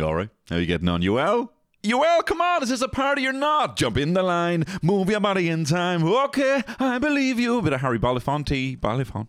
All 0.00 0.14
right. 0.14 0.28
How 0.48 0.56
you 0.56 0.66
getting 0.66 0.88
on? 0.88 1.02
You 1.02 1.14
well? 1.14 1.52
You 1.82 1.98
well? 1.98 2.22
Come 2.22 2.40
on. 2.40 2.62
Is 2.62 2.68
this 2.68 2.82
a 2.82 2.88
party 2.88 3.26
or 3.26 3.32
not? 3.32 3.76
Jump 3.76 3.96
in 3.96 4.12
the 4.12 4.22
line. 4.22 4.64
Move 4.82 5.10
your 5.10 5.20
body 5.20 5.48
in 5.48 5.64
time. 5.64 6.04
Okay. 6.04 6.62
I 6.78 6.98
believe 6.98 7.38
you. 7.40 7.58
A 7.58 7.62
bit 7.62 7.72
of 7.72 7.80
Harry 7.80 7.98
Belafonte. 7.98 8.78
Belafonte. 8.78 9.28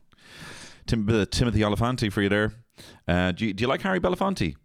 Tim, 0.85 1.07
of 1.07 1.29
Timothy 1.29 1.59
Oliphante 1.59 2.11
for 2.11 2.21
you 2.21 2.29
there. 2.29 2.53
Uh, 3.07 3.31
do, 3.31 3.45
you, 3.45 3.53
do 3.53 3.63
you 3.63 3.67
like 3.67 3.81
Harry 3.81 3.99
Belafonte? 3.99 4.55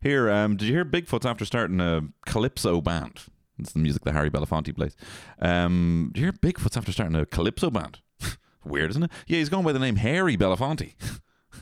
Here, 0.00 0.30
um, 0.30 0.56
did 0.56 0.66
you 0.66 0.74
hear 0.74 0.84
Bigfoot's 0.84 1.26
after 1.26 1.44
starting 1.44 1.80
a 1.80 2.02
calypso 2.26 2.80
band? 2.80 3.20
It's 3.58 3.72
the 3.72 3.78
music 3.78 4.02
that 4.04 4.12
Harry 4.12 4.30
Belafonte 4.30 4.74
plays. 4.74 4.96
Um, 5.40 6.10
do 6.12 6.20
you 6.20 6.26
hear 6.26 6.32
Bigfoot's 6.32 6.76
after 6.76 6.92
starting 6.92 7.16
a 7.16 7.26
calypso 7.26 7.70
band? 7.70 8.00
Weird, 8.64 8.90
isn't 8.90 9.04
it? 9.04 9.10
Yeah, 9.26 9.38
he's 9.38 9.48
going 9.48 9.64
by 9.64 9.72
the 9.72 9.78
name 9.78 9.96
Harry 9.96 10.36
Belafonte. 10.36 10.94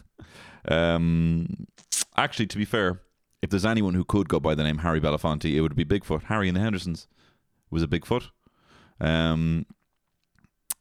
um, 0.68 1.66
actually, 2.16 2.46
to 2.46 2.59
be 2.59 2.64
fair, 2.64 3.02
if 3.43 3.50
there's 3.50 3.64
anyone 3.64 3.95
who 3.95 4.05
could 4.05 4.29
go 4.29 4.41
by 4.41 4.54
the 4.54 4.64
name 4.64 4.79
Harry 4.79 5.00
Belafonte, 5.00 5.54
it 5.54 5.61
would 5.61 5.76
be 5.76 5.85
Bigfoot. 5.85 6.25
Harry 6.25 6.49
and 6.49 6.57
the 6.57 6.61
Hendersons 6.61 7.07
was 7.71 7.82
a 7.82 7.86
Bigfoot. 7.86 8.31
Um, 9.00 9.67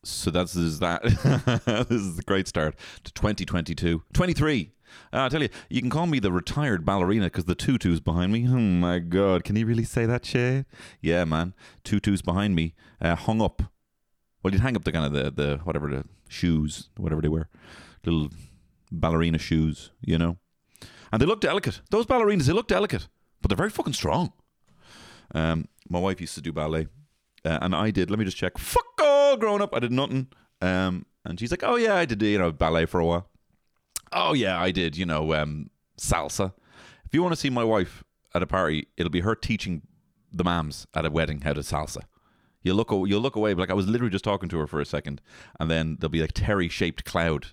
so 0.03 0.31
that's 0.31 0.55
is 0.55 0.79
that. 0.79 1.03
this 1.89 2.01
is 2.01 2.15
the 2.15 2.23
great 2.23 2.47
start 2.47 2.75
to 3.03 3.13
2022. 3.13 4.03
23. 4.13 4.71
Uh, 5.11 5.23
I 5.23 5.29
tell 5.29 5.41
you, 5.41 5.49
you 5.69 5.81
can 5.81 5.89
call 5.89 6.07
me 6.07 6.19
the 6.19 6.31
retired 6.31 6.85
ballerina 6.85 7.25
because 7.25 7.45
the 7.45 7.55
tutu's 7.55 7.99
behind 7.99 8.31
me. 8.31 8.47
Oh 8.47 8.57
my 8.57 8.99
god, 8.99 9.43
can 9.43 9.55
he 9.55 9.63
really 9.63 9.83
say 9.83 10.05
that 10.05 10.25
shit? 10.25 10.65
Yeah, 11.01 11.25
man, 11.25 11.53
tutu's 11.83 12.21
behind 12.21 12.55
me, 12.55 12.73
uh, 13.01 13.15
hung 13.15 13.41
up. 13.41 13.63
Well, 14.41 14.53
you'd 14.53 14.61
hang 14.61 14.77
up 14.77 14.85
the 14.85 14.93
kind 14.93 15.05
of 15.05 15.11
the 15.11 15.29
the 15.29 15.57
whatever 15.63 15.89
the 15.89 16.05
shoes, 16.29 16.89
whatever 16.95 17.21
they 17.21 17.27
wear, 17.27 17.49
little 18.05 18.29
ballerina 18.91 19.37
shoes, 19.37 19.91
you 20.01 20.17
know. 20.17 20.37
And 21.11 21.21
they 21.21 21.25
look 21.25 21.41
delicate. 21.41 21.81
Those 21.89 22.05
ballerinas, 22.05 22.47
they 22.47 22.53
look 22.53 22.67
delicate, 22.67 23.07
but 23.41 23.49
they're 23.49 23.57
very 23.57 23.69
fucking 23.69 23.93
strong. 23.93 24.33
Um, 25.33 25.67
my 25.89 25.99
wife 25.99 26.21
used 26.21 26.35
to 26.35 26.41
do 26.41 26.51
ballet, 26.51 26.87
uh, 27.45 27.59
and 27.61 27.75
I 27.75 27.91
did. 27.91 28.09
Let 28.09 28.19
me 28.19 28.25
just 28.25 28.37
check. 28.37 28.57
Fuck 28.57 28.85
all 29.01 29.37
growing 29.37 29.61
up, 29.61 29.73
I 29.73 29.79
did 29.79 29.91
nothing. 29.91 30.27
Um, 30.61 31.05
and 31.25 31.39
she's 31.39 31.51
like, 31.51 31.63
"Oh 31.63 31.75
yeah, 31.75 31.95
I 31.95 32.05
did 32.05 32.21
you 32.21 32.37
know 32.37 32.51
ballet 32.51 32.85
for 32.85 32.99
a 32.99 33.05
while." 33.05 33.29
Oh 34.11 34.33
yeah, 34.33 34.59
I 34.59 34.71
did. 34.71 34.97
You 34.97 35.05
know, 35.05 35.33
um, 35.33 35.69
salsa. 35.99 36.53
If 37.05 37.13
you 37.13 37.21
want 37.21 37.33
to 37.33 37.39
see 37.39 37.49
my 37.49 37.63
wife 37.63 38.03
at 38.33 38.43
a 38.43 38.47
party, 38.47 38.87
it'll 38.97 39.11
be 39.11 39.21
her 39.21 39.35
teaching 39.35 39.81
the 40.31 40.43
mams 40.43 40.85
at 40.93 41.05
a 41.05 41.09
wedding 41.09 41.41
how 41.41 41.53
to 41.53 41.61
salsa. 41.61 42.03
You 42.63 42.73
look, 42.73 42.91
you'll 42.91 43.21
look 43.21 43.35
away, 43.35 43.53
but 43.53 43.61
like 43.61 43.69
I 43.69 43.73
was 43.73 43.87
literally 43.87 44.11
just 44.11 44.25
talking 44.25 44.49
to 44.49 44.57
her 44.59 44.67
for 44.67 44.81
a 44.81 44.85
second, 44.85 45.21
and 45.59 45.69
then 45.69 45.97
there'll 45.99 46.09
be 46.09 46.21
like 46.21 46.33
Terry 46.33 46.69
shaped 46.69 47.05
cloud 47.05 47.47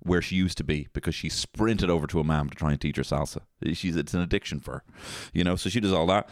where 0.00 0.22
she 0.22 0.36
used 0.36 0.56
to 0.58 0.64
be 0.64 0.88
because 0.92 1.14
she 1.14 1.28
sprinted 1.28 1.90
over 1.90 2.06
to 2.06 2.20
a 2.20 2.24
mam 2.24 2.48
to 2.50 2.54
try 2.54 2.72
and 2.72 2.80
teach 2.80 2.96
her 2.96 3.02
salsa. 3.02 3.40
She's 3.74 3.96
it's 3.96 4.14
an 4.14 4.20
addiction 4.20 4.60
for 4.60 4.72
her, 4.72 4.82
you 5.32 5.44
know. 5.44 5.56
So 5.56 5.68
she 5.68 5.80
does 5.80 5.92
all 5.92 6.06
that, 6.06 6.28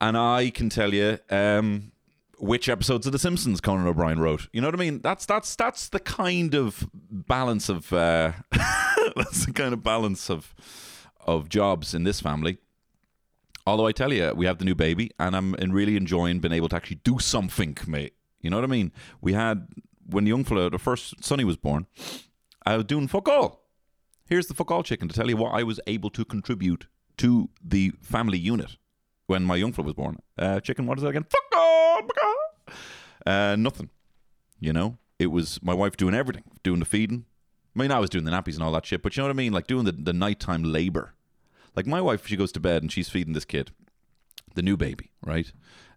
and 0.00 0.16
I 0.16 0.50
can 0.50 0.68
tell 0.68 0.94
you. 0.94 1.18
Um, 1.30 1.92
which 2.40 2.70
episodes 2.70 3.04
of 3.04 3.12
The 3.12 3.18
Simpsons 3.18 3.60
Conan 3.60 3.86
O'Brien 3.86 4.18
wrote. 4.18 4.48
You 4.52 4.62
know 4.62 4.68
what 4.68 4.74
I 4.74 4.78
mean? 4.78 5.00
That's 5.00 5.26
that's 5.26 5.54
that's 5.56 5.90
the 5.90 6.00
kind 6.00 6.54
of 6.54 6.88
balance 7.10 7.68
of 7.68 7.92
uh, 7.92 8.32
that's 9.14 9.44
the 9.44 9.52
kind 9.52 9.74
of 9.74 9.82
balance 9.82 10.30
of 10.30 10.54
of 11.20 11.48
jobs 11.48 11.94
in 11.94 12.04
this 12.04 12.20
family. 12.20 12.58
Although 13.66 13.86
I 13.86 13.92
tell 13.92 14.12
you, 14.12 14.32
we 14.34 14.46
have 14.46 14.58
the 14.58 14.64
new 14.64 14.74
baby, 14.74 15.10
and 15.18 15.36
I'm 15.36 15.54
really 15.70 15.96
enjoying 15.96 16.40
being 16.40 16.52
able 16.52 16.68
to 16.70 16.76
actually 16.76 17.00
do 17.04 17.18
something, 17.18 17.76
mate. 17.86 18.14
You 18.40 18.50
know 18.50 18.56
what 18.56 18.64
I 18.64 18.68
mean? 18.68 18.90
We 19.20 19.34
had 19.34 19.68
when 20.08 20.24
the 20.24 20.30
young 20.30 20.44
fella, 20.44 20.70
the 20.70 20.78
first 20.78 21.22
Sonny 21.22 21.44
was 21.44 21.56
born. 21.56 21.86
I 22.64 22.76
was 22.76 22.84
doing 22.84 23.08
fuck 23.08 23.28
all. 23.28 23.64
Here's 24.26 24.46
the 24.46 24.54
fuck 24.54 24.70
all 24.70 24.82
chicken 24.82 25.08
to 25.08 25.14
tell 25.14 25.28
you 25.28 25.36
what 25.36 25.54
I 25.54 25.62
was 25.62 25.80
able 25.86 26.10
to 26.10 26.24
contribute 26.24 26.86
to 27.18 27.50
the 27.64 27.92
family 28.00 28.38
unit 28.38 28.76
when 29.26 29.44
my 29.44 29.56
young 29.56 29.72
was 29.72 29.94
born. 29.94 30.18
Uh, 30.38 30.60
chicken, 30.60 30.86
what 30.86 30.98
is 30.98 31.02
that 31.02 31.10
again? 31.10 31.26
Fuck 31.28 31.58
all, 31.58 32.00
fuck 32.02 32.16
all. 32.24 32.74
Uh, 33.26 33.56
nothing. 33.56 33.90
You 34.58 34.72
know, 34.72 34.98
it 35.18 35.28
was 35.28 35.62
my 35.62 35.74
wife 35.74 35.96
doing 35.96 36.14
everything, 36.14 36.44
doing 36.62 36.80
the 36.80 36.86
feeding. 36.86 37.24
I 37.74 37.78
mean, 37.78 37.92
I 37.92 37.98
was 37.98 38.10
doing 38.10 38.24
the 38.24 38.30
nappies 38.30 38.54
and 38.54 38.62
all 38.62 38.72
that 38.72 38.86
shit, 38.86 39.02
but 39.02 39.16
you 39.16 39.22
know 39.22 39.28
what 39.28 39.34
I 39.34 39.36
mean? 39.36 39.52
Like 39.52 39.66
doing 39.66 39.84
the, 39.84 39.92
the 39.92 40.12
nighttime 40.12 40.62
labor. 40.62 41.14
Like 41.76 41.86
my 41.86 42.00
wife, 42.00 42.26
she 42.26 42.36
goes 42.36 42.52
to 42.52 42.60
bed 42.60 42.82
and 42.82 42.90
she's 42.90 43.08
feeding 43.08 43.32
this 43.32 43.44
kid, 43.44 43.70
the 44.54 44.62
new 44.62 44.76
baby, 44.76 45.12
right? 45.24 45.52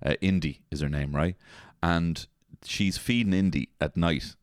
Uh, 0.05 0.13
Indy 0.21 0.61
is 0.71 0.81
her 0.81 0.89
name, 0.89 1.15
right? 1.15 1.35
And 1.81 2.25
she's 2.63 2.97
feeding 2.97 3.33
Indy 3.33 3.69
at 3.81 3.97
night. 3.97 4.35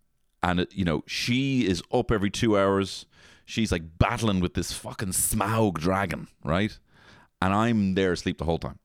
And, 0.42 0.66
you 0.70 0.84
know, 0.84 1.04
she 1.06 1.66
is 1.66 1.82
up 1.92 2.10
every 2.10 2.30
two 2.30 2.58
hours. 2.58 3.06
She's 3.44 3.72
like 3.72 3.98
battling 3.98 4.40
with 4.40 4.54
this 4.54 4.72
fucking 4.72 5.10
Smaug 5.10 5.74
dragon, 5.74 6.28
right? 6.44 6.78
And 7.42 7.52
I'm 7.52 7.94
there 7.94 8.12
asleep 8.12 8.38
the 8.38 8.44
whole 8.44 8.58
time. 8.58 8.78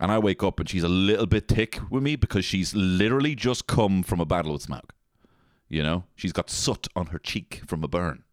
And 0.00 0.10
I 0.10 0.18
wake 0.18 0.42
up 0.42 0.58
and 0.58 0.68
she's 0.68 0.82
a 0.82 0.88
little 0.88 1.26
bit 1.26 1.48
thick 1.48 1.78
with 1.90 2.02
me 2.02 2.16
because 2.16 2.44
she's 2.44 2.74
literally 2.74 3.34
just 3.34 3.66
come 3.66 4.02
from 4.02 4.20
a 4.20 4.24
battle 4.24 4.52
with 4.52 4.66
Smaug. 4.66 4.90
You 5.68 5.82
know, 5.82 6.04
she's 6.16 6.32
got 6.32 6.50
soot 6.50 6.88
on 6.96 7.06
her 7.06 7.18
cheek 7.18 7.62
from 7.66 7.84
a 7.84 7.88
burn. 7.88 8.24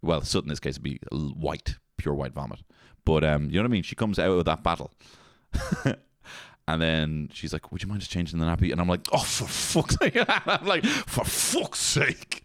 Well, 0.00 0.22
soot 0.22 0.44
in 0.44 0.48
this 0.48 0.60
case 0.60 0.76
would 0.76 0.82
be 0.82 1.00
white, 1.10 1.76
pure 1.96 2.14
white 2.14 2.32
vomit. 2.32 2.60
But 3.04 3.24
um, 3.24 3.50
you 3.50 3.56
know 3.56 3.62
what 3.62 3.68
I 3.68 3.72
mean? 3.72 3.82
She 3.82 3.94
comes 3.96 4.18
out 4.18 4.30
of 4.30 4.44
that 4.44 4.62
battle. 4.62 4.92
and 6.66 6.80
then 6.80 7.28
she's 7.32 7.52
like, 7.52 7.70
Would 7.72 7.82
you 7.82 7.88
mind 7.88 8.00
just 8.00 8.12
changing 8.12 8.38
the 8.38 8.46
nappy? 8.46 8.72
And 8.72 8.80
I'm 8.80 8.88
like, 8.88 9.02
Oh, 9.12 9.18
for 9.18 9.46
fuck's 9.46 9.96
sake. 9.96 10.16
I'm 10.46 10.66
like, 10.66 10.84
For 10.84 11.24
fuck's 11.24 11.80
sake. 11.80 12.42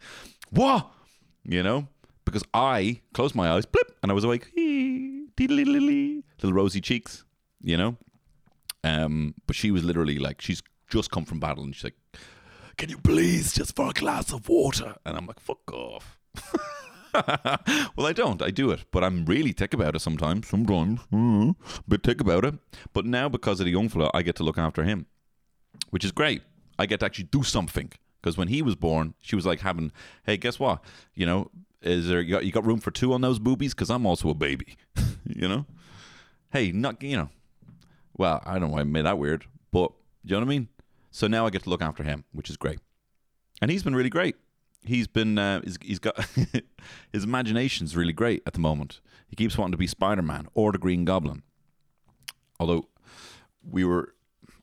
What? 0.52 0.90
You 1.44 1.64
know? 1.64 1.88
Because 2.26 2.44
I 2.54 3.02
closed 3.14 3.34
my 3.34 3.50
eyes, 3.50 3.66
blip, 3.66 3.98
and 4.04 4.12
I 4.12 4.16
was 4.16 4.24
awake. 4.24 4.52
Little 6.42 6.54
rosy 6.54 6.82
cheeks, 6.82 7.24
you 7.62 7.78
know? 7.78 7.98
Um, 8.84 9.34
but 9.48 9.56
she 9.56 9.72
was 9.72 9.84
literally 9.84 10.20
like, 10.20 10.42
she's 10.42 10.62
just 10.90 11.12
come 11.12 11.26
from 11.26 11.40
battle 11.40 11.64
and 11.64 11.74
she's 11.74 11.86
like, 11.86 11.98
Can 12.78 12.90
you 12.90 12.98
please 12.98 13.54
just 13.54 13.76
for 13.76 13.90
a 13.90 13.94
glass 13.94 14.32
of 14.34 14.48
water? 14.50 14.96
And 15.06 15.18
I'm 15.18 15.26
like, 15.26 15.40
Fuck 15.40 15.72
off. 15.74 16.20
well, 17.96 18.06
I 18.06 18.14
don't. 18.14 18.42
I 18.42 18.50
do 18.52 18.72
it, 18.72 18.86
but 18.92 19.04
I'm 19.04 19.26
really 19.26 19.52
thick 19.52 19.74
about 19.74 19.96
it 19.96 20.00
sometimes. 20.00 20.48
Sometimes, 20.48 21.00
mm, 21.12 21.56
bit 21.88 22.04
thick 22.04 22.22
about 22.22 22.46
it. 22.46 22.56
But 22.94 23.06
now, 23.06 23.30
because 23.30 23.60
of 23.60 23.66
the 23.66 23.72
young 23.72 23.90
fella, 23.90 24.12
I 24.14 24.22
get 24.22 24.36
to 24.38 24.44
look 24.44 24.58
after 24.58 24.84
him, 24.84 25.06
which 25.90 26.06
is 26.06 26.12
great. 26.12 26.42
I 26.78 26.86
get 26.86 27.00
to 27.02 27.06
actually 27.06 27.26
do 27.26 27.44
something 27.44 27.92
because 28.22 28.38
when 28.38 28.48
he 28.48 28.62
was 28.62 28.76
born, 28.76 29.14
she 29.22 29.36
was 29.36 29.46
like 29.46 29.62
having, 29.62 29.92
"Hey, 30.24 30.38
guess 30.38 30.60
what? 30.60 30.84
You 31.16 31.26
know, 31.26 31.52
is 31.82 32.08
there 32.08 32.22
you 32.22 32.34
got, 32.34 32.46
you 32.46 32.52
got 32.52 32.66
room 32.66 32.80
for 32.80 32.92
two 32.92 33.14
on 33.14 33.22
those 33.22 33.40
boobies? 33.40 33.74
Because 33.74 33.90
I'm 33.90 34.06
also 34.06 34.30
a 34.30 34.36
baby. 34.36 34.78
you 35.26 35.48
know, 35.48 35.66
hey, 36.52 36.72
not 36.72 37.02
you 37.02 37.18
know, 37.18 37.30
well, 38.18 38.42
I 38.46 38.54
don't 38.54 38.70
know 38.70 38.76
why 38.76 38.82
I 38.82 38.84
made 38.84 39.06
that 39.06 39.18
weird, 39.18 39.46
but 39.72 39.92
you 40.24 40.32
know 40.32 40.40
what 40.40 40.46
I 40.46 40.50
mean. 40.50 40.68
So 41.12 41.28
now 41.28 41.46
I 41.46 41.50
get 41.50 41.64
to 41.64 41.70
look 41.70 41.82
after 41.82 42.04
him, 42.04 42.26
which 42.34 42.50
is 42.50 42.58
great, 42.58 42.80
and 43.62 43.72
he's 43.72 43.84
been 43.84 43.96
really 43.96 44.10
great 44.10 44.36
he's 44.84 45.08
been 45.08 45.38
uh, 45.38 45.62
he's, 45.64 45.78
he's 45.82 46.00
got 46.00 46.18
his 47.14 47.24
imagination's 47.24 47.96
really 47.96 48.14
great 48.14 48.44
at 48.46 48.54
the 48.54 48.60
moment. 48.60 49.02
He 49.28 49.36
keeps 49.36 49.58
wanting 49.58 49.74
to 49.74 49.78
be 49.78 49.88
Spider 49.88 50.22
Man 50.22 50.48
or 50.54 50.72
the 50.72 50.78
Green 50.78 51.06
Goblin. 51.06 51.44
Although 52.60 52.90
we 53.64 53.84
were, 53.84 54.16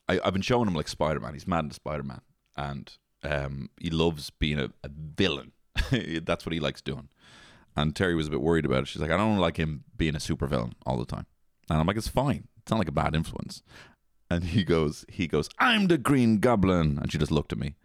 I, 0.07 0.19
have 0.23 0.33
been 0.33 0.41
showing 0.41 0.67
him 0.67 0.75
like 0.75 0.87
Spider 0.87 1.19
Man. 1.19 1.33
He's 1.33 1.47
mad 1.47 1.63
into 1.63 1.75
Spider 1.75 2.03
Man, 2.03 2.21
and 2.55 2.91
um, 3.23 3.69
he 3.79 3.89
loves 3.89 4.29
being 4.29 4.59
a, 4.59 4.69
a 4.83 4.89
villain. 4.89 5.53
That's 6.23 6.45
what 6.45 6.53
he 6.53 6.59
likes 6.59 6.81
doing. 6.81 7.09
And 7.75 7.95
Terry 7.95 8.15
was 8.15 8.27
a 8.27 8.31
bit 8.31 8.41
worried 8.41 8.65
about 8.65 8.83
it. 8.83 8.87
She's 8.87 9.01
like, 9.01 9.11
I 9.11 9.17
don't 9.17 9.37
like 9.37 9.57
him 9.57 9.83
being 9.95 10.15
a 10.15 10.19
super 10.19 10.47
villain 10.47 10.73
all 10.85 10.97
the 10.97 11.05
time. 11.05 11.27
And 11.69 11.79
I'm 11.79 11.85
like, 11.85 11.97
it's 11.97 12.07
fine. 12.07 12.47
It's 12.57 12.71
not 12.71 12.79
like 12.79 12.87
a 12.87 12.93
bad 12.93 13.13
influence. 13.13 13.61
And 14.31 14.45
he 14.45 14.63
goes, 14.63 15.05
he 15.09 15.27
goes, 15.27 15.47
I'm 15.59 15.87
the 15.87 15.97
Green 15.99 16.39
Goblin. 16.39 16.97
And 16.99 17.11
she 17.11 17.19
just 17.19 17.31
looked 17.31 17.51
at 17.51 17.59
me 17.59 17.75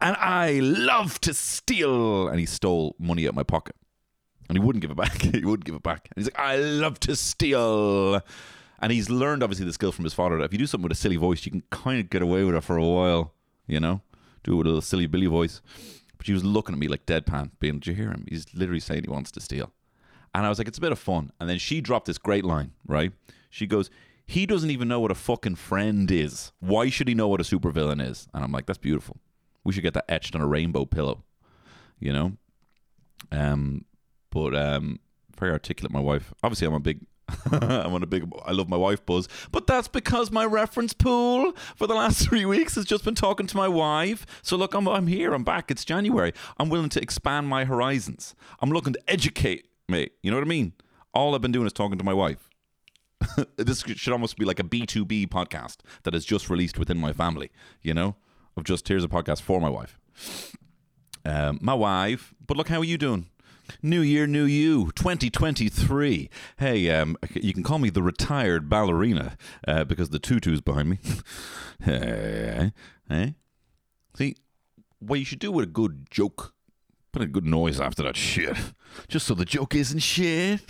and 0.00 0.16
I 0.16 0.60
love 0.60 1.20
to 1.22 1.34
steal. 1.34 2.28
And 2.28 2.38
he 2.40 2.46
stole 2.46 2.96
money 2.98 3.26
out 3.26 3.30
of 3.30 3.34
my 3.36 3.42
pocket. 3.42 3.76
And 4.48 4.56
he 4.56 4.64
wouldn't 4.64 4.82
give 4.82 4.90
it 4.90 4.96
back. 4.96 5.20
he 5.22 5.44
wouldn't 5.44 5.64
give 5.64 5.74
it 5.74 5.82
back. 5.82 6.08
And 6.14 6.24
he's 6.24 6.32
like, 6.32 6.38
I 6.38 6.56
love 6.56 7.00
to 7.00 7.16
steal. 7.16 8.20
And 8.80 8.92
he's 8.92 9.10
learned, 9.10 9.42
obviously, 9.42 9.66
the 9.66 9.72
skill 9.72 9.92
from 9.92 10.04
his 10.04 10.14
father 10.14 10.38
that 10.38 10.44
if 10.44 10.52
you 10.52 10.58
do 10.58 10.66
something 10.66 10.84
with 10.84 10.92
a 10.92 11.00
silly 11.00 11.16
voice, 11.16 11.44
you 11.46 11.52
can 11.52 11.62
kind 11.70 12.00
of 12.00 12.10
get 12.10 12.22
away 12.22 12.44
with 12.44 12.54
it 12.54 12.62
for 12.62 12.76
a 12.76 12.84
while, 12.84 13.32
you 13.66 13.80
know? 13.80 14.02
Do 14.44 14.52
it 14.52 14.56
with 14.56 14.66
a 14.66 14.70
little 14.70 14.82
silly 14.82 15.06
Billy 15.06 15.26
voice. 15.26 15.60
But 16.16 16.26
she 16.26 16.32
was 16.32 16.44
looking 16.44 16.74
at 16.74 16.78
me 16.78 16.88
like 16.88 17.06
deadpan, 17.06 17.50
being, 17.58 17.74
Did 17.74 17.86
you 17.88 17.94
hear 17.94 18.10
him? 18.10 18.26
He's 18.28 18.46
literally 18.54 18.80
saying 18.80 19.04
he 19.04 19.10
wants 19.10 19.30
to 19.32 19.40
steal. 19.40 19.72
And 20.34 20.44
I 20.44 20.48
was 20.48 20.58
like, 20.58 20.68
It's 20.68 20.78
a 20.78 20.82
bit 20.82 20.92
of 20.92 20.98
fun. 20.98 21.32
And 21.40 21.48
then 21.48 21.58
she 21.58 21.80
dropped 21.80 22.06
this 22.06 22.18
great 22.18 22.44
line, 22.44 22.72
right? 22.86 23.12
She 23.50 23.66
goes, 23.66 23.90
He 24.26 24.46
doesn't 24.46 24.70
even 24.70 24.88
know 24.88 25.00
what 25.00 25.10
a 25.10 25.16
fucking 25.16 25.56
friend 25.56 26.10
is. 26.10 26.52
Why 26.60 26.90
should 26.90 27.08
he 27.08 27.14
know 27.14 27.28
what 27.28 27.40
a 27.40 27.44
supervillain 27.44 28.06
is? 28.06 28.28
And 28.32 28.44
I'm 28.44 28.52
like, 28.52 28.66
That's 28.66 28.78
beautiful. 28.78 29.16
We 29.66 29.72
should 29.72 29.82
get 29.82 29.94
that 29.94 30.04
etched 30.08 30.34
on 30.34 30.40
a 30.40 30.46
rainbow 30.46 30.84
pillow, 30.84 31.24
you 31.98 32.12
know. 32.12 32.32
Um, 33.32 33.84
but 34.30 34.54
um, 34.54 35.00
very 35.36 35.52
articulate. 35.52 35.92
My 35.92 36.00
wife. 36.00 36.32
Obviously, 36.42 36.66
I'm 36.66 36.74
a 36.74 36.80
big. 36.80 37.04
I'm 37.50 37.92
on 37.92 38.02
a 38.02 38.06
big. 38.06 38.30
I 38.44 38.52
love 38.52 38.68
my 38.68 38.76
wife 38.76 39.04
buzz, 39.04 39.28
but 39.50 39.66
that's 39.66 39.88
because 39.88 40.30
my 40.30 40.44
reference 40.44 40.92
pool 40.92 41.52
for 41.74 41.86
the 41.86 41.94
last 41.94 42.20
three 42.28 42.44
weeks 42.44 42.76
has 42.76 42.84
just 42.84 43.04
been 43.04 43.16
talking 43.16 43.48
to 43.48 43.56
my 43.56 43.66
wife. 43.68 44.24
So 44.42 44.56
look, 44.56 44.74
I'm 44.74 44.86
I'm 44.86 45.08
here. 45.08 45.34
I'm 45.34 45.44
back. 45.44 45.70
It's 45.70 45.84
January. 45.84 46.32
I'm 46.58 46.68
willing 46.68 46.90
to 46.90 47.02
expand 47.02 47.48
my 47.48 47.64
horizons. 47.64 48.34
I'm 48.60 48.70
looking 48.70 48.92
to 48.92 49.00
educate 49.08 49.66
me. 49.88 50.10
You 50.22 50.30
know 50.30 50.36
what 50.36 50.44
I 50.44 50.48
mean? 50.48 50.74
All 51.12 51.34
I've 51.34 51.40
been 51.42 51.52
doing 51.52 51.66
is 51.66 51.72
talking 51.72 51.98
to 51.98 52.04
my 52.04 52.14
wife. 52.14 52.50
this 53.56 53.80
should 53.80 54.12
almost 54.12 54.36
be 54.36 54.44
like 54.44 54.60
a 54.60 54.64
B2B 54.64 55.28
podcast 55.28 55.78
that 56.02 56.14
is 56.14 56.24
just 56.24 56.50
released 56.50 56.78
within 56.78 56.98
my 56.98 57.12
family, 57.12 57.50
you 57.82 57.94
know? 57.94 58.16
Of 58.56 58.64
just 58.64 58.88
here's 58.88 59.04
a 59.04 59.08
podcast 59.08 59.42
for 59.42 59.60
my 59.60 59.68
wife. 59.68 59.98
Um, 61.24 61.58
my 61.60 61.74
wife, 61.74 62.34
but 62.46 62.56
look, 62.56 62.68
how 62.68 62.78
are 62.78 62.84
you 62.84 62.96
doing? 62.96 63.26
New 63.82 64.00
year, 64.00 64.26
new 64.26 64.44
you, 64.44 64.92
2023. 64.94 66.30
Hey, 66.58 66.90
um, 66.90 67.16
you 67.34 67.52
can 67.52 67.62
call 67.62 67.78
me 67.78 67.90
the 67.90 68.02
retired 68.02 68.68
ballerina 68.68 69.36
uh, 69.66 69.84
because 69.84 70.10
the 70.10 70.18
tutu's 70.18 70.60
behind 70.60 70.88
me. 70.88 70.98
hey, 71.82 72.72
hey. 73.08 73.34
See, 74.16 74.36
what 75.00 75.18
you 75.18 75.24
should 75.24 75.40
do 75.40 75.52
with 75.52 75.64
a 75.64 75.70
good 75.70 76.06
joke, 76.10 76.54
put 77.12 77.22
a 77.22 77.26
good 77.26 77.44
noise 77.44 77.80
after 77.80 78.02
that 78.04 78.16
shit, 78.16 78.56
just 79.08 79.26
so 79.26 79.34
the 79.34 79.44
joke 79.44 79.74
isn't 79.74 79.98
shit. 79.98 80.60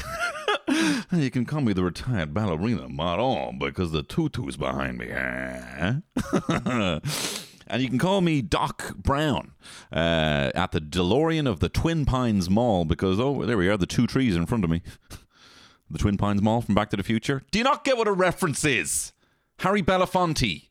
you 1.12 1.30
can 1.30 1.44
call 1.44 1.60
me 1.60 1.72
the 1.72 1.84
retired 1.84 2.34
ballerina, 2.34 2.88
Maron, 2.88 3.58
because 3.58 3.92
the 3.92 4.02
tutu's 4.02 4.56
behind 4.56 4.98
me. 4.98 5.06
And 7.66 7.82
you 7.82 7.88
can 7.88 7.98
call 7.98 8.20
me 8.20 8.42
Doc 8.42 8.94
Brown 8.96 9.52
uh, 9.92 10.50
at 10.54 10.72
the 10.72 10.80
DeLorean 10.80 11.48
of 11.48 11.60
the 11.60 11.68
Twin 11.68 12.04
Pines 12.04 12.48
Mall 12.48 12.84
because, 12.84 13.18
oh, 13.18 13.44
there 13.44 13.58
we 13.58 13.68
are, 13.68 13.76
the 13.76 13.86
two 13.86 14.06
trees 14.06 14.36
in 14.36 14.46
front 14.46 14.64
of 14.64 14.70
me. 14.70 14.82
the 15.90 15.98
Twin 15.98 16.16
Pines 16.16 16.42
Mall 16.42 16.60
from 16.60 16.74
Back 16.74 16.90
to 16.90 16.96
the 16.96 17.02
Future. 17.02 17.42
Do 17.50 17.58
you 17.58 17.64
not 17.64 17.84
get 17.84 17.96
what 17.96 18.08
a 18.08 18.12
reference 18.12 18.64
is? 18.64 19.12
Harry 19.60 19.82
Belafonte. 19.82 20.68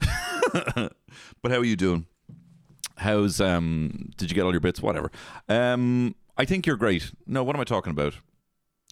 but 0.52 1.50
how 1.50 1.58
are 1.58 1.64
you 1.64 1.76
doing? 1.76 2.06
How's 2.96 3.40
um? 3.40 4.10
Did 4.16 4.30
you 4.30 4.34
get 4.34 4.42
all 4.42 4.52
your 4.52 4.60
bits? 4.60 4.80
Whatever. 4.80 5.10
Um, 5.48 6.14
I 6.36 6.44
think 6.44 6.66
you're 6.66 6.76
great. 6.76 7.12
No, 7.26 7.44
what 7.44 7.54
am 7.54 7.60
I 7.60 7.64
talking 7.64 7.90
about? 7.90 8.14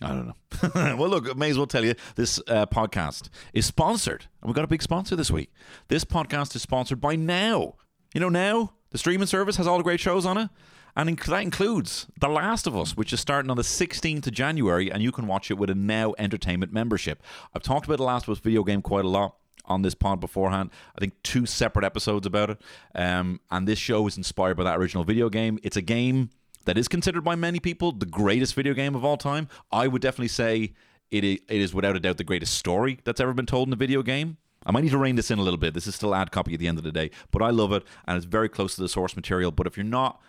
I 0.02 0.08
don't 0.08 0.26
know. 0.26 0.96
well, 0.96 1.08
look, 1.08 1.28
I 1.28 1.32
may 1.34 1.50
as 1.50 1.56
well 1.56 1.66
tell 1.66 1.84
you 1.84 1.94
this 2.16 2.38
uh, 2.48 2.66
podcast 2.66 3.31
is 3.54 3.64
sponsored. 3.66 4.26
And 4.40 4.48
we've 4.48 4.54
got 4.54 4.64
a 4.64 4.69
big 4.69 4.82
sponsor 4.82 5.16
this 5.16 5.31
week. 5.31 5.50
This 5.88 6.04
podcast 6.04 6.54
is 6.54 6.62
sponsored 6.62 7.00
by 7.00 7.16
Now. 7.16 7.75
You 8.12 8.20
know, 8.20 8.28
Now, 8.28 8.75
the 8.90 8.98
streaming 8.98 9.26
service 9.26 9.56
has 9.56 9.66
all 9.66 9.78
the 9.78 9.84
great 9.84 10.00
shows 10.00 10.26
on 10.26 10.37
it. 10.37 10.50
And 10.96 11.10
inc- 11.10 11.26
that 11.26 11.43
includes 11.43 12.06
The 12.20 12.28
Last 12.28 12.66
of 12.66 12.76
Us, 12.76 12.96
which 12.96 13.12
is 13.12 13.20
starting 13.20 13.50
on 13.50 13.56
the 13.56 13.62
16th 13.62 14.26
of 14.26 14.32
January, 14.32 14.90
and 14.90 15.02
you 15.02 15.12
can 15.12 15.26
watch 15.26 15.50
it 15.50 15.54
with 15.58 15.69
a 15.69 15.75
Now 15.75 16.14
Entertainment 16.19 16.72
membership. 16.72 17.22
I've 17.54 17.62
talked 17.62 17.87
about 17.87 17.99
The 17.99 18.04
Last 18.04 18.28
of 18.28 18.32
Us 18.32 18.38
video 18.38 18.64
game 18.64 18.81
quite 18.81 19.04
a 19.04 19.08
lot 19.08 19.37
on 19.66 19.82
this 19.82 19.94
pod 19.94 20.20
beforehand. 20.20 20.70
I 20.96 21.00
think 21.00 21.14
two 21.22 21.44
separate 21.44 21.84
episodes 21.84 22.26
about 22.26 22.50
it. 22.50 22.62
Um, 22.94 23.40
and 23.50 23.69
this 23.69 23.78
show 23.78 24.06
is 24.06 24.16
inspired 24.16 24.56
by 24.56 24.64
that 24.64 24.78
original 24.78 25.04
video 25.04 25.28
game. 25.28 25.58
It's 25.62 25.76
a 25.76 25.82
game 25.82 26.31
that 26.66 26.76
is 26.76 26.86
considered 26.88 27.22
by 27.22 27.34
many 27.34 27.58
people 27.58 27.92
the 27.92 28.06
greatest 28.06 28.54
video 28.54 28.74
game 28.74 28.94
of 28.94 29.04
all 29.04 29.16
time. 29.16 29.48
I 29.72 29.88
would 29.88 30.02
definitely 30.02 30.28
say 30.28 30.74
it 31.10 31.24
is, 31.24 31.38
it 31.48 31.60
is 31.60 31.72
without 31.72 31.96
a 31.96 32.00
doubt 32.00 32.18
the 32.18 32.24
greatest 32.24 32.54
story 32.54 32.98
that's 33.04 33.20
ever 33.20 33.32
been 33.32 33.46
told 33.46 33.68
in 33.68 33.72
a 33.72 33.76
video 33.76 34.02
game. 34.02 34.36
I 34.66 34.72
might 34.72 34.82
need 34.82 34.90
to 34.90 34.98
rein 34.98 35.14
this 35.14 35.30
in 35.30 35.38
a 35.38 35.42
little 35.42 35.58
bit. 35.58 35.74
This 35.74 35.86
is 35.86 35.94
still 35.94 36.14
ad 36.14 36.32
copy 36.32 36.54
at 36.54 36.60
the 36.60 36.66
end 36.66 36.78
of 36.78 36.84
the 36.84 36.92
day, 36.92 37.10
but 37.30 37.40
I 37.40 37.50
love 37.50 37.72
it 37.72 37.84
and 38.06 38.16
it's 38.16 38.26
very 38.26 38.48
close 38.48 38.74
to 38.74 38.82
the 38.82 38.88
source 38.88 39.14
material. 39.14 39.52
But 39.52 39.66
if 39.66 39.76
you're 39.76 39.84
not 39.84 40.20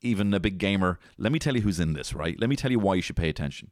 even 0.00 0.32
a 0.32 0.40
big 0.40 0.58
gamer, 0.58 0.98
let 1.18 1.32
me 1.32 1.38
tell 1.38 1.54
you 1.54 1.62
who's 1.62 1.80
in 1.80 1.92
this, 1.92 2.14
right? 2.14 2.38
Let 2.40 2.48
me 2.48 2.56
tell 2.56 2.70
you 2.70 2.78
why 2.78 2.94
you 2.94 3.02
should 3.02 3.16
pay 3.16 3.28
attention. 3.28 3.70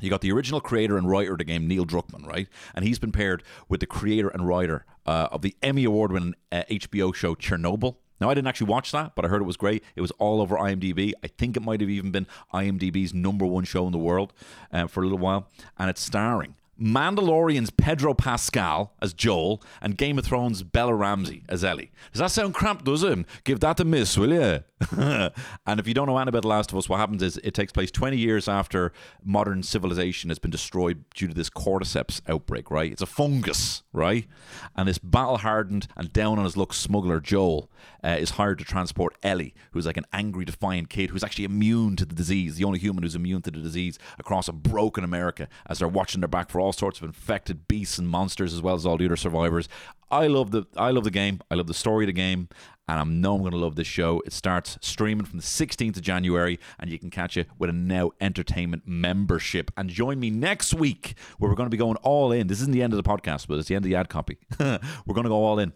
You 0.00 0.10
got 0.10 0.20
the 0.20 0.32
original 0.32 0.60
creator 0.60 0.96
and 0.96 1.08
writer 1.08 1.32
of 1.32 1.38
the 1.38 1.44
game, 1.44 1.68
Neil 1.68 1.86
Druckmann, 1.86 2.26
right? 2.26 2.48
And 2.74 2.84
he's 2.84 2.98
been 2.98 3.12
paired 3.12 3.42
with 3.68 3.80
the 3.80 3.86
creator 3.86 4.28
and 4.28 4.48
writer 4.48 4.84
uh, 5.06 5.28
of 5.30 5.42
the 5.42 5.54
Emmy 5.62 5.84
Award 5.84 6.12
winning 6.12 6.34
uh, 6.50 6.64
HBO 6.68 7.14
show 7.14 7.34
Chernobyl. 7.34 7.96
Now, 8.22 8.30
I 8.30 8.34
didn't 8.34 8.46
actually 8.46 8.68
watch 8.68 8.92
that, 8.92 9.16
but 9.16 9.24
I 9.24 9.28
heard 9.28 9.42
it 9.42 9.46
was 9.46 9.56
great. 9.56 9.82
It 9.96 10.00
was 10.00 10.12
all 10.12 10.40
over 10.40 10.54
IMDb. 10.54 11.12
I 11.24 11.26
think 11.26 11.56
it 11.56 11.60
might 11.60 11.80
have 11.80 11.90
even 11.90 12.12
been 12.12 12.28
IMDb's 12.54 13.12
number 13.12 13.44
one 13.44 13.64
show 13.64 13.84
in 13.86 13.90
the 13.90 13.98
world 13.98 14.32
uh, 14.72 14.86
for 14.86 15.00
a 15.00 15.02
little 15.02 15.18
while. 15.18 15.48
And 15.76 15.90
it's 15.90 16.00
starring 16.00 16.54
Mandalorian's 16.80 17.70
Pedro 17.70 18.14
Pascal 18.14 18.94
as 19.00 19.12
Joel 19.12 19.62
and 19.80 19.96
Game 19.96 20.18
of 20.18 20.24
Thrones' 20.24 20.62
Bella 20.62 20.94
Ramsey 20.94 21.44
as 21.48 21.62
Ellie. 21.62 21.92
Does 22.12 22.20
that 22.20 22.30
sound 22.30 22.54
cramped, 22.54 22.84
does 22.84 23.02
it? 23.02 23.24
Give 23.44 23.60
that 23.60 23.80
a 23.80 23.84
miss, 23.84 24.16
will 24.16 24.32
you? 24.32 24.64
and 24.96 25.78
if 25.80 25.86
you 25.86 25.94
don't 25.94 26.06
know 26.06 26.16
anything 26.16 26.28
about 26.30 26.42
The 26.42 26.48
Last 26.48 26.72
of 26.72 26.78
Us, 26.78 26.88
what 26.88 26.98
happens 26.98 27.22
is 27.22 27.36
it 27.44 27.54
takes 27.54 27.72
place 27.72 27.90
20 27.90 28.16
years 28.16 28.48
after 28.48 28.92
modern 29.22 29.62
civilization 29.62 30.30
has 30.30 30.38
been 30.38 30.50
destroyed 30.50 31.04
due 31.14 31.28
to 31.28 31.34
this 31.34 31.50
cordyceps 31.50 32.20
outbreak, 32.28 32.70
right? 32.70 32.90
It's 32.90 33.02
a 33.02 33.06
fungus, 33.06 33.82
right? 33.92 34.26
And 34.74 34.88
this 34.88 34.98
battle 34.98 35.38
hardened 35.38 35.86
and 35.96 36.12
down 36.12 36.38
on 36.38 36.44
his 36.44 36.56
luck 36.56 36.72
smuggler, 36.72 37.20
Joel, 37.20 37.70
uh, 38.02 38.16
is 38.18 38.30
hired 38.30 38.58
to 38.58 38.64
transport 38.64 39.16
Ellie, 39.22 39.54
who's 39.72 39.86
like 39.86 39.96
an 39.96 40.06
angry, 40.12 40.44
defiant 40.44 40.88
kid 40.90 41.10
who's 41.10 41.22
actually 41.22 41.44
immune 41.44 41.96
to 41.96 42.04
the 42.04 42.14
disease, 42.14 42.56
the 42.56 42.64
only 42.64 42.78
human 42.78 43.02
who's 43.02 43.14
immune 43.14 43.42
to 43.42 43.50
the 43.50 43.60
disease, 43.60 43.98
across 44.18 44.48
a 44.48 44.52
broken 44.52 45.04
America 45.04 45.48
as 45.66 45.78
they're 45.78 45.88
watching 45.88 46.20
their 46.20 46.28
back 46.28 46.50
for 46.50 46.60
all 46.62 46.72
sorts 46.72 47.00
of 47.00 47.04
infected 47.04 47.68
beasts 47.68 47.98
and 47.98 48.08
monsters, 48.08 48.54
as 48.54 48.62
well 48.62 48.74
as 48.74 48.86
all 48.86 48.96
the 48.96 49.06
other 49.06 49.16
survivors. 49.16 49.68
I 50.10 50.26
love 50.26 50.50
the 50.50 50.64
I 50.76 50.90
love 50.90 51.04
the 51.04 51.10
game. 51.10 51.40
I 51.50 51.54
love 51.54 51.66
the 51.66 51.74
story 51.74 52.04
of 52.04 52.08
the 52.08 52.12
game, 52.12 52.48
and 52.86 53.00
I 53.00 53.04
know 53.04 53.34
I'm 53.34 53.40
going 53.40 53.52
to 53.52 53.58
love 53.58 53.76
this 53.76 53.86
show. 53.86 54.22
It 54.26 54.32
starts 54.32 54.78
streaming 54.82 55.24
from 55.24 55.38
the 55.38 55.44
16th 55.44 55.96
of 55.96 56.02
January, 56.02 56.60
and 56.78 56.90
you 56.90 56.98
can 56.98 57.10
catch 57.10 57.36
it 57.36 57.48
with 57.58 57.70
a 57.70 57.72
Now 57.72 58.10
Entertainment 58.20 58.82
membership. 58.86 59.70
And 59.76 59.88
join 59.88 60.20
me 60.20 60.30
next 60.30 60.74
week, 60.74 61.14
where 61.38 61.50
we're 61.50 61.56
going 61.56 61.68
to 61.68 61.70
be 61.70 61.78
going 61.78 61.96
all 62.02 62.32
in. 62.32 62.46
This 62.46 62.60
isn't 62.60 62.72
the 62.72 62.82
end 62.82 62.92
of 62.92 63.02
the 63.02 63.08
podcast, 63.08 63.46
but 63.48 63.58
it's 63.58 63.68
the 63.68 63.74
end 63.74 63.84
of 63.84 63.88
the 63.88 63.96
ad 63.96 64.08
copy. 64.10 64.38
we're 64.60 64.78
going 65.14 65.24
to 65.24 65.30
go 65.30 65.42
all 65.44 65.58
in. 65.58 65.72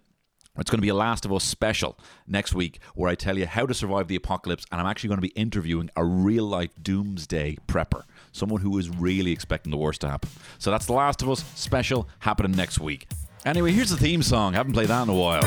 It's 0.58 0.70
going 0.70 0.79
to 0.79 0.82
be 0.82 0.88
a 0.88 0.94
Last 0.94 1.25
of 1.25 1.32
Us 1.32 1.44
special 1.44 1.99
next 2.26 2.55
week 2.55 2.81
where 2.94 3.11
I 3.11 3.14
tell 3.14 3.37
you 3.37 3.47
how 3.47 3.67
to 3.67 3.75
survive 3.75 4.08
the 4.08 4.17
apocalypse, 4.17 4.64
and 4.73 4.81
I'm 4.81 4.87
actually 4.87 5.08
going 5.08 5.19
to 5.19 5.23
be 5.23 5.35
interviewing 5.41 5.91
a 5.97 6.05
real 6.05 6.44
life 6.44 6.70
doomsday 6.82 7.58
prepper, 7.67 8.05
someone 8.32 8.61
who 8.62 8.79
is 8.79 8.88
really 8.88 9.32
expecting 9.32 9.70
the 9.70 9.76
worst 9.76 10.00
to 10.03 10.08
happen. 10.08 10.31
So 10.58 10.70
that's 10.70 10.87
The 10.87 10.94
Last 10.94 11.23
of 11.23 11.31
Us 11.31 11.44
special 11.55 12.08
happening 12.20 12.53
next 12.53 12.81
week. 12.81 13.06
Anyway, 13.44 13.73
here's 13.73 13.91
the 13.91 13.97
theme 13.97 14.23
song. 14.23 14.55
Haven't 14.55 14.73
played 14.73 14.88
that 14.88 15.03
in 15.03 15.08
a 15.08 15.14
while. 15.14 15.43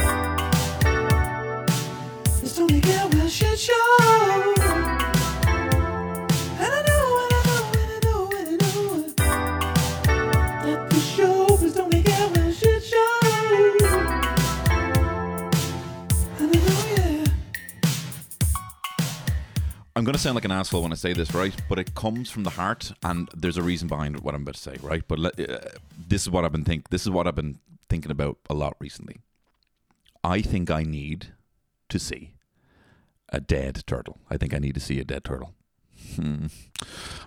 Going 20.09 20.17
to 20.17 20.23
sound 20.23 20.33
like 20.33 20.45
an 20.45 20.51
asshole 20.51 20.81
when 20.81 20.91
I 20.91 20.95
say 20.95 21.13
this, 21.13 21.35
right? 21.35 21.53
But 21.69 21.77
it 21.77 21.93
comes 21.93 22.31
from 22.31 22.41
the 22.41 22.49
heart, 22.49 22.93
and 23.03 23.29
there's 23.37 23.57
a 23.57 23.61
reason 23.61 23.87
behind 23.87 24.21
what 24.21 24.33
I'm 24.33 24.41
about 24.41 24.55
to 24.55 24.59
say, 24.59 24.75
right? 24.81 25.03
But 25.07 25.19
uh, 25.23 25.59
this 26.07 26.23
is 26.23 26.31
what 26.31 26.43
I've 26.43 26.51
been 26.51 26.63
think. 26.63 26.89
This 26.89 27.03
is 27.03 27.11
what 27.11 27.27
I've 27.27 27.35
been 27.35 27.59
thinking 27.89 28.09
about 28.09 28.39
a 28.49 28.55
lot 28.55 28.75
recently. 28.79 29.17
I 30.23 30.41
think 30.41 30.71
I 30.71 30.81
need 30.81 31.33
to 31.89 31.99
see 31.99 32.33
a 33.31 33.39
dead 33.39 33.83
turtle. 33.85 34.17
I 34.31 34.37
think 34.37 34.51
I 34.51 34.57
need 34.57 34.73
to 34.73 34.79
see 34.79 34.99
a 34.99 35.03
dead 35.03 35.25
turtle. 35.25 35.53
Hmm. 36.15 36.47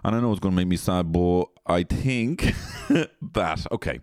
And 0.03 0.17
I 0.17 0.19
know 0.19 0.33
it's 0.33 0.41
going 0.41 0.53
to 0.53 0.57
make 0.57 0.67
me 0.67 0.77
sad, 0.77 1.13
but 1.13 1.45
I 1.65 1.85
think 1.85 2.53
that 3.23 3.65
okay. 3.71 4.01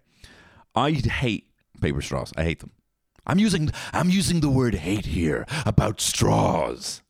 I 0.74 0.92
hate 0.92 1.50
paper 1.82 2.02
straws. 2.02 2.32
I 2.38 2.46
hate 2.46 2.60
them. 2.60 2.72
I'm 3.28 3.40
using 3.40 3.72
I'm 3.92 4.10
using 4.10 4.40
the 4.40 4.50
word 4.50 4.76
hate 4.76 5.08
here 5.08 5.46
about 5.66 6.00
straws. 6.00 7.02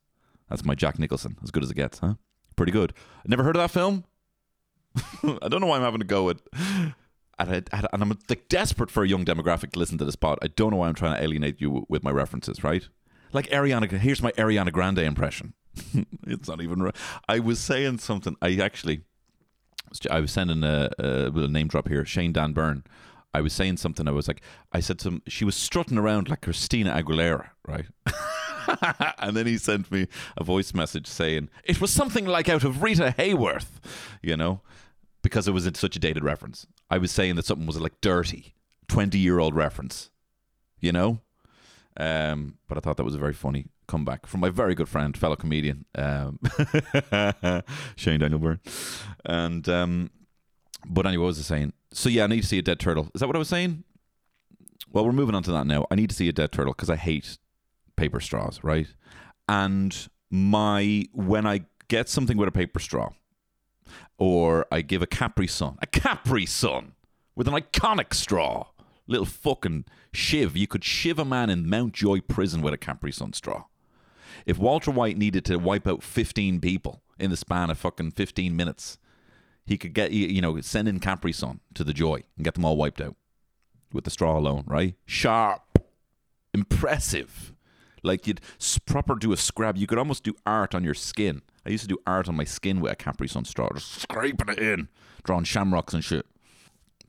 That's 0.50 0.66
my 0.66 0.76
Jack 0.76 1.00
Nicholson. 1.00 1.38
As 1.44 1.52
good 1.52 1.64
as 1.64 1.72
it 1.72 1.76
gets, 1.76 2.00
huh? 2.00 2.16
Pretty 2.56 2.72
good. 2.72 2.94
Never 3.26 3.44
heard 3.44 3.56
of 3.56 3.62
that 3.62 3.72
film? 3.72 4.04
I 5.24 5.48
don't 5.48 5.62
know 5.62 5.68
why 5.68 5.78
I'm 5.78 5.84
having 5.84 6.00
to 6.00 6.06
go 6.06 6.24
with. 6.24 6.42
And, 7.40 7.64
I'm 7.94 8.20
like 8.28 8.50
desperate 8.50 8.92
for 8.92 9.04
a 9.04 9.08
young 9.08 9.24
demographic 9.24 9.72
to 9.72 9.80
listen 9.80 9.98
to 10.00 10.06
this 10.06 10.16
pod. 10.16 10.40
I 10.42 10.48
don't 10.48 10.72
know 10.72 10.78
why 10.78 10.90
I'm 10.90 10.96
trying 10.96 11.16
to 11.16 11.24
alienate 11.24 11.62
you 11.62 11.86
with 11.88 12.04
my 12.04 12.12
references, 12.12 12.64
right? 12.64 12.88
Like 13.32 13.48
Ariana. 13.50 13.90
Here's 13.90 14.22
my 14.22 14.32
Ariana 14.34 14.74
Grande 14.74 15.00
impression. 15.00 15.54
it's 16.28 16.50
not 16.50 16.62
even. 16.62 16.82
right. 16.82 16.96
I 17.30 17.40
was 17.40 17.60
saying 17.60 18.00
something. 18.00 18.36
I 18.42 18.58
actually, 18.58 19.02
I 20.10 20.20
was 20.20 20.32
sending 20.32 20.64
a, 20.64 20.90
a 21.00 21.30
little 21.30 21.48
name 21.48 21.68
drop 21.68 21.88
here. 21.88 22.04
Shane 22.04 22.34
Daniel 22.34 22.56
Byrne. 22.56 22.84
I 23.34 23.42
was 23.42 23.54
saying 23.54 23.78
something. 23.78 24.08
I 24.08 24.12
was 24.12 24.28
like, 24.28 24.42
I 24.74 24.80
said 24.80 25.02
him, 25.02 25.22
she 25.28 25.46
was 25.46 25.56
strutting 25.56 25.98
around 25.98 26.30
like 26.30 26.42
Christina 26.42 26.92
Aguilera, 26.92 27.50
right? 27.66 27.86
and 29.20 29.36
then 29.36 29.46
he 29.46 29.58
sent 29.58 29.92
me 29.92 30.08
a 30.38 30.44
voice 30.44 30.74
message 30.74 31.08
saying 31.08 31.50
it 31.64 31.82
was 31.82 31.92
something 31.92 32.26
like 32.26 32.50
out 32.50 32.64
of 32.64 32.82
Rita 32.82 33.16
Hayworth, 33.18 33.80
you 34.22 34.36
know, 34.38 34.62
because 35.22 35.48
it 35.48 35.52
was 35.52 35.70
such 35.76 35.96
a 35.96 36.00
dated 36.00 36.24
reference. 36.24 36.68
I 36.90 36.98
was 36.98 37.12
saying 37.12 37.36
that 37.36 37.46
something 37.46 37.68
was 37.68 37.80
like 37.80 38.02
dirty, 38.02 38.56
twenty-year-old 38.88 39.56
reference, 39.56 40.10
you 40.80 40.92
know. 40.92 41.20
Um, 41.98 42.58
but 42.68 42.78
I 42.78 42.82
thought 42.82 42.98
that 42.98 43.04
was 43.04 43.16
a 43.16 43.20
very 43.20 43.34
funny 43.34 43.66
comeback 43.88 44.26
from 44.26 44.40
my 44.40 44.50
very 44.50 44.76
good 44.76 44.88
friend, 44.88 45.18
fellow 45.18 45.36
comedian, 45.36 45.86
um, 45.96 46.40
Shane 47.96 48.20
Daniel 48.20 48.40
Byrne. 48.40 48.60
And 49.26 49.68
um, 49.68 50.12
but 50.86 51.06
anyway, 51.06 51.24
what 51.24 51.28
was 51.28 51.40
I 51.40 51.44
saying? 51.44 51.74
So 51.92 52.08
yeah, 52.08 52.24
I 52.24 52.28
need 52.28 52.42
to 52.42 52.48
see 52.48 52.60
a 52.60 52.62
dead 52.62 52.80
turtle. 52.80 53.10
Is 53.14 53.22
that 53.22 53.28
what 53.28 53.36
I 53.36 53.40
was 53.40 53.50
saying? 53.50 53.84
Well, 54.92 55.06
we're 55.06 55.12
moving 55.12 55.36
on 55.36 55.44
to 55.44 55.52
that 55.52 55.68
now. 55.68 55.86
I 55.92 55.96
need 55.96 56.10
to 56.10 56.16
see 56.16 56.30
a 56.30 56.34
dead 56.34 56.52
turtle 56.52 56.74
because 56.74 56.90
I 56.90 56.96
hate 56.96 57.38
paper 58.00 58.20
straws, 58.20 58.60
right? 58.64 58.88
And 59.48 60.10
my 60.30 61.06
when 61.14 61.46
I 61.46 61.66
get 61.88 62.10
something 62.10 62.38
with 62.38 62.48
a 62.50 62.52
paper 62.52 62.80
straw, 62.80 63.10
Or 64.18 64.66
I 64.72 64.82
give 64.82 65.02
a 65.02 65.08
Capri 65.08 65.48
Sun, 65.48 65.78
a 65.82 65.88
Capri 65.88 66.46
Sun 66.46 66.94
with 67.36 67.48
an 67.48 67.54
iconic 67.54 68.14
straw. 68.14 68.68
Little 69.08 69.26
fucking 69.26 69.86
shiv. 70.14 70.56
You 70.56 70.68
could 70.68 70.84
shiv 70.84 71.18
a 71.18 71.26
man 71.26 71.50
in 71.50 71.68
Mountjoy 71.68 72.22
prison 72.22 72.62
with 72.62 72.74
a 72.76 72.78
Capri 72.78 73.12
Sun 73.12 73.34
straw. 73.34 73.64
If 74.46 74.60
Walter 74.60 74.92
White 74.92 75.18
needed 75.18 75.46
to 75.46 75.58
wipe 75.58 75.88
out 75.88 76.04
15 76.04 76.60
people 76.62 77.02
in 77.20 77.32
the 77.32 77.38
span 77.38 77.72
of 77.72 77.80
fucking 77.80 78.12
15 78.12 78.56
minutes, 78.56 79.00
he 79.66 79.78
could 79.78 79.94
get, 79.94 80.12
you 80.12 80.28
you 80.28 80.42
know, 80.42 80.62
send 80.62 80.88
in 80.88 81.00
Capri 81.00 81.34
Sun 81.34 81.60
to 81.74 81.84
the 81.84 81.94
Joy 81.94 82.24
and 82.36 82.46
get 82.46 82.54
them 82.54 82.66
all 82.66 82.78
wiped 82.78 83.02
out 83.02 83.16
with 83.92 84.04
the 84.04 84.12
straw 84.12 84.38
alone, 84.38 84.64
right? 84.68 84.94
Sharp, 85.06 85.80
impressive. 86.54 87.54
Like 88.04 88.28
you'd 88.28 88.42
proper 88.86 89.16
do 89.16 89.32
a 89.32 89.38
scrub. 89.38 89.78
You 89.78 89.88
could 89.88 89.98
almost 89.98 90.24
do 90.24 90.36
art 90.46 90.74
on 90.76 90.84
your 90.84 90.94
skin. 90.94 91.42
I 91.66 91.70
used 91.70 91.84
to 91.84 91.88
do 91.88 91.98
art 92.08 92.28
on 92.28 92.36
my 92.36 92.44
skin 92.44 92.80
with 92.80 92.92
a 92.92 92.96
Capri 92.96 93.28
Sun 93.28 93.46
straw, 93.46 93.70
just 93.74 94.02
scraping 94.02 94.50
it 94.50 94.60
in, 94.60 94.88
drawing 95.24 95.44
shamrocks 95.44 95.94
and 95.94 96.04
shit. 96.04 96.26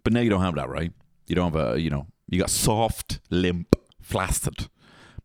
But 0.02 0.12
now 0.12 0.20
you 0.20 0.30
don't 0.30 0.42
have 0.42 0.54
that, 0.56 0.68
right? 0.68 0.92
You 1.26 1.34
don't 1.34 1.52
have 1.52 1.74
a, 1.74 1.80
you 1.80 1.90
know, 1.90 2.06
you 2.28 2.38
got 2.38 2.50
soft, 2.50 3.20
limp, 3.30 3.76
flaccid 4.00 4.68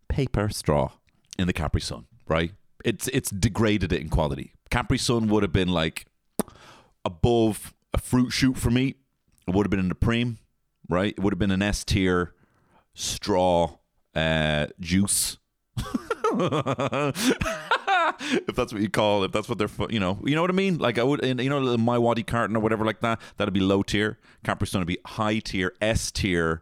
paper 0.09 0.49
straw 0.49 0.91
in 1.37 1.47
the 1.47 1.53
Capri 1.53 1.81
Sun, 1.81 2.05
right? 2.27 2.51
It's 2.83 3.07
it's 3.09 3.29
degraded 3.29 3.91
it 3.91 4.01
in 4.01 4.09
quality. 4.09 4.53
Capri 4.69 4.97
Sun 4.97 5.27
would 5.27 5.43
have 5.43 5.53
been 5.53 5.69
like 5.69 6.05
above 7.03 7.73
a 7.93 7.97
fruit 7.97 8.31
shoot 8.31 8.57
for 8.57 8.69
me. 8.71 8.95
It 9.47 9.53
would 9.53 9.65
have 9.65 9.71
been 9.71 9.79
in 9.79 9.89
the 9.89 9.95
preem, 9.95 10.37
right? 10.89 11.13
It 11.15 11.19
would 11.19 11.33
have 11.33 11.39
been 11.39 11.51
an 11.51 11.61
S 11.61 11.83
tier 11.83 12.33
straw 12.93 13.77
uh, 14.15 14.67
juice. 14.79 15.37
if 18.47 18.55
that's 18.55 18.73
what 18.73 18.81
you 18.81 18.89
call 18.89 19.23
it, 19.23 19.27
if 19.27 19.31
that's 19.31 19.49
what 19.49 19.57
they're, 19.57 19.69
you 19.89 19.99
know, 19.99 20.19
you 20.23 20.35
know 20.35 20.41
what 20.41 20.49
I 20.49 20.53
mean. 20.53 20.77
Like 20.77 20.97
I 20.97 21.03
would, 21.03 21.23
in, 21.23 21.39
you 21.39 21.49
know, 21.49 21.77
My 21.77 21.97
Wadi 21.97 22.23
carton 22.23 22.55
or 22.55 22.59
whatever 22.59 22.85
like 22.85 23.01
that. 23.01 23.19
That'd 23.37 23.53
be 23.53 23.59
low 23.59 23.83
tier. 23.83 24.17
Capri 24.43 24.67
Sun 24.67 24.81
would 24.81 24.87
be 24.87 24.97
high 25.05 25.39
tier, 25.39 25.73
S 25.81 26.11
tier, 26.11 26.61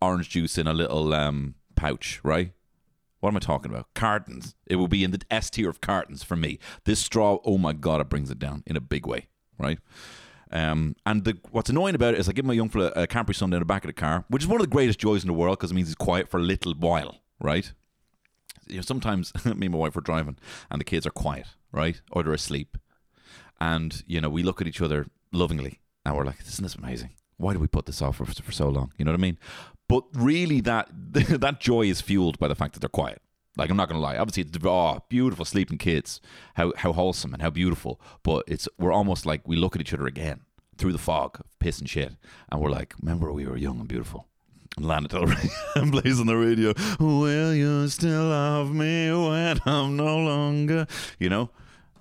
orange 0.00 0.30
juice 0.30 0.58
in 0.58 0.66
a 0.66 0.72
little 0.72 1.12
um, 1.14 1.54
pouch, 1.74 2.20
right? 2.22 2.52
What 3.20 3.30
am 3.30 3.36
I 3.36 3.40
talking 3.40 3.72
about? 3.72 3.92
Cartons. 3.94 4.54
It 4.66 4.76
will 4.76 4.88
be 4.88 5.02
in 5.02 5.10
the 5.10 5.20
S 5.30 5.48
tier 5.50 5.70
of 5.70 5.80
cartons 5.80 6.22
for 6.22 6.36
me. 6.36 6.58
This 6.84 7.00
straw, 7.00 7.38
oh 7.44 7.58
my 7.58 7.72
god, 7.72 8.00
it 8.00 8.08
brings 8.08 8.30
it 8.30 8.38
down 8.38 8.62
in 8.66 8.76
a 8.76 8.80
big 8.80 9.06
way, 9.06 9.28
right? 9.58 9.78
Um, 10.52 10.94
and 11.04 11.24
the, 11.24 11.38
what's 11.50 11.70
annoying 11.70 11.94
about 11.94 12.14
it 12.14 12.20
is 12.20 12.28
I 12.28 12.32
give 12.32 12.44
my 12.44 12.52
young 12.52 12.68
fella 12.68 12.92
a 12.94 13.06
Capri 13.06 13.34
Sun 13.34 13.50
down 13.50 13.60
the 13.60 13.66
back 13.66 13.82
of 13.84 13.88
the 13.88 13.94
car, 13.94 14.24
which 14.28 14.42
is 14.42 14.48
one 14.48 14.60
of 14.60 14.66
the 14.66 14.70
greatest 14.70 14.98
joys 14.98 15.22
in 15.22 15.26
the 15.26 15.32
world 15.32 15.58
because 15.58 15.70
it 15.70 15.74
means 15.74 15.88
he's 15.88 15.94
quiet 15.94 16.28
for 16.28 16.38
a 16.38 16.42
little 16.42 16.74
while, 16.74 17.22
right? 17.40 17.72
You 18.68 18.76
know, 18.76 18.82
sometimes 18.82 19.32
me 19.44 19.66
and 19.66 19.70
my 19.70 19.78
wife 19.78 19.96
are 19.96 20.00
driving 20.02 20.38
and 20.70 20.80
the 20.80 20.84
kids 20.84 21.06
are 21.06 21.10
quiet, 21.10 21.46
right? 21.72 22.00
Or 22.10 22.22
they're 22.22 22.32
asleep. 22.32 22.78
And, 23.60 24.02
you 24.06 24.20
know, 24.20 24.28
we 24.28 24.42
look 24.42 24.60
at 24.60 24.66
each 24.66 24.80
other 24.80 25.06
lovingly 25.32 25.80
and 26.04 26.16
we're 26.16 26.24
like, 26.24 26.40
isn't 26.46 26.62
this 26.62 26.74
amazing? 26.74 27.10
Why 27.36 27.52
do 27.52 27.58
we 27.58 27.66
put 27.66 27.86
this 27.86 28.02
off 28.02 28.16
for, 28.16 28.26
for 28.26 28.52
so 28.52 28.68
long? 28.68 28.92
You 28.96 29.04
know 29.04 29.12
what 29.12 29.18
I 29.18 29.22
mean? 29.22 29.38
But 29.88 30.04
really, 30.14 30.60
that 30.62 30.88
that 31.12 31.60
joy 31.60 31.82
is 31.82 32.00
fueled 32.00 32.38
by 32.38 32.48
the 32.48 32.54
fact 32.54 32.74
that 32.74 32.80
they're 32.80 32.88
quiet. 32.88 33.20
Like 33.56 33.70
I'm 33.70 33.76
not 33.76 33.88
gonna 33.88 34.00
lie. 34.00 34.16
Obviously, 34.16 34.42
it's 34.42 34.64
oh, 34.64 35.00
beautiful 35.08 35.44
sleeping 35.44 35.78
kids, 35.78 36.20
how 36.54 36.72
how 36.76 36.92
wholesome 36.92 37.32
and 37.32 37.42
how 37.42 37.50
beautiful. 37.50 38.00
But 38.22 38.44
it's 38.48 38.68
we're 38.78 38.92
almost 38.92 39.26
like 39.26 39.46
we 39.46 39.56
look 39.56 39.76
at 39.76 39.80
each 39.80 39.94
other 39.94 40.06
again 40.06 40.40
through 40.76 40.92
the 40.92 40.98
fog 40.98 41.38
of 41.38 41.58
piss 41.58 41.78
and 41.78 41.88
shit, 41.88 42.14
and 42.50 42.60
we're 42.60 42.70
like, 42.70 42.94
remember 43.00 43.32
we 43.32 43.46
were 43.46 43.56
young 43.56 43.78
and 43.78 43.88
beautiful. 43.88 44.26
Lana 44.78 45.08
Del 45.08 45.26
Rey 45.26 45.50
plays 45.90 46.20
on 46.20 46.26
the 46.26 46.36
radio. 46.36 46.72
Will 46.98 47.54
you 47.54 47.88
still 47.88 48.24
love 48.24 48.72
me 48.74 49.10
when 49.12 49.60
I'm 49.66 49.96
no 49.96 50.18
longer? 50.18 50.86
You 51.18 51.28
know, 51.28 51.50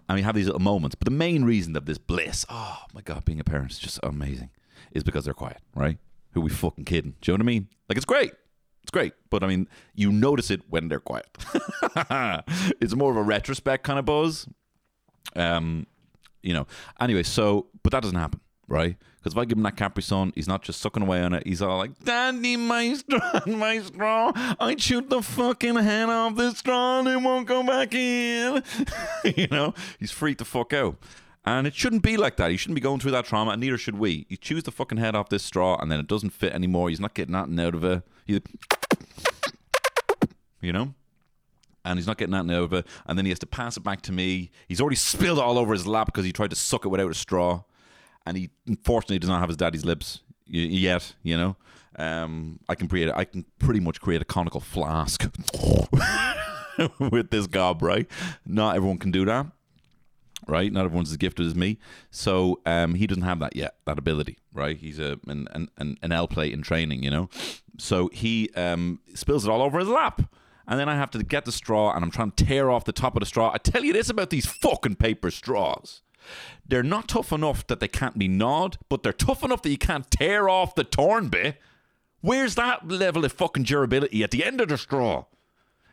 and 0.09 0.15
we 0.15 0.21
have 0.23 0.35
these 0.35 0.47
little 0.47 0.61
moments. 0.61 0.95
But 0.95 1.05
the 1.05 1.11
main 1.11 1.43
reason 1.43 1.75
of 1.75 1.85
this 1.85 1.97
bliss, 1.97 2.45
oh 2.49 2.79
my 2.93 3.01
god, 3.01 3.25
being 3.25 3.39
a 3.39 3.43
parent 3.43 3.71
is 3.71 3.79
just 3.79 3.99
amazing, 4.03 4.49
is 4.91 5.03
because 5.03 5.25
they're 5.25 5.33
quiet, 5.33 5.59
right? 5.75 5.97
Who 6.31 6.41
we 6.41 6.49
fucking 6.49 6.85
kidding? 6.85 7.15
Do 7.21 7.31
you 7.31 7.37
know 7.37 7.41
what 7.41 7.45
I 7.45 7.53
mean? 7.53 7.67
Like 7.89 7.97
it's 7.97 8.05
great. 8.05 8.33
It's 8.81 8.91
great, 8.91 9.13
but 9.29 9.43
I 9.43 9.47
mean, 9.47 9.69
you 9.95 10.11
notice 10.11 10.51
it 10.51 10.61
when 10.69 10.89
they're 10.89 10.99
quiet. 10.99 11.27
it's 12.81 12.95
more 12.95 13.11
of 13.11 13.17
a 13.17 13.23
retrospect 13.23 13.85
kind 13.85 13.97
of 13.97 14.05
buzz. 14.05 14.47
Um, 15.37 15.87
you 16.41 16.53
know. 16.53 16.67
Anyway, 16.99 17.23
so 17.23 17.67
but 17.81 17.91
that 17.93 18.01
doesn't 18.03 18.17
happen, 18.17 18.41
right? 18.73 18.97
Because 19.17 19.33
if 19.33 19.37
I 19.37 19.45
give 19.45 19.57
him 19.57 19.63
that 19.63 19.77
Capri 19.77 20.03
Sun, 20.03 20.33
he's 20.35 20.47
not 20.47 20.63
just 20.63 20.81
sucking 20.81 21.03
away 21.03 21.21
on 21.21 21.33
it. 21.33 21.47
He's 21.47 21.61
all 21.61 21.77
like, 21.77 21.97
"Daddy, 22.03 22.57
my 22.57 22.93
straw, 22.93 23.41
my 23.47 23.79
straw! 23.79 24.31
I 24.59 24.75
chewed 24.75 25.09
the 25.09 25.21
fucking 25.21 25.75
head 25.75 26.09
off 26.09 26.35
this 26.35 26.57
straw 26.57 26.99
and 26.99 27.07
it 27.07 27.21
won't 27.21 27.47
go 27.47 27.63
back 27.63 27.93
in." 27.93 28.63
you 29.23 29.47
know, 29.47 29.73
he's 29.99 30.11
freaked 30.11 30.39
the 30.39 30.45
fuck 30.45 30.73
out. 30.73 30.97
And 31.45 31.67
it 31.67 31.75
shouldn't 31.75 32.03
be 32.03 32.15
like 32.17 32.37
that. 32.37 32.51
He 32.51 32.57
shouldn't 32.57 32.75
be 32.75 32.81
going 32.81 32.99
through 32.99 33.11
that 33.11 33.25
trauma, 33.25 33.51
and 33.51 33.61
neither 33.61 33.77
should 33.77 33.99
we. 33.99 34.25
You 34.29 34.37
choose 34.37 34.63
the 34.63 34.71
fucking 34.71 34.97
head 34.97 35.13
off 35.13 35.29
this 35.29 35.43
straw, 35.43 35.77
and 35.79 35.91
then 35.91 35.99
it 35.99 36.07
doesn't 36.07 36.31
fit 36.31 36.53
anymore. 36.53 36.89
He's 36.89 37.01
not 37.01 37.13
getting 37.13 37.33
nothing 37.33 37.59
out 37.59 37.75
of 37.75 37.83
it. 37.83 38.01
He's 38.25 38.39
you 40.63 40.71
know? 40.71 40.93
And 41.85 41.99
he's 41.99 42.07
not 42.07 42.17
getting 42.17 42.31
nothing 42.31 42.51
out 42.51 42.63
of 42.63 42.73
it. 42.73 42.87
And 43.05 43.17
then 43.17 43.25
he 43.25 43.31
has 43.31 43.39
to 43.39 43.45
pass 43.45 43.75
it 43.75 43.83
back 43.83 44.01
to 44.03 44.13
me. 44.13 44.49
He's 44.69 44.79
already 44.79 44.95
spilled 44.95 45.37
it 45.37 45.43
all 45.43 45.57
over 45.57 45.73
his 45.73 45.85
lap 45.85 46.07
because 46.07 46.23
he 46.23 46.31
tried 46.31 46.51
to 46.51 46.55
suck 46.55 46.85
it 46.85 46.89
without 46.89 47.11
a 47.11 47.13
straw. 47.13 47.63
And 48.25 48.37
he 48.37 48.49
unfortunately 48.67 49.19
does 49.19 49.29
not 49.29 49.39
have 49.39 49.49
his 49.49 49.57
daddy's 49.57 49.85
lips 49.85 50.21
yet, 50.45 51.13
you 51.23 51.37
know? 51.37 51.55
Um, 51.95 52.59
I 52.67 52.75
can 52.75 52.87
create 52.87 53.11
I 53.13 53.23
can 53.23 53.45
pretty 53.59 53.79
much 53.79 54.01
create 54.01 54.21
a 54.21 54.25
conical 54.25 54.59
flask 54.59 55.23
with 56.99 57.29
this 57.29 57.45
gob, 57.45 57.83
right? 57.83 58.07
Not 58.45 58.75
everyone 58.75 58.97
can 58.97 59.11
do 59.11 59.25
that 59.25 59.47
right? 60.47 60.71
Not 60.71 60.85
everyone's 60.85 61.11
as 61.11 61.17
gifted 61.17 61.45
as 61.45 61.55
me. 61.55 61.79
So 62.11 62.61
um, 62.65 62.95
he 62.95 63.07
doesn't 63.07 63.23
have 63.23 63.39
that 63.39 63.55
yet, 63.55 63.75
that 63.85 63.97
ability, 63.97 64.39
right? 64.53 64.77
He's 64.77 64.99
a 64.99 65.19
an, 65.27 65.47
an, 65.77 65.97
an 66.01 66.11
L 66.11 66.27
plate 66.27 66.53
in 66.53 66.61
training, 66.61 67.03
you 67.03 67.11
know? 67.11 67.29
So 67.79 68.09
he 68.13 68.49
um, 68.55 68.99
spills 69.13 69.45
it 69.45 69.51
all 69.51 69.61
over 69.61 69.79
his 69.79 69.87
lap. 69.87 70.21
And 70.67 70.79
then 70.79 70.87
I 70.87 70.95
have 70.95 71.11
to 71.11 71.23
get 71.23 71.43
the 71.43 71.51
straw 71.51 71.93
and 71.93 72.05
I'm 72.05 72.11
trying 72.11 72.31
to 72.31 72.45
tear 72.45 72.71
off 72.71 72.85
the 72.85 72.93
top 72.93 73.15
of 73.15 73.19
the 73.19 73.25
straw. 73.25 73.51
I 73.53 73.57
tell 73.57 73.83
you 73.83 73.91
this 73.91 74.09
about 74.09 74.29
these 74.29 74.45
fucking 74.45 74.95
paper 74.95 75.29
straws. 75.29 76.01
They're 76.65 76.83
not 76.83 77.07
tough 77.09 77.31
enough 77.31 77.67
that 77.67 77.79
they 77.79 77.87
can't 77.87 78.17
be 78.17 78.27
gnawed, 78.27 78.77
but 78.89 79.03
they're 79.03 79.13
tough 79.13 79.43
enough 79.43 79.61
that 79.63 79.69
you 79.69 79.77
can't 79.77 80.09
tear 80.09 80.47
off 80.47 80.75
the 80.75 80.83
torn 80.83 81.29
bit. 81.29 81.57
Where's 82.21 82.55
that 82.55 82.87
level 82.87 83.25
of 83.25 83.33
fucking 83.33 83.63
durability 83.63 84.23
at 84.23 84.31
the 84.31 84.45
end 84.45 84.61
of 84.61 84.69
the 84.69 84.77
straw? 84.77 85.25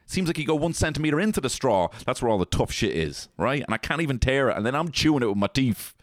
Seems 0.06 0.28
like 0.28 0.38
you 0.38 0.46
go 0.46 0.54
one 0.56 0.72
centimeter 0.72 1.20
into 1.20 1.40
the 1.40 1.50
straw. 1.50 1.88
That's 2.04 2.20
where 2.20 2.30
all 2.30 2.38
the 2.38 2.44
tough 2.44 2.72
shit 2.72 2.96
is, 2.96 3.28
right? 3.36 3.62
And 3.62 3.72
I 3.72 3.78
can't 3.78 4.00
even 4.00 4.18
tear 4.18 4.50
it. 4.50 4.56
And 4.56 4.66
then 4.66 4.74
I'm 4.74 4.90
chewing 4.90 5.22
it 5.22 5.26
with 5.26 5.36
my 5.36 5.46
teeth. 5.46 5.94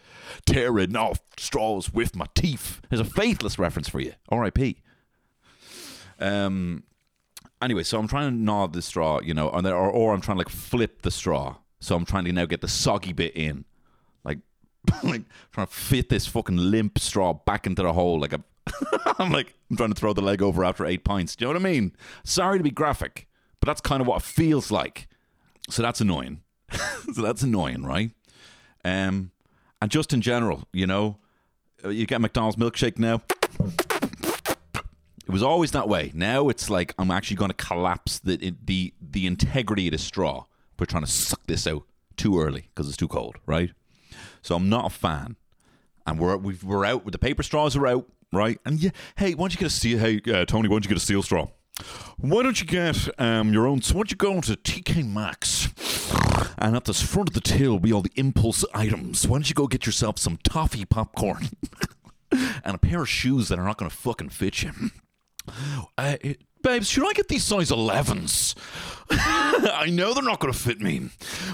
Tearing 0.45 0.95
off 0.95 1.19
straws 1.37 1.93
with 1.93 2.15
my 2.15 2.25
teeth. 2.33 2.81
There's 2.89 2.99
a 2.99 3.05
faithless 3.05 3.57
reference 3.57 3.87
for 3.89 3.99
you. 3.99 4.13
R.I.P. 4.29 4.81
Um. 6.19 6.83
Anyway, 7.61 7.83
so 7.83 7.99
I'm 7.99 8.07
trying 8.07 8.29
to 8.29 8.35
gnaw 8.35 8.67
the 8.67 8.81
straw, 8.81 9.19
you 9.19 9.33
know, 9.33 9.49
or, 9.49 9.89
or 9.89 10.13
I'm 10.13 10.21
trying 10.21 10.35
to 10.35 10.39
like 10.39 10.49
flip 10.49 11.01
the 11.01 11.11
straw. 11.11 11.55
So 11.79 11.95
I'm 11.95 12.05
trying 12.05 12.25
to 12.25 12.31
now 12.31 12.45
get 12.45 12.61
the 12.61 12.67
soggy 12.67 13.13
bit 13.13 13.35
in, 13.35 13.65
like, 15.03 15.23
trying 15.51 15.67
to 15.67 15.73
fit 15.73 16.09
this 16.09 16.27
fucking 16.27 16.57
limp 16.57 16.99
straw 16.99 17.33
back 17.33 17.65
into 17.65 17.83
the 17.83 17.93
hole. 17.93 18.19
Like 18.19 18.33
a, 18.33 18.43
I'm 19.19 19.31
like 19.31 19.53
I'm 19.69 19.77
trying 19.77 19.93
to 19.93 19.99
throw 19.99 20.13
the 20.13 20.21
leg 20.21 20.41
over 20.41 20.63
after 20.63 20.85
eight 20.85 21.03
pints. 21.03 21.35
Do 21.35 21.45
you 21.45 21.53
know 21.53 21.59
what 21.59 21.67
I 21.67 21.71
mean? 21.71 21.93
Sorry 22.23 22.57
to 22.57 22.63
be 22.63 22.71
graphic, 22.71 23.27
but 23.59 23.67
that's 23.67 23.81
kind 23.81 24.01
of 24.01 24.07
what 24.07 24.21
it 24.21 24.25
feels 24.25 24.71
like. 24.71 25.07
So 25.69 25.81
that's 25.81 26.01
annoying. 26.01 26.41
so 27.13 27.21
that's 27.21 27.41
annoying, 27.41 27.83
right? 27.83 28.11
Um, 28.83 29.31
and 29.81 29.91
just 29.91 30.13
in 30.13 30.21
general, 30.21 30.63
you 30.73 30.87
know, 30.87 31.17
uh, 31.83 31.89
you 31.89 32.05
get 32.05 32.21
McDonald's 32.21 32.57
milkshake 32.57 32.97
now. 32.97 33.21
It 35.27 35.31
was 35.31 35.43
always 35.43 35.71
that 35.71 35.89
way. 35.89 36.11
Now 36.13 36.47
it's 36.47 36.69
like 36.69 36.93
I'm 36.97 37.11
actually 37.11 37.35
going 37.35 37.51
to 37.51 37.65
collapse 37.65 38.19
the 38.19 38.55
the 38.63 38.93
the 39.01 39.27
integrity 39.27 39.87
of 39.87 39.91
the 39.91 39.97
straw. 39.97 40.45
We're 40.79 40.85
trying 40.85 41.03
to 41.03 41.11
suck 41.11 41.41
this 41.47 41.67
out 41.67 41.83
too 42.15 42.39
early 42.39 42.69
because 42.73 42.87
it's 42.87 42.97
too 42.97 43.07
cold, 43.07 43.35
right? 43.45 43.71
So 44.41 44.55
I'm 44.55 44.69
not 44.69 44.85
a 44.85 44.89
fan. 44.89 45.35
And 46.05 46.19
we're 46.19 46.37
we've, 46.37 46.63
we're 46.63 46.85
out 46.85 47.03
with 47.03 47.11
the 47.11 47.19
paper 47.19 47.43
straws 47.43 47.75
are 47.75 47.87
out, 47.87 48.07
right? 48.31 48.59
And 48.65 48.79
yeah, 48.79 48.91
hey, 49.17 49.33
why 49.33 49.43
don't 49.43 49.53
you 49.53 49.59
get 49.59 49.67
a 49.67 49.69
steel? 49.69 49.99
Hey, 49.99 50.21
uh, 50.31 50.45
Tony, 50.45 50.69
why 50.69 50.75
don't 50.75 50.85
you 50.85 50.89
get 50.89 50.97
a 50.97 51.01
steel 51.01 51.21
straw? 51.21 51.47
Why 52.17 52.43
don't 52.43 52.59
you 52.59 52.65
get 52.65 53.07
um, 53.19 53.53
your 53.53 53.67
own? 53.67 53.81
So 53.81 53.95
why 53.95 53.99
don't 53.99 54.11
you 54.11 54.17
go 54.17 54.41
to 54.41 54.55
TK 54.55 55.07
Maxx? 55.07 55.69
And 56.57 56.75
at 56.75 56.85
the 56.85 56.93
front 56.93 57.29
of 57.29 57.35
the 57.35 57.41
till 57.41 57.71
will 57.71 57.79
be 57.79 57.93
all 57.93 58.01
the 58.01 58.11
impulse 58.15 58.65
items. 58.73 59.27
Why 59.27 59.37
don't 59.37 59.49
you 59.49 59.55
go 59.55 59.67
get 59.67 59.85
yourself 59.85 60.17
some 60.17 60.37
toffee 60.37 60.85
popcorn 60.85 61.49
and 62.31 62.75
a 62.75 62.79
pair 62.79 63.01
of 63.01 63.09
shoes 63.09 63.49
that 63.49 63.59
are 63.59 63.65
not 63.65 63.77
going 63.77 63.91
to 63.91 63.95
fucking 63.95 64.29
fit 64.29 64.63
you? 64.63 64.71
Uh, 65.97 66.17
babes, 66.67 66.89
should 66.89 67.07
I 67.07 67.13
get 67.13 67.29
these 67.29 67.45
size 67.45 67.71
11s? 67.71 68.55
I 69.09 69.87
know 69.89 70.13
they're 70.13 70.23
not 70.23 70.39
going 70.39 70.51
to 70.51 70.59
fit 70.59 70.81
me, 70.81 71.09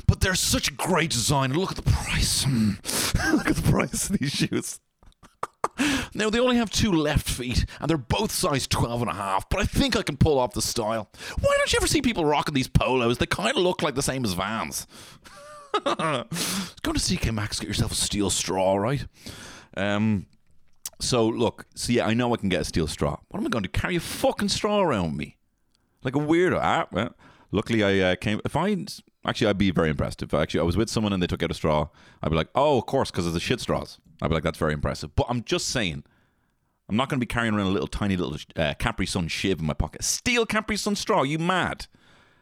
but 0.08 0.22
they're 0.22 0.34
such 0.34 0.70
a 0.70 0.74
great 0.74 1.12
design. 1.12 1.54
Look 1.54 1.72
at 1.72 1.78
the 1.78 1.84
price. 1.84 2.46
Look 3.32 3.48
at 3.48 3.56
the 3.56 3.72
price 3.72 4.10
of 4.10 4.18
these 4.18 4.32
shoes. 4.32 4.80
Now, 6.14 6.30
they 6.30 6.40
only 6.40 6.58
have 6.58 6.70
two 6.70 6.92
left 6.92 7.28
feet, 7.28 7.66
and 7.80 7.90
they're 7.90 7.98
both 7.98 8.32
size 8.32 8.68
12 8.68 9.02
and 9.02 9.10
a 9.10 9.14
half, 9.16 9.50
but 9.50 9.60
I 9.60 9.64
think 9.64 9.96
I 9.96 10.04
can 10.04 10.18
pull 10.18 10.38
off 10.38 10.54
the 10.54 10.62
style. 10.62 11.10
Why 11.40 11.56
don't 11.58 11.74
you 11.74 11.78
ever 11.78 11.88
see 11.88 12.04
people 12.04 12.26
rocking 12.26 12.54
these 12.54 12.68
polos? 12.68 13.18
They 13.18 13.26
kind 13.26 13.58
of 13.58 13.64
look 13.64 13.82
like 13.82 13.96
the 13.96 14.04
same 14.04 14.24
as 14.24 14.34
Vans. 14.34 14.86
Go 15.84 15.84
to 15.90 17.00
TK 17.00 17.34
Maxx, 17.34 17.60
get 17.60 17.68
yourself 17.68 17.94
a 17.94 17.96
steel 17.96 18.30
straw, 18.30 18.76
right? 18.76 19.04
Um, 19.76 20.28
so 21.04 21.28
look, 21.28 21.66
yeah, 21.88 22.08
I 22.08 22.14
know 22.14 22.34
I 22.34 22.38
can 22.38 22.50
get 22.50 22.62
a 22.62 22.66
steel 22.66 22.88
straw. 22.88 23.18
What 23.30 23.40
am 23.40 23.46
I 23.46 23.50
going 23.50 23.64
to? 23.64 23.70
Carry 23.70 23.96
a 23.96 24.00
fucking 24.00 24.50
straw 24.50 24.82
around 24.82 25.18
me? 25.18 25.38
Like 26.04 26.16
a 26.16 26.20
weirdo. 26.20 26.60
Ah, 26.62 26.88
well, 26.92 27.16
luckily 27.52 27.84
I 27.84 28.12
uh, 28.12 28.16
came. 28.16 28.42
If 28.46 28.56
I 28.56 28.86
actually, 29.26 29.48
I'd 29.48 29.58
be 29.58 29.72
very 29.72 29.90
impressed 29.90 30.22
if 30.22 30.34
actually 30.34 30.60
I 30.60 30.64
was 30.64 30.78
with 30.78 30.90
someone 30.90 31.14
and 31.14 31.22
they 31.22 31.28
took 31.28 31.44
out 31.44 31.52
a 31.52 31.54
straw. 31.54 31.90
I'd 32.22 32.30
be 32.30 32.36
like, 32.36 32.50
oh, 32.56 32.78
of 32.78 32.86
course, 32.86 33.12
because 33.12 33.28
of 33.28 33.34
the 33.34 33.40
shit 33.40 33.60
straws. 33.60 34.00
I'd 34.22 34.30
be 34.30 34.34
like, 34.34 34.44
that's 34.44 34.58
very 34.58 34.74
impressive. 34.74 35.16
But 35.16 35.28
I'm 35.30 35.44
just 35.44 35.68
saying, 35.68 36.04
I'm 36.90 36.96
not 36.96 37.10
going 37.10 37.20
to 37.20 37.26
be 37.26 37.28
carrying 37.28 37.54
around 37.54 37.68
a 37.68 37.72
little 37.72 37.88
tiny 37.88 38.16
little 38.16 38.38
uh, 38.56 38.74
Capri 38.80 39.06
Sun 39.06 39.30
shiv 39.30 39.60
in 39.60 39.66
my 39.66 39.74
pocket. 39.74 40.04
Steel 40.04 40.46
Capri 40.46 40.78
Sun 40.78 40.96
straw? 40.96 41.24
You 41.24 41.40
mad? 41.40 41.88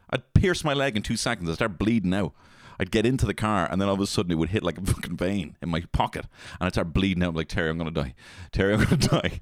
I'd 0.10 0.34
pierce 0.34 0.63
my 0.63 0.74
leg 0.74 0.98
in 0.98 1.03
two 1.03 1.15
seconds. 1.15 1.50
I'd 1.50 1.56
start 1.56 1.77
bleeding 1.77 2.13
out. 2.13 2.34
I'd 2.80 2.92
get 2.92 3.06
into 3.06 3.25
the 3.25 3.34
car, 3.34 3.68
and 3.70 3.82
then 3.82 3.88
all 3.88 3.96
of 3.96 4.01
a 4.01 4.08
sudden 4.08 4.32
it 4.32 4.36
would 4.36 4.50
hit 4.50 4.63
like 4.63 4.78
a 4.78 4.82
fucking 4.86 5.18
vein 5.18 5.56
in 5.62 5.70
my 5.70 5.82
pocket, 5.92 6.25
and 6.60 6.68
I'd 6.68 6.74
start 6.74 6.94
bleeding 6.94 7.24
out. 7.24 7.30
I'm 7.30 7.36
like 7.36 7.48
Terry, 7.48 7.70
I'm 7.70 7.78
gonna 7.78 7.92
die. 7.92 8.16
Terry, 8.51 8.74
I'm 8.74 8.84
gonna 8.84 8.98
die. 8.98 9.40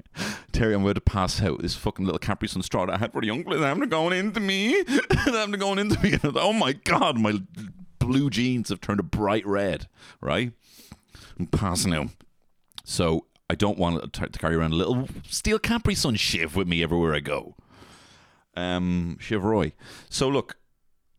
Terry, 0.51 0.73
I'm 0.73 0.83
going 0.83 0.95
to 0.95 1.01
pass 1.01 1.41
out. 1.41 1.61
This 1.61 1.75
fucking 1.75 2.05
little 2.05 2.19
Capri 2.19 2.47
Sun 2.47 2.63
straw 2.63 2.85
that 2.85 2.95
I 2.95 2.97
had 2.97 3.11
for 3.11 3.21
the 3.21 3.27
young 3.27 3.43
place, 3.43 3.61
I'm 3.61 3.79
going 3.87 4.17
into 4.17 4.39
me. 4.39 4.83
I'm 5.09 5.51
going 5.51 5.79
into 5.79 6.01
me. 6.01 6.17
oh 6.23 6.53
my 6.53 6.73
god, 6.73 7.17
my 7.17 7.41
blue 7.99 8.29
jeans 8.29 8.69
have 8.69 8.81
turned 8.81 8.99
a 8.99 9.03
bright 9.03 9.45
red. 9.45 9.87
Right, 10.21 10.51
I'm 11.39 11.47
passing 11.47 11.93
out. 11.93 12.09
So 12.83 13.25
I 13.49 13.55
don't 13.55 13.77
want 13.77 14.13
to, 14.13 14.27
to 14.27 14.39
carry 14.39 14.55
around 14.55 14.73
a 14.73 14.77
little 14.77 15.07
steel 15.27 15.59
Capri 15.59 15.95
Sun 15.95 16.15
shiv 16.15 16.55
with 16.55 16.67
me 16.67 16.83
everywhere 16.83 17.13
I 17.15 17.19
go. 17.19 17.55
Um, 18.55 19.17
Shiv 19.19 19.43
Roy. 19.43 19.73
So 20.09 20.27
look, 20.27 20.57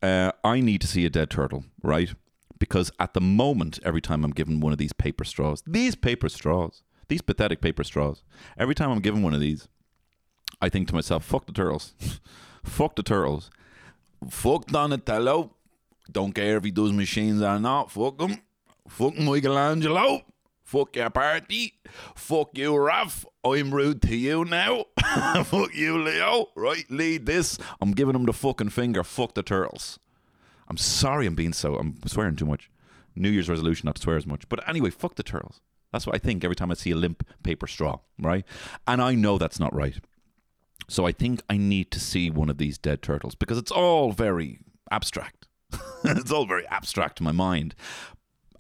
uh, 0.03 0.33
I 0.43 0.61
need 0.61 0.81
to 0.81 0.87
see 0.87 1.05
a 1.05 1.11
dead 1.11 1.31
turtle, 1.31 1.65
right? 1.83 2.15
Because 2.59 2.91
at 2.99 3.15
the 3.15 3.21
moment, 3.21 3.79
every 3.85 4.01
time 4.01 4.25
I'm 4.25 4.33
given 4.33 4.61
one 4.61 4.73
of 4.73 4.79
these 4.79 4.93
paper 4.93 5.25
straws, 5.25 5.63
these 5.67 5.95
paper 5.95 6.29
straws, 6.29 6.83
these 7.09 7.23
pathetic 7.23 7.61
paper 7.61 7.85
straws, 7.85 8.23
every 8.59 8.75
time 8.75 8.91
I'm 8.91 9.01
given 9.01 9.23
one 9.23 9.35
of 9.35 9.41
these, 9.41 9.69
I 10.61 10.69
think 10.69 10.89
to 10.89 10.95
myself, 10.95 11.25
fuck 11.25 11.47
the 11.47 11.53
turtles. 11.53 11.95
fuck 12.65 12.97
the 12.97 13.03
turtles. 13.03 13.51
Fuck 14.29 14.67
Donatello. 14.67 15.55
Don't 16.11 16.33
care 16.33 16.57
if 16.57 16.65
he 16.65 16.71
does 16.71 16.93
machines 16.93 17.41
or 17.41 17.59
not. 17.59 17.91
Fuck 17.91 18.21
him. 18.21 18.39
Fuck 18.89 19.17
Michelangelo. 19.19 20.23
Fuck 20.71 20.95
your 20.95 21.11
party. 21.11 21.81
Fuck 22.15 22.57
you, 22.57 22.77
Ralph. 22.79 23.27
I'm 23.45 23.75
rude 23.75 24.03
to 24.03 24.15
you 24.15 24.45
now. 24.45 24.85
Fuck 25.43 25.75
you, 25.75 26.01
Leo. 26.01 26.51
Right, 26.55 26.89
lead 26.89 27.27
this. 27.27 27.59
I'm 27.81 27.91
giving 27.91 28.15
him 28.15 28.25
the 28.25 28.33
fucking 28.33 28.69
finger. 28.69 29.03
Fuck 29.03 29.35
the 29.35 29.43
turtles. 29.43 29.99
I'm 30.69 30.77
sorry 30.77 31.27
I'm 31.27 31.35
being 31.35 31.55
so. 31.55 31.75
I'm 31.75 31.99
swearing 32.07 32.37
too 32.37 32.47
much. 32.47 32.71
New 33.17 33.31
Year's 33.31 33.49
resolution 33.49 33.89
not 33.89 33.97
to 33.97 34.03
swear 34.03 34.17
as 34.17 34.29
much. 34.29 34.49
But 34.49 34.69
anyway, 34.69 34.91
fuck 34.91 35.17
the 35.17 35.25
turtles. 35.25 35.61
That's 35.93 36.07
what 36.07 36.15
I 36.15 36.19
think 36.19 36.45
every 36.45 36.55
time 36.55 36.71
I 36.71 36.75
see 36.75 36.93
a 36.93 36.97
limp 36.97 37.27
paper 37.43 37.67
straw, 37.67 37.99
right? 38.21 38.45
And 38.87 39.03
I 39.03 39.17
know 39.17 39.39
that's 39.39 39.59
not 39.59 39.75
right. 39.75 39.97
So 40.89 41.05
I 41.05 41.11
think 41.11 41.43
I 41.51 41.57
need 41.57 41.91
to 41.91 41.99
see 41.99 42.31
one 42.31 42.49
of 42.49 42.59
these 42.59 42.79
dead 42.79 43.03
turtles 43.03 43.35
because 43.35 43.59
it's 43.59 43.73
all 43.73 44.13
very 44.13 44.61
abstract. 44.89 45.49
it's 46.05 46.31
all 46.31 46.47
very 46.47 46.67
abstract 46.69 47.17
to 47.17 47.25
my 47.25 47.33
mind. 47.33 47.75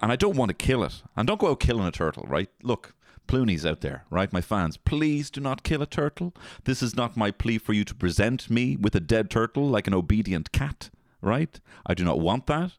And 0.01 0.11
I 0.11 0.17
don't 0.17 0.37
want 0.37 0.49
to 0.49 0.55
kill 0.55 0.83
it. 0.83 1.03
And 1.17 1.27
don't 1.27 1.41
go 1.41 1.51
out 1.51 1.61
killing 1.61 1.87
a 1.87 1.91
turtle, 1.91 2.25
right? 2.27 2.49
Look, 2.63 2.95
Ploonies 3.31 3.65
out 3.65 3.81
there, 3.81 4.05
right? 4.11 4.33
My 4.33 4.41
fans, 4.41 4.77
please 4.77 5.31
do 5.31 5.41
not 5.41 5.63
kill 5.63 5.83
a 5.83 5.87
turtle. 5.87 6.35
This 6.65 6.83
is 6.83 6.97
not 6.97 7.17
my 7.17 7.31
plea 7.31 7.59
for 7.59 7.73
you 7.73 7.85
to 7.85 7.95
present 7.95 8.51
me 8.51 8.77
with 8.77 8.95
a 8.97 9.01
dead 9.01 9.31
turtle 9.31 9.69
like 9.69 9.87
an 9.87 9.95
obedient 9.95 10.51
cat, 10.51 10.91
right? 11.23 11.61
I 11.87 11.95
do 11.95 12.05
not 12.05 12.19
want 12.19 12.49
that. 12.49 12.73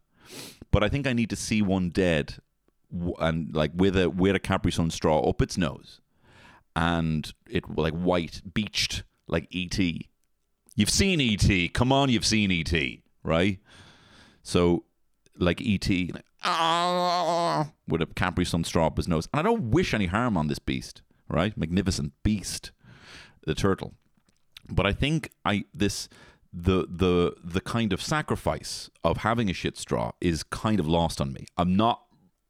But 0.69 0.83
I 0.83 0.89
think 0.89 1.07
I 1.07 1.13
need 1.13 1.29
to 1.29 1.37
see 1.37 1.61
one 1.61 1.89
dead 1.89 2.35
and 3.19 3.55
like 3.55 3.71
with 3.73 3.95
a 3.95 4.09
with 4.09 4.35
a 4.35 4.39
Capri 4.39 4.73
Sun 4.73 4.89
straw 4.89 5.21
up 5.21 5.41
its 5.41 5.57
nose 5.57 6.01
and 6.75 7.33
it 7.49 7.63
like 7.69 7.93
white 7.93 8.41
beached 8.53 9.03
like 9.27 9.47
ET. 9.55 9.79
You've 10.75 10.89
seen 10.89 11.21
ET. 11.21 11.73
Come 11.73 11.93
on, 11.93 12.09
you've 12.09 12.25
seen 12.25 12.51
ET, 12.51 12.73
right? 13.23 13.59
So 14.43 14.83
like 15.37 15.61
ET 15.61 15.89
"Ah," 16.43 17.71
with 17.87 18.01
a 18.01 18.05
Capri 18.05 18.45
Sun 18.45 18.63
straw 18.63 18.87
up 18.87 18.97
his 18.97 19.07
nose. 19.07 19.27
And 19.33 19.39
I 19.39 19.43
don't 19.43 19.71
wish 19.71 19.93
any 19.93 20.07
harm 20.07 20.37
on 20.37 20.47
this 20.47 20.59
beast, 20.59 21.01
right? 21.27 21.55
Magnificent 21.57 22.13
beast, 22.23 22.71
the 23.45 23.55
turtle. 23.55 23.93
But 24.69 24.85
I 24.85 24.93
think 24.93 25.31
I 25.45 25.65
this 25.73 26.07
the 26.53 26.85
the 26.89 27.35
the 27.43 27.61
kind 27.61 27.93
of 27.93 28.01
sacrifice 28.01 28.89
of 29.03 29.17
having 29.17 29.49
a 29.49 29.53
shit 29.53 29.77
straw 29.77 30.11
is 30.19 30.43
kind 30.43 30.79
of 30.79 30.87
lost 30.87 31.21
on 31.21 31.33
me. 31.33 31.45
I'm 31.57 31.75
not 31.75 32.03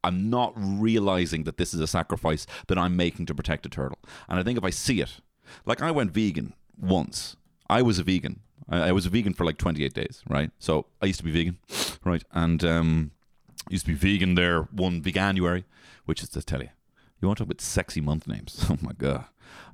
I'm 0.03 0.29
not 0.29 0.53
realizing 0.55 1.43
that 1.43 1.57
this 1.57 1.73
is 1.73 1.79
a 1.79 1.87
sacrifice 1.87 2.47
that 2.67 2.77
I'm 2.77 2.95
making 2.95 3.27
to 3.27 3.35
protect 3.35 3.65
a 3.65 3.69
turtle. 3.69 3.99
And 4.27 4.39
I 4.39 4.43
think 4.43 4.57
if 4.57 4.63
I 4.63 4.71
see 4.71 5.01
it, 5.01 5.19
like 5.65 5.81
I 5.81 5.91
went 5.91 6.11
vegan 6.11 6.53
once. 6.77 7.35
I 7.69 7.81
was 7.81 7.99
a 7.99 8.03
vegan. 8.03 8.39
I, 8.67 8.89
I 8.89 8.91
was 8.91 9.05
a 9.05 9.09
vegan 9.09 9.33
for 9.33 9.45
like 9.45 9.57
28 9.57 9.93
days, 9.93 10.23
right? 10.27 10.51
So 10.59 10.87
I 11.01 11.05
used 11.05 11.19
to 11.19 11.25
be 11.25 11.31
vegan, 11.31 11.57
right? 12.03 12.23
And 12.31 12.63
um, 12.63 13.11
used 13.69 13.85
to 13.85 13.91
be 13.91 13.97
vegan 13.97 14.35
there 14.35 14.63
one 14.71 15.01
Veganuary, 15.01 15.63
which 16.05 16.23
is 16.23 16.29
to 16.29 16.41
tell 16.41 16.61
you, 16.61 16.69
you 17.21 17.27
want 17.27 17.37
to 17.37 17.43
talk 17.43 17.51
about 17.51 17.61
sexy 17.61 18.01
month 18.01 18.27
names? 18.27 18.65
Oh 18.69 18.77
my 18.81 18.93
god, 18.93 19.25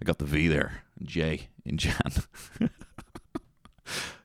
I 0.02 0.06
got 0.06 0.20
the 0.20 0.26
V 0.26 0.48
there, 0.48 0.84
J 1.02 1.50
in 1.66 1.78
Jan. 1.78 1.94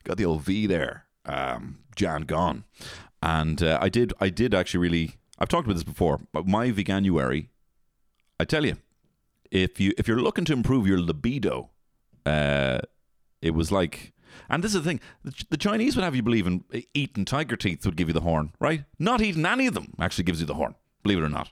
got 0.05 0.17
the 0.17 0.25
old 0.25 0.43
V 0.43 0.67
there, 0.67 1.07
um, 1.25 1.79
Jan 1.95 2.23
gone, 2.23 2.65
and 3.23 3.63
uh, 3.63 3.79
I 3.81 3.89
did, 3.89 4.13
I 4.21 4.29
did 4.29 4.55
actually 4.55 4.81
really. 4.81 5.17
I've 5.39 5.49
talked 5.49 5.67
about 5.67 5.75
this 5.75 5.85
before, 5.85 6.21
but 6.33 6.47
my 6.47 6.71
Veganuary, 6.71 7.49
I 8.39 8.45
tell 8.45 8.65
you, 8.65 8.77
if 9.51 9.81
you 9.81 9.93
if 9.99 10.07
you're 10.07 10.21
looking 10.21 10.45
to 10.47 10.53
improve 10.53 10.87
your 10.87 11.01
libido, 11.01 11.71
uh, 12.25 12.81
it 13.41 13.55
was 13.55 13.73
like, 13.73 14.12
and 14.49 14.63
this 14.63 14.75
is 14.75 14.83
the 14.83 14.89
thing: 14.89 15.01
the, 15.51 15.57
Chinese 15.57 15.97
would 15.97 16.05
have 16.05 16.15
you 16.15 16.23
believe 16.23 16.47
in 16.47 16.65
eating 16.95 17.25
tiger 17.25 17.57
teeth 17.57 17.85
would 17.85 17.97
give 17.97 18.09
you 18.09 18.15
the 18.15 18.21
horn, 18.21 18.53
right? 18.61 18.85
Not 18.99 19.21
eating 19.21 19.47
any 19.47 19.67
of 19.67 19.75
them 19.75 19.95
actually 19.99 20.25
gives 20.25 20.41
you 20.41 20.47
the 20.47 20.55
horn. 20.55 20.75
Believe 21.03 21.19
it 21.19 21.25
or 21.25 21.29
not, 21.29 21.51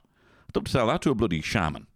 don't 0.53 0.69
tell 0.69 0.87
that 0.87 1.01
to 1.03 1.11
a 1.11 1.15
bloody 1.15 1.41
shaman. 1.41 1.87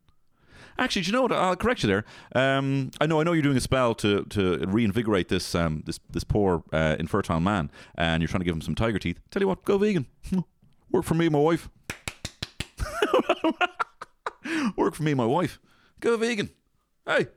Actually, 0.78 1.04
do 1.04 1.08
you 1.08 1.14
know 1.14 1.22
what? 1.22 1.32
I'll 1.32 1.56
correct 1.56 1.84
you 1.84 1.88
there. 1.88 2.04
Um, 2.36 2.92
I 3.00 3.06
know, 3.06 3.22
I 3.22 3.24
know, 3.24 3.32
you're 3.32 3.42
doing 3.42 3.56
a 3.58 3.62
spell 3.62 3.96
to 3.96 4.26
to 4.26 4.58
reinvigorate 4.68 5.30
this 5.30 5.56
um, 5.56 5.84
this 5.86 6.00
this 6.10 6.26
poor 6.26 6.64
uh, 6.74 6.98
infertile 7.00 7.40
man, 7.40 7.72
and 7.96 8.22
you're 8.22 8.28
trying 8.28 8.42
to 8.42 8.46
give 8.46 8.56
him 8.56 8.62
some 8.62 8.76
tiger 8.76 9.00
teeth. 9.00 9.20
Tell 9.32 9.42
you 9.42 9.48
what, 9.48 9.64
go 9.64 9.78
vegan. 9.78 10.08
Work 10.92 11.06
for 11.06 11.14
me, 11.14 11.28
and 11.28 11.34
my 11.34 11.40
wife. 11.40 11.70
Work 14.76 14.96
for 14.96 15.04
me, 15.04 15.12
and 15.12 15.18
my 15.18 15.26
wife. 15.26 15.60
Go 16.02 16.18
vegan. 16.18 16.50
Hey, 17.06 17.28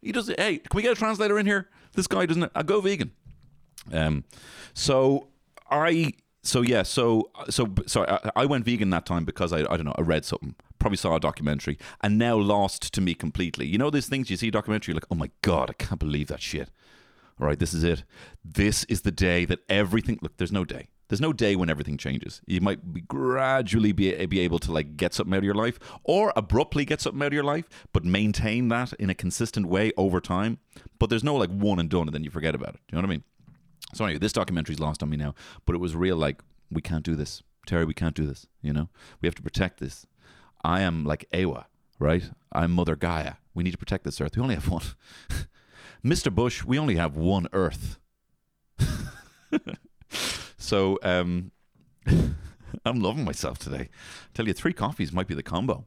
he 0.00 0.12
does 0.12 0.28
it. 0.28 0.40
Hey, 0.40 0.58
can 0.58 0.74
we 0.76 0.82
get 0.82 0.92
a 0.92 0.96
translator 0.96 1.38
in 1.38 1.46
here? 1.46 1.68
This 1.94 2.06
guy 2.06 2.26
doesn't. 2.26 2.50
I 2.54 2.62
go 2.62 2.80
vegan. 2.80 3.12
Um, 3.92 4.24
so 4.74 5.28
I. 5.70 6.12
So 6.42 6.60
yeah. 6.62 6.82
So 6.82 7.30
so 7.50 7.72
so 7.86 8.04
I, 8.04 8.30
I 8.42 8.46
went 8.46 8.64
vegan 8.64 8.90
that 8.90 9.06
time 9.06 9.24
because 9.24 9.52
I 9.52 9.60
I 9.60 9.76
don't 9.76 9.84
know. 9.84 9.94
I 9.96 10.02
read 10.02 10.24
something. 10.24 10.54
Probably 10.78 10.96
saw 10.96 11.14
a 11.14 11.20
documentary, 11.20 11.78
and 12.00 12.18
now 12.18 12.36
lost 12.36 12.92
to 12.94 13.00
me 13.00 13.14
completely. 13.14 13.66
You 13.66 13.78
know 13.78 13.90
these 13.90 14.08
things 14.08 14.30
you 14.30 14.36
see 14.36 14.50
documentary, 14.50 14.92
you're 14.92 14.96
like, 14.96 15.06
oh 15.10 15.14
my 15.14 15.30
god, 15.42 15.70
I 15.70 15.74
can't 15.74 16.00
believe 16.00 16.26
that 16.28 16.42
shit. 16.42 16.70
All 17.40 17.46
right, 17.46 17.58
this 17.58 17.72
is 17.72 17.84
it. 17.84 18.04
This 18.44 18.84
is 18.84 19.02
the 19.02 19.12
day 19.12 19.44
that 19.44 19.60
everything. 19.68 20.18
Look, 20.20 20.36
there's 20.36 20.52
no 20.52 20.64
day. 20.64 20.88
There's 21.12 21.20
no 21.20 21.34
day 21.34 21.56
when 21.56 21.68
everything 21.68 21.98
changes. 21.98 22.40
You 22.46 22.62
might 22.62 22.94
be 22.94 23.02
gradually 23.02 23.92
be, 23.92 24.24
be 24.24 24.40
able 24.40 24.58
to 24.60 24.72
like 24.72 24.96
get 24.96 25.12
something 25.12 25.34
out 25.34 25.40
of 25.40 25.44
your 25.44 25.54
life, 25.54 25.78
or 26.04 26.32
abruptly 26.34 26.86
get 26.86 27.02
something 27.02 27.20
out 27.20 27.26
of 27.26 27.32
your 27.34 27.44
life, 27.44 27.68
but 27.92 28.02
maintain 28.02 28.68
that 28.68 28.94
in 28.94 29.10
a 29.10 29.14
consistent 29.14 29.66
way 29.66 29.92
over 29.98 30.22
time. 30.22 30.58
But 30.98 31.10
there's 31.10 31.22
no 31.22 31.34
like 31.34 31.50
one 31.50 31.78
and 31.78 31.90
done, 31.90 32.08
and 32.08 32.14
then 32.14 32.24
you 32.24 32.30
forget 32.30 32.54
about 32.54 32.70
it. 32.70 32.80
Do 32.88 32.96
you 32.96 32.96
know 32.96 33.06
what 33.06 33.10
I 33.10 33.16
mean? 33.16 33.24
So 33.92 34.06
anyway, 34.06 34.20
this 34.20 34.32
documentary's 34.32 34.80
lost 34.80 35.02
on 35.02 35.10
me 35.10 35.18
now, 35.18 35.34
but 35.66 35.74
it 35.74 35.80
was 35.80 35.94
real. 35.94 36.16
Like 36.16 36.40
we 36.70 36.80
can't 36.80 37.04
do 37.04 37.14
this, 37.14 37.42
Terry. 37.66 37.84
We 37.84 37.92
can't 37.92 38.16
do 38.16 38.24
this. 38.24 38.46
You 38.62 38.72
know, 38.72 38.88
we 39.20 39.26
have 39.26 39.34
to 39.34 39.42
protect 39.42 39.80
this. 39.80 40.06
I 40.64 40.80
am 40.80 41.04
like 41.04 41.28
Awa, 41.34 41.66
right? 41.98 42.30
I'm 42.52 42.72
Mother 42.72 42.96
Gaia. 42.96 43.34
We 43.52 43.62
need 43.62 43.72
to 43.72 43.76
protect 43.76 44.04
this 44.04 44.18
Earth. 44.18 44.34
We 44.34 44.42
only 44.42 44.54
have 44.54 44.70
one. 44.70 44.84
Mr. 46.02 46.34
Bush, 46.34 46.64
we 46.64 46.78
only 46.78 46.96
have 46.96 47.18
one 47.18 47.48
Earth. 47.52 47.98
so 50.72 50.98
um, 51.02 51.50
I'm 52.86 53.00
loving 53.00 53.26
myself 53.26 53.58
today. 53.58 53.90
I 53.90 54.28
tell 54.32 54.46
you, 54.46 54.54
three 54.54 54.72
coffees 54.72 55.12
might 55.12 55.26
be 55.26 55.34
the 55.34 55.42
combo. 55.42 55.84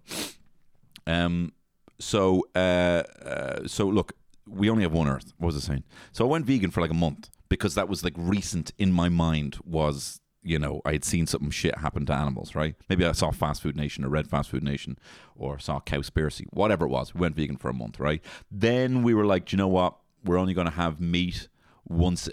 Um, 1.08 1.54
so 2.00 2.48
uh, 2.54 3.02
uh, 3.26 3.67
so 3.67 3.88
look, 3.88 4.13
we 4.48 4.69
only 4.69 4.84
have 4.84 4.93
one 4.93 5.08
Earth. 5.08 5.34
What 5.39 5.48
was 5.48 5.56
I 5.56 5.67
saying? 5.67 5.86
So 6.12 6.24
I 6.24 6.30
went 6.30 6.45
vegan 6.45 6.69
for 6.69 6.82
like 6.82 6.91
a 6.91 6.95
month 6.95 7.32
because 7.50 7.74
that 7.74 7.89
was 7.89 8.04
like 8.04 8.13
recent 8.15 8.74
in 8.78 8.91
my 8.91 9.10
mind 9.10 9.58
was 9.65 10.21
you 10.43 10.60
know 10.60 10.82
I 10.86 10.91
had 10.91 11.04
seen 11.04 11.26
something 11.26 11.50
shit 11.50 11.80
happen 11.80 12.06
to 12.06 12.13
animals, 12.13 12.54
right? 12.54 12.76
Maybe 12.88 13.08
I 13.08 13.13
saw 13.13 13.32
Fast 13.32 13.63
Food 13.63 13.76
Nation 13.76 14.06
or 14.06 14.10
read 14.10 14.28
Fast 14.28 14.52
Food 14.52 14.63
Nation 14.63 15.00
or 15.36 15.58
saw 15.58 15.80
Cowspiracy, 15.80 16.45
whatever 16.52 16.86
it 16.86 16.89
was. 16.89 17.15
We 17.15 17.21
went 17.21 17.36
vegan 17.36 17.58
for 17.58 17.69
a 17.69 17.74
month, 17.74 18.00
right? 18.00 18.24
Then 18.52 19.02
we 19.02 19.15
were 19.15 19.26
like, 19.26 19.45
do 19.45 19.56
you 19.56 19.58
know 19.58 19.67
what? 19.67 19.98
We're 20.24 20.38
only 20.38 20.54
going 20.54 20.65
to 20.65 20.74
have 20.74 21.02
meat 21.02 21.48
once 21.88 22.30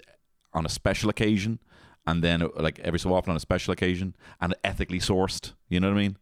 on 0.53 0.67
a 0.67 0.69
special 0.69 1.09
occasion. 1.09 1.57
And 2.05 2.23
then 2.23 2.41
uh, 2.41 2.49
like 2.55 2.79
every 2.79 2.99
so 2.99 3.13
often 3.13 3.31
on 3.31 3.37
a 3.37 3.39
special 3.39 3.71
occasion 3.71 4.15
and 4.41 4.55
ethically 4.63 4.99
sourced. 4.99 5.53
You 5.69 5.79
know 5.79 5.89
what 5.89 5.97
I 5.97 6.01
mean? 6.01 6.17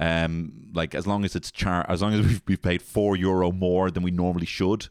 Um, 0.00 0.70
like 0.74 0.94
as 0.94 1.06
long 1.06 1.24
as 1.24 1.36
it's 1.36 1.50
char, 1.50 1.86
as 1.88 2.02
long 2.02 2.14
as 2.14 2.20
we've, 2.26 2.42
we've 2.46 2.62
paid 2.62 2.82
four 2.82 3.16
euro 3.16 3.52
more 3.52 3.90
than 3.90 4.02
we 4.02 4.10
normally 4.10 4.46
should, 4.46 4.88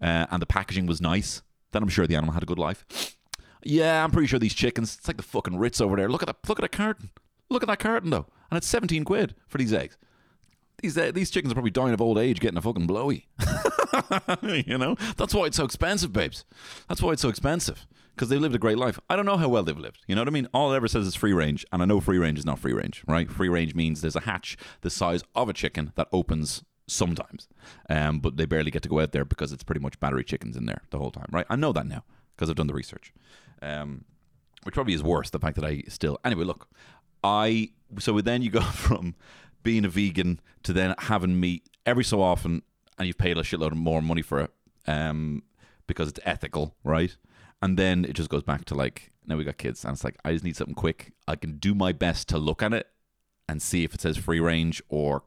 uh, 0.00 0.26
and 0.30 0.42
the 0.42 0.46
packaging 0.46 0.86
was 0.86 1.00
nice, 1.00 1.42
then 1.72 1.82
I'm 1.82 1.88
sure 1.88 2.06
the 2.06 2.16
animal 2.16 2.34
had 2.34 2.42
a 2.42 2.46
good 2.46 2.58
life. 2.58 3.16
Yeah, 3.64 4.04
I'm 4.04 4.10
pretty 4.10 4.28
sure 4.28 4.38
these 4.38 4.54
chickens. 4.54 4.96
It's 4.96 5.08
like 5.08 5.16
the 5.16 5.22
fucking 5.22 5.58
Ritz 5.58 5.80
over 5.80 5.96
there. 5.96 6.08
Look 6.08 6.22
at 6.22 6.26
that. 6.26 6.48
Look 6.48 6.58
at 6.58 6.62
that 6.62 6.76
carton. 6.76 7.10
Look 7.50 7.62
at 7.62 7.68
that 7.68 7.80
carton 7.80 8.10
though, 8.10 8.26
and 8.50 8.58
it's 8.58 8.66
17 8.66 9.04
quid 9.04 9.34
for 9.48 9.58
these 9.58 9.72
eggs. 9.72 9.96
These 10.80 10.96
uh, 10.96 11.10
these 11.12 11.30
chickens 11.30 11.52
are 11.52 11.56
probably 11.56 11.72
dying 11.72 11.92
of 11.92 12.00
old 12.00 12.18
age, 12.18 12.40
getting 12.40 12.58
a 12.58 12.62
fucking 12.62 12.86
blowy. 12.86 13.26
you 14.42 14.78
know, 14.78 14.94
that's 15.16 15.34
why 15.34 15.46
it's 15.46 15.56
so 15.56 15.64
expensive, 15.64 16.12
babes. 16.12 16.44
That's 16.88 17.02
why 17.02 17.12
it's 17.12 17.22
so 17.22 17.28
expensive 17.28 17.86
because 18.18 18.30
they've 18.30 18.40
lived 18.40 18.56
a 18.56 18.58
great 18.58 18.78
life. 18.78 18.98
I 19.08 19.14
don't 19.14 19.26
know 19.26 19.36
how 19.36 19.48
well 19.48 19.62
they've 19.62 19.78
lived. 19.78 20.00
You 20.08 20.16
know 20.16 20.22
what 20.22 20.28
I 20.28 20.32
mean? 20.32 20.48
All 20.52 20.72
it 20.72 20.76
ever 20.76 20.88
says 20.88 21.06
is 21.06 21.14
free 21.14 21.32
range, 21.32 21.64
and 21.72 21.80
I 21.80 21.84
know 21.84 22.00
free 22.00 22.18
range 22.18 22.38
is 22.38 22.44
not 22.44 22.58
free 22.58 22.72
range, 22.72 23.04
right? 23.06 23.30
Free 23.30 23.48
range 23.48 23.76
means 23.76 24.00
there's 24.00 24.16
a 24.16 24.20
hatch 24.20 24.56
the 24.80 24.90
size 24.90 25.22
of 25.36 25.48
a 25.48 25.52
chicken 25.52 25.92
that 25.94 26.08
opens 26.12 26.64
sometimes, 26.88 27.46
um, 27.88 28.18
but 28.18 28.36
they 28.36 28.44
barely 28.44 28.72
get 28.72 28.82
to 28.82 28.88
go 28.88 28.98
out 28.98 29.12
there 29.12 29.24
because 29.24 29.52
it's 29.52 29.62
pretty 29.62 29.80
much 29.80 30.00
battery 30.00 30.24
chickens 30.24 30.56
in 30.56 30.66
there 30.66 30.82
the 30.90 30.98
whole 30.98 31.12
time, 31.12 31.28
right? 31.30 31.46
I 31.48 31.54
know 31.54 31.72
that 31.72 31.86
now 31.86 32.02
because 32.34 32.50
I've 32.50 32.56
done 32.56 32.66
the 32.66 32.74
research. 32.74 33.12
Um, 33.62 34.04
which 34.64 34.74
probably 34.74 34.94
is 34.94 35.02
worse 35.02 35.30
the 35.30 35.38
fact 35.38 35.56
that 35.56 35.64
I 35.64 35.82
still 35.88 36.18
anyway 36.24 36.44
look 36.44 36.68
I 37.24 37.70
so 37.98 38.20
then 38.20 38.42
you 38.42 38.50
go 38.50 38.60
from 38.84 39.14
being 39.62 39.84
a 39.84 39.88
vegan 39.88 40.40
to 40.64 40.72
then 40.72 40.94
having 40.98 41.38
meat 41.40 41.68
every 41.86 42.04
so 42.04 42.20
often 42.20 42.62
and 42.98 43.06
you've 43.06 43.18
paid 43.18 43.38
a 43.38 43.42
shitload 43.42 43.72
of 43.72 43.76
more 43.76 44.02
money 44.02 44.22
for 44.22 44.40
it 44.40 44.50
um 44.86 45.42
because 45.86 46.08
it's 46.08 46.20
ethical 46.24 46.74
right 46.84 47.16
and 47.62 47.78
then 47.78 48.04
it 48.04 48.14
just 48.14 48.30
goes 48.30 48.42
back 48.42 48.64
to 48.66 48.74
like 48.74 49.12
now 49.26 49.36
we 49.36 49.44
got 49.44 49.58
kids 49.58 49.84
and 49.84 49.92
it's 49.94 50.04
like 50.04 50.16
I 50.24 50.32
just 50.32 50.44
need 50.44 50.56
something 50.56 50.74
quick 50.74 51.12
I 51.26 51.36
can 51.36 51.58
do 51.58 51.74
my 51.74 51.92
best 51.92 52.28
to 52.30 52.38
look 52.38 52.62
at 52.62 52.72
it 52.72 52.88
and 53.48 53.60
see 53.60 53.84
if 53.84 53.94
it 53.94 54.00
says 54.00 54.16
free 54.16 54.40
range 54.40 54.82
or 54.88 55.22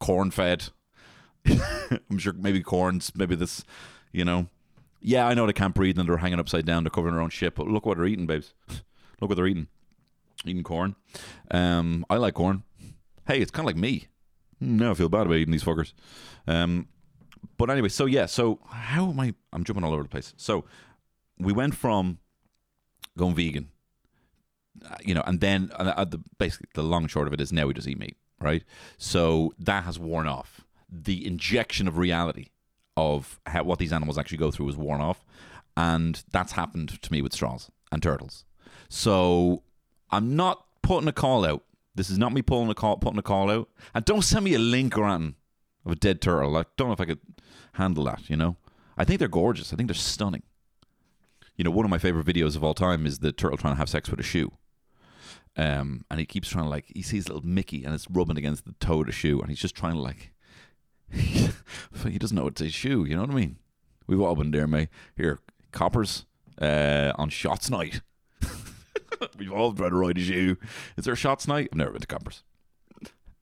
corn 0.00 0.30
fed 0.30 0.68
I'm 1.46 2.18
sure 2.18 2.32
maybe 2.32 2.62
corns 2.62 3.12
maybe 3.14 3.34
this 3.34 3.64
you 4.12 4.24
know 4.24 4.48
yeah, 5.06 5.28
I 5.28 5.34
know 5.34 5.46
they 5.46 5.52
can't 5.52 5.74
breathe 5.74 5.98
and 5.98 6.08
they're 6.08 6.16
hanging 6.16 6.40
upside 6.40 6.64
down. 6.64 6.82
They're 6.82 6.90
covering 6.90 7.14
their 7.14 7.22
own 7.22 7.28
shit. 7.28 7.54
But 7.54 7.68
look 7.68 7.84
what 7.84 7.98
they're 7.98 8.06
eating, 8.06 8.26
babes. 8.26 8.54
look 9.20 9.28
what 9.28 9.36
they're 9.36 9.46
eating. 9.46 9.68
Eating 10.46 10.62
corn. 10.62 10.96
Um, 11.50 12.06
I 12.08 12.16
like 12.16 12.34
corn. 12.34 12.62
Hey, 13.26 13.40
it's 13.40 13.50
kind 13.50 13.64
of 13.64 13.66
like 13.66 13.80
me. 13.80 14.08
Now 14.60 14.92
I 14.92 14.94
feel 14.94 15.10
bad 15.10 15.26
about 15.26 15.34
eating 15.34 15.52
these 15.52 15.62
fuckers. 15.62 15.92
Um, 16.46 16.88
but 17.58 17.68
anyway, 17.68 17.90
so 17.90 18.06
yeah, 18.06 18.24
so 18.24 18.60
how 18.66 19.10
am 19.10 19.20
I? 19.20 19.34
I'm 19.52 19.62
jumping 19.62 19.84
all 19.84 19.92
over 19.92 20.02
the 20.02 20.08
place. 20.08 20.32
So 20.38 20.64
we 21.38 21.52
went 21.52 21.74
from 21.74 22.18
going 23.16 23.34
vegan, 23.34 23.68
you 25.04 25.14
know, 25.14 25.22
and 25.26 25.40
then 25.40 25.70
uh, 25.76 26.04
the, 26.04 26.20
basically 26.38 26.68
the 26.74 26.82
long 26.82 27.06
short 27.06 27.26
of 27.26 27.32
it 27.32 27.40
is 27.40 27.52
now 27.52 27.66
we 27.66 27.74
just 27.74 27.88
eat 27.88 27.98
meat, 27.98 28.16
right? 28.40 28.62
So 28.98 29.54
that 29.58 29.84
has 29.84 29.98
worn 29.98 30.26
off. 30.26 30.62
The 30.90 31.26
injection 31.26 31.88
of 31.88 31.98
reality 31.98 32.50
of 32.96 33.40
how, 33.46 33.64
what 33.64 33.78
these 33.78 33.92
animals 33.92 34.18
actually 34.18 34.38
go 34.38 34.50
through 34.50 34.68
is 34.68 34.76
worn 34.76 35.00
off, 35.00 35.24
and 35.76 36.22
that's 36.30 36.52
happened 36.52 37.00
to 37.02 37.12
me 37.12 37.22
with 37.22 37.32
straws 37.32 37.70
and 37.90 38.02
turtles. 38.02 38.44
So 38.88 39.62
I'm 40.10 40.36
not 40.36 40.64
putting 40.82 41.08
a 41.08 41.12
call 41.12 41.44
out. 41.44 41.64
This 41.96 42.10
is 42.10 42.18
not 42.18 42.32
me 42.32 42.42
pulling 42.42 42.70
a 42.70 42.74
call, 42.74 42.96
putting 42.96 43.18
a 43.18 43.22
call 43.22 43.50
out, 43.50 43.68
and 43.94 44.04
don't 44.04 44.22
send 44.22 44.44
me 44.44 44.54
a 44.54 44.58
link 44.58 44.96
or 44.98 45.04
anything 45.04 45.36
of 45.84 45.92
a 45.92 45.96
dead 45.96 46.20
turtle. 46.20 46.56
I 46.56 46.64
don't 46.76 46.88
know 46.88 46.94
if 46.94 47.00
I 47.00 47.04
could 47.04 47.20
handle 47.72 48.04
that. 48.04 48.28
You 48.28 48.36
know, 48.36 48.56
I 48.96 49.04
think 49.04 49.18
they're 49.18 49.28
gorgeous. 49.28 49.72
I 49.72 49.76
think 49.76 49.88
they're 49.88 49.94
stunning. 49.94 50.42
You 51.56 51.64
know, 51.64 51.70
one 51.70 51.84
of 51.84 51.90
my 51.90 51.98
favorite 51.98 52.26
videos 52.26 52.56
of 52.56 52.64
all 52.64 52.74
time 52.74 53.06
is 53.06 53.20
the 53.20 53.32
turtle 53.32 53.58
trying 53.58 53.74
to 53.74 53.78
have 53.78 53.88
sex 53.88 54.10
with 54.10 54.20
a 54.20 54.24
shoe. 54.24 54.52
Um, 55.56 56.04
and 56.10 56.18
he 56.18 56.26
keeps 56.26 56.48
trying 56.48 56.64
to 56.64 56.70
like 56.70 56.86
he 56.94 57.02
sees 57.02 57.28
little 57.28 57.46
Mickey 57.46 57.84
and 57.84 57.94
it's 57.94 58.10
rubbing 58.10 58.36
against 58.36 58.64
the 58.64 58.74
toe 58.80 59.00
of 59.00 59.06
the 59.06 59.12
shoe, 59.12 59.40
and 59.40 59.48
he's 59.48 59.60
just 59.60 59.76
trying 59.76 59.94
to 59.94 60.00
like 60.00 60.32
he 61.12 62.18
doesn't 62.18 62.36
know 62.36 62.48
it's 62.48 62.60
a 62.60 62.70
shoe. 62.70 63.04
You 63.04 63.14
know 63.14 63.22
what 63.22 63.30
I 63.30 63.34
mean? 63.34 63.56
We've 64.06 64.20
all 64.20 64.34
been 64.34 64.50
there, 64.50 64.66
mate. 64.66 64.88
Here, 65.16 65.40
coppers 65.72 66.26
uh, 66.60 67.12
on 67.16 67.28
shots 67.30 67.70
night. 67.70 68.00
We've 69.38 69.52
all 69.52 69.72
tried 69.72 69.90
to 69.90 69.94
ride 69.94 70.18
a 70.18 70.20
shoe. 70.20 70.56
Is 70.96 71.04
there 71.04 71.14
a 71.14 71.16
shots 71.16 71.46
night? 71.46 71.68
I've 71.72 71.78
never 71.78 71.92
been 71.92 72.00
to 72.00 72.06
coppers. 72.06 72.42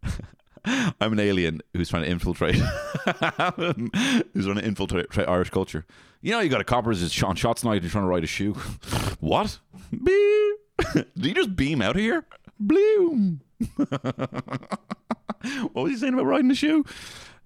I'm 0.64 1.12
an 1.12 1.18
alien 1.18 1.60
who's 1.72 1.88
trying 1.88 2.04
to 2.04 2.10
infiltrate, 2.10 2.54
who's 2.54 4.44
trying 4.44 4.58
to 4.58 4.64
infiltrate 4.64 5.28
Irish 5.28 5.50
culture. 5.50 5.84
You 6.22 6.30
know, 6.30 6.40
you 6.40 6.48
got 6.48 6.60
a 6.60 6.64
coppers 6.64 7.02
on 7.22 7.34
shots 7.34 7.64
night. 7.64 7.82
You're 7.82 7.90
trying 7.90 8.04
to 8.04 8.08
ride 8.08 8.22
a 8.22 8.28
shoe. 8.28 8.52
what? 9.20 9.58
Beep. 9.90 10.56
Did 10.94 11.26
you 11.26 11.34
just 11.34 11.56
beam 11.56 11.82
out 11.82 11.96
of 11.96 12.00
here? 12.00 12.24
Bloom. 12.60 13.40
what 13.76 15.74
was 15.74 15.90
he 15.90 15.98
saying 15.98 16.14
about 16.14 16.26
riding 16.26 16.50
a 16.52 16.54
shoe? 16.54 16.84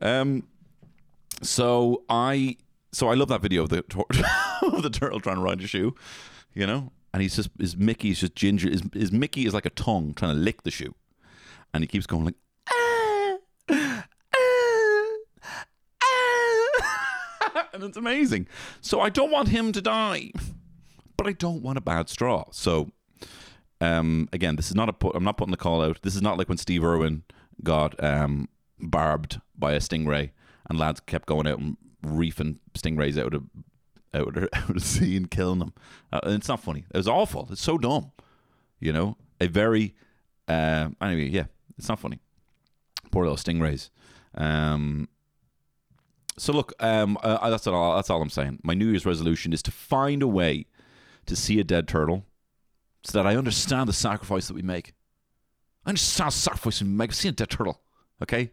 Um, 0.01 0.47
so 1.43 2.05
I 2.11 2.59
so 2.93 3.09
I 3.09 3.15
love 3.15 3.29
that 3.29 3.41
video 3.41 3.63
of 3.63 3.71
the 3.71 3.79
of 4.63 4.83
the 4.83 4.91
turtle 4.91 5.21
trying 5.21 5.37
to 5.37 5.43
ride 5.43 5.63
a 5.63 5.67
shoe, 5.67 5.95
you 6.55 6.67
know, 6.67 6.93
and 7.15 7.23
he's 7.23 7.37
just 7.37 7.51
his 7.59 7.77
Mickey's 7.79 8.21
just 8.21 8.35
ginger. 8.35 8.71
His, 8.71 8.83
his 8.93 9.11
Mickey 9.11 9.47
is 9.47 9.55
like 9.55 9.67
a 9.67 9.71
tongue 9.71 10.13
trying 10.15 10.35
to 10.35 10.41
lick 10.41 10.65
the 10.65 10.71
shoe, 10.71 10.95
and 11.73 11.83
he 11.83 11.89
keeps 11.89 12.07
going 12.07 12.27
like. 12.27 12.35
"Ah, 12.71 13.37
ah, 13.71 14.05
ah," 17.55 17.66
and 17.77 17.85
it's 17.85 17.97
amazing. 17.97 18.49
So 18.81 19.01
I 19.01 19.09
don't 19.09 19.31
want 19.31 19.49
him 19.49 19.73
to 19.73 19.81
die, 19.81 20.33
but 21.17 21.27
I 21.27 21.33
don't 21.33 21.63
want 21.63 21.79
a 21.79 21.83
bad 21.83 22.09
straw. 22.09 22.45
So, 22.51 22.91
um, 23.81 24.29
again, 24.33 24.57
this 24.57 24.69
is 24.69 24.75
not 24.75 24.89
a. 24.89 24.93
Put, 24.93 25.15
I'm 25.15 25.25
not 25.25 25.37
putting 25.37 25.53
the 25.53 25.57
call 25.57 25.83
out. 25.83 26.03
This 26.03 26.17
is 26.17 26.23
not 26.23 26.39
like 26.39 26.49
when 26.49 26.59
Steve 26.59 26.85
Irwin 26.85 27.23
got 27.63 28.03
um 28.03 28.49
barbed 28.79 29.41
by 29.57 29.73
a 29.73 29.79
stingray, 29.79 30.31
and 30.69 30.79
lads 30.79 31.01
kept 31.01 31.27
going 31.27 31.47
out 31.47 31.59
and 31.59 31.77
reefing 32.03 32.59
stingrays 32.75 33.19
out 33.19 33.35
of 33.35 33.45
out 34.15 34.37
of, 34.37 34.49
out 34.53 34.71
of 34.71 34.83
sea 34.83 35.17
and 35.17 35.31
killing 35.31 35.59
them. 35.59 35.75
Uh, 36.13 36.21
and 36.25 36.35
it's 36.35 36.49
not 36.49 36.61
funny. 36.61 36.85
It 36.93 36.97
was 36.97 37.09
awful. 37.09 37.49
It's 37.51 37.63
so 37.63 37.79
dumb. 37.79 38.13
You 38.81 38.93
know, 38.93 39.17
a 39.41 39.47
very 39.47 39.95
uh, 40.49 40.89
anyway. 41.01 41.29
Yeah, 41.29 41.47
it's 41.79 41.89
not 41.89 42.01
funny. 42.01 42.21
Poor 43.11 43.25
little 43.25 43.37
stingrays. 43.37 43.91
Um, 44.35 45.09
so 46.39 46.53
look, 46.53 46.73
um, 46.81 47.19
uh, 47.23 47.51
that's 47.51 47.67
all. 47.67 47.97
That's 47.97 48.11
all 48.11 48.21
I'm 48.23 48.31
saying. 48.31 48.61
My 48.63 48.75
New 48.75 48.89
Year's 48.89 49.07
resolution 49.07 49.53
is 49.53 49.63
to 49.63 49.71
find 49.71 50.23
a 50.23 50.29
way 50.29 50.67
to 51.27 51.35
see 51.37 51.59
a 51.61 51.65
dead 51.65 51.89
turtle, 51.89 52.25
so 53.05 53.19
that 53.19 53.27
I 53.27 53.37
understand 53.37 53.89
the 53.89 53.93
sacrifice 53.93 54.49
that 54.49 54.55
we 54.55 54.63
make. 54.63 54.95
I 55.85 55.91
understand 55.91 56.29
the 56.33 56.37
sacrifice 56.37 56.83
we 56.83 56.89
make. 56.89 57.13
See 57.13 57.29
a 57.29 57.33
dead 57.33 57.51
turtle, 57.51 57.81
okay? 58.23 58.51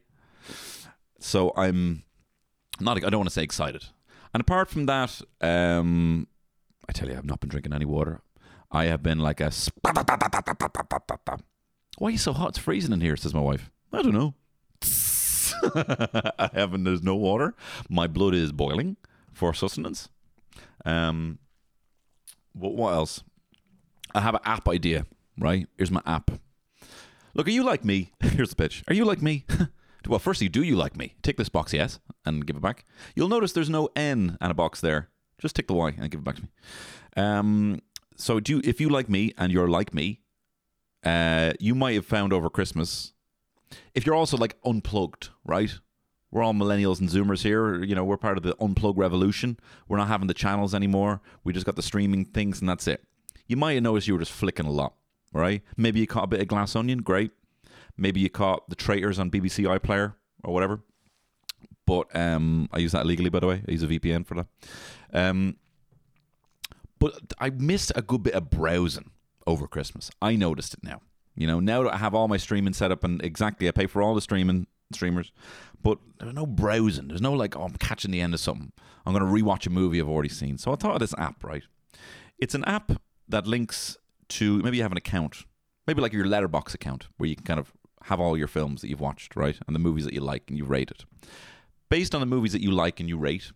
So 1.20 1.52
I'm 1.56 2.04
not. 2.80 2.98
I 2.98 3.10
don't 3.10 3.20
want 3.20 3.30
to 3.30 3.34
say 3.34 3.44
excited. 3.44 3.86
And 4.34 4.42
apart 4.42 4.70
from 4.70 4.86
that, 4.88 5.22
um, 5.42 6.28
I 6.90 6.92
tell 6.92 7.08
you, 7.10 7.16
I've 7.16 7.26
not 7.26 7.40
been 7.40 7.50
drinking 7.50 7.74
any 7.74 7.86
water. 7.86 8.22
I 8.72 8.86
have 8.86 9.04
been 9.04 9.20
like 9.20 9.40
a. 9.40 9.52
sp- 9.54 9.78
Why 12.00 12.08
are 12.08 12.12
you 12.12 12.18
so 12.18 12.34
hot? 12.34 12.50
It's 12.50 12.58
freezing 12.58 12.92
in 12.94 13.02
here, 13.02 13.16
says 13.16 13.34
my 13.34 13.40
wife. 13.40 13.70
I 13.92 14.02
don't 14.02 14.14
know. 14.14 14.34
I 15.64 16.50
haven't. 16.54 16.84
There's 16.84 17.04
no 17.04 17.16
water. 17.16 17.56
My 17.90 18.08
blood 18.08 18.34
is 18.34 18.52
boiling 18.52 18.98
for 19.34 19.54
sustenance. 19.54 20.10
Um, 20.86 21.40
what, 22.54 22.76
what 22.76 22.94
else? 22.94 23.24
I 24.14 24.22
have 24.22 24.36
an 24.36 24.42
app 24.46 24.68
idea. 24.68 25.06
Right 25.38 25.68
here's 25.78 25.90
my 25.90 26.02
app. 26.06 26.32
Look, 27.34 27.48
are 27.48 27.52
you 27.52 27.64
like 27.64 27.84
me? 27.84 28.12
Here's 28.22 28.52
the 28.52 28.56
pitch. 28.56 28.84
Are 28.88 28.94
you 28.94 29.06
like 29.06 29.22
me? 29.22 29.46
well, 30.08 30.20
firstly, 30.20 30.50
do 30.50 30.62
you 30.62 30.76
like 30.76 30.96
me? 30.96 31.16
Tick 31.24 31.38
this 31.38 31.50
box 31.50 31.74
yes 31.74 32.00
and 32.26 32.46
give 32.46 32.56
it 32.56 32.62
back. 32.62 32.86
You'll 33.16 33.28
notice 33.28 33.54
there's 33.54 33.72
no 33.72 33.90
N 33.96 34.38
and 34.40 34.52
a 34.52 34.54
box 34.54 34.82
there. 34.82 35.10
Just 35.40 35.56
tick 35.56 35.68
the 35.68 35.74
Y 35.74 35.96
and 35.98 36.12
give 36.12 36.20
it 36.20 36.24
back 36.24 36.36
to 36.36 36.44
me. 36.44 36.50
Um, 37.18 37.82
so, 38.16 38.40
do 38.40 38.54
you, 38.54 38.62
if 38.64 38.80
you 38.80 38.88
like 38.90 39.10
me 39.10 39.34
and 39.36 39.52
you're 39.52 39.68
like 39.68 39.96
me, 39.96 40.22
uh, 41.04 41.54
you 41.60 41.74
might 41.74 41.96
have 41.96 42.06
found 42.06 42.34
over 42.34 42.50
Christmas. 42.50 43.14
If 43.94 44.06
you're 44.06 44.16
also 44.16 44.38
like 44.38 44.58
unplugged, 44.66 45.30
right? 45.46 45.74
We're 46.32 46.42
all 46.42 46.54
millennials 46.54 47.00
and 47.00 47.10
Zoomers 47.10 47.44
here. 47.44 47.84
You 47.84 47.94
know, 47.94 48.04
we're 48.04 48.18
part 48.18 48.38
of 48.38 48.44
the 48.44 48.56
unplug 48.56 48.98
revolution. 48.98 49.60
We're 49.88 49.98
not 49.98 50.08
having 50.08 50.28
the 50.28 50.34
channels 50.34 50.74
anymore. 50.74 51.22
We 51.44 51.54
just 51.54 51.66
got 51.66 51.76
the 51.76 51.84
streaming 51.84 52.26
things, 52.26 52.60
and 52.60 52.68
that's 52.68 52.88
it. 52.88 53.04
You 53.48 53.56
might 53.56 53.74
have 53.74 53.84
noticed 53.84 54.08
you 54.08 54.14
were 54.14 54.20
just 54.20 54.32
flicking 54.32 54.66
a 54.66 54.72
lot, 54.72 54.96
right? 55.32 55.62
Maybe 55.78 56.00
you 56.00 56.08
caught 56.08 56.24
a 56.24 56.28
bit 56.28 56.42
of 56.42 56.48
Glass 56.48 56.76
Onion, 56.76 57.04
great. 57.04 57.32
Maybe 57.98 58.20
you 58.20 58.30
caught 58.30 58.68
the 58.68 58.76
Traitors 58.76 59.20
on 59.20 59.30
BBC 59.30 59.66
iPlayer 59.66 60.16
or 60.44 60.54
whatever. 60.54 60.82
But 61.86 62.16
um, 62.16 62.68
I 62.72 62.80
use 62.80 62.94
that 62.94 63.04
illegally, 63.04 63.30
by 63.30 63.40
the 63.40 63.48
way. 63.48 63.62
I 63.68 63.72
use 63.72 63.84
a 63.84 63.88
VPN 63.88 64.26
for 64.26 64.36
that. 64.36 64.48
Um, 65.14 65.58
but 66.98 67.14
I 67.38 67.50
missed 67.52 67.92
a 67.96 68.02
good 68.02 68.24
bit 68.24 68.34
of 68.34 68.50
browsing 68.50 69.12
over 69.46 69.68
Christmas. 69.68 70.10
I 70.22 70.36
noticed 70.36 70.74
it 70.74 70.84
now. 70.84 71.02
You 71.36 71.48
know, 71.48 71.60
now 71.60 71.84
that 71.84 71.94
I 71.94 71.98
have 71.98 72.14
all 72.14 72.28
my 72.28 72.38
streaming 72.38 72.74
set 72.74 72.92
up 72.92 73.04
and 73.04 73.24
exactly 73.24 73.68
I 73.68 73.72
pay 73.72 73.88
for 73.88 74.02
all 74.02 74.14
the 74.14 74.22
streaming 74.22 74.68
streamers, 74.94 75.32
but 75.82 75.98
there's 76.20 76.34
no 76.34 76.46
browsing. 76.46 77.08
There's 77.08 77.22
no 77.22 77.34
like, 77.34 77.56
oh, 77.56 77.64
I'm 77.64 77.74
catching 77.74 78.12
the 78.12 78.22
end 78.22 78.34
of 78.34 78.40
something. 78.40 78.72
I'm 79.06 79.14
going 79.14 79.26
to 79.26 79.44
rewatch 79.44 79.66
a 79.68 79.70
movie 79.70 80.00
I've 80.00 80.10
already 80.10 80.30
seen. 80.30 80.58
So 80.58 80.72
I 80.72 80.76
thought 80.76 80.94
of 80.94 81.00
this 81.00 81.16
app, 81.18 81.44
right? 81.44 81.64
It's 82.38 82.56
an 82.56 82.64
app 82.66 82.92
that 83.28 83.48
links 83.48 83.98
to 84.30 84.60
maybe 84.60 84.78
you 84.78 84.84
have 84.84 84.92
an 84.92 84.98
account, 84.98 85.46
maybe 85.88 86.02
like 86.02 86.14
your 86.14 86.26
letterbox 86.26 86.74
account, 86.74 87.08
where 87.18 87.30
you 87.30 87.36
can 87.36 87.46
kind 87.46 87.60
of 87.60 87.74
have 88.04 88.20
all 88.20 88.38
your 88.38 88.48
films 88.48 88.82
that 88.82 88.90
you've 88.90 89.00
watched, 89.00 89.36
right, 89.36 89.58
and 89.66 89.76
the 89.76 89.80
movies 89.80 90.06
that 90.06 90.14
you 90.14 90.22
like 90.22 90.44
and 90.50 90.58
you 90.58 90.66
rate 90.66 90.92
it. 90.92 91.06
Based 91.90 92.14
on 92.14 92.22
the 92.22 92.28
movies 92.28 92.52
that 92.54 92.62
you 92.62 92.72
like 92.72 93.00
and 93.00 93.10
you 93.10 93.18
rate, 93.18 93.52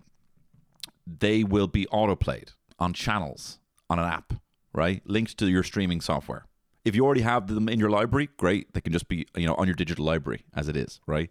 they 1.05 1.43
will 1.43 1.67
be 1.67 1.85
autoplayed 1.87 2.49
on 2.79 2.93
channels 2.93 3.59
on 3.89 3.99
an 3.99 4.05
app, 4.05 4.33
right, 4.73 5.01
linked 5.05 5.37
to 5.37 5.47
your 5.47 5.63
streaming 5.63 6.01
software. 6.01 6.45
If 6.87 6.95
you 6.95 7.05
already 7.05 7.21
have 7.21 7.47
them 7.47 7.67
in 7.67 7.79
your 7.79 7.89
library, 7.89 8.29
great. 8.37 8.73
They 8.73 8.81
can 8.81 8.93
just 8.93 9.07
be 9.07 9.27
you 9.35 9.45
know 9.45 9.55
on 9.55 9.67
your 9.67 9.75
digital 9.75 10.05
library 10.05 10.45
as 10.55 10.67
it 10.69 10.77
is, 10.77 11.01
right? 11.05 11.29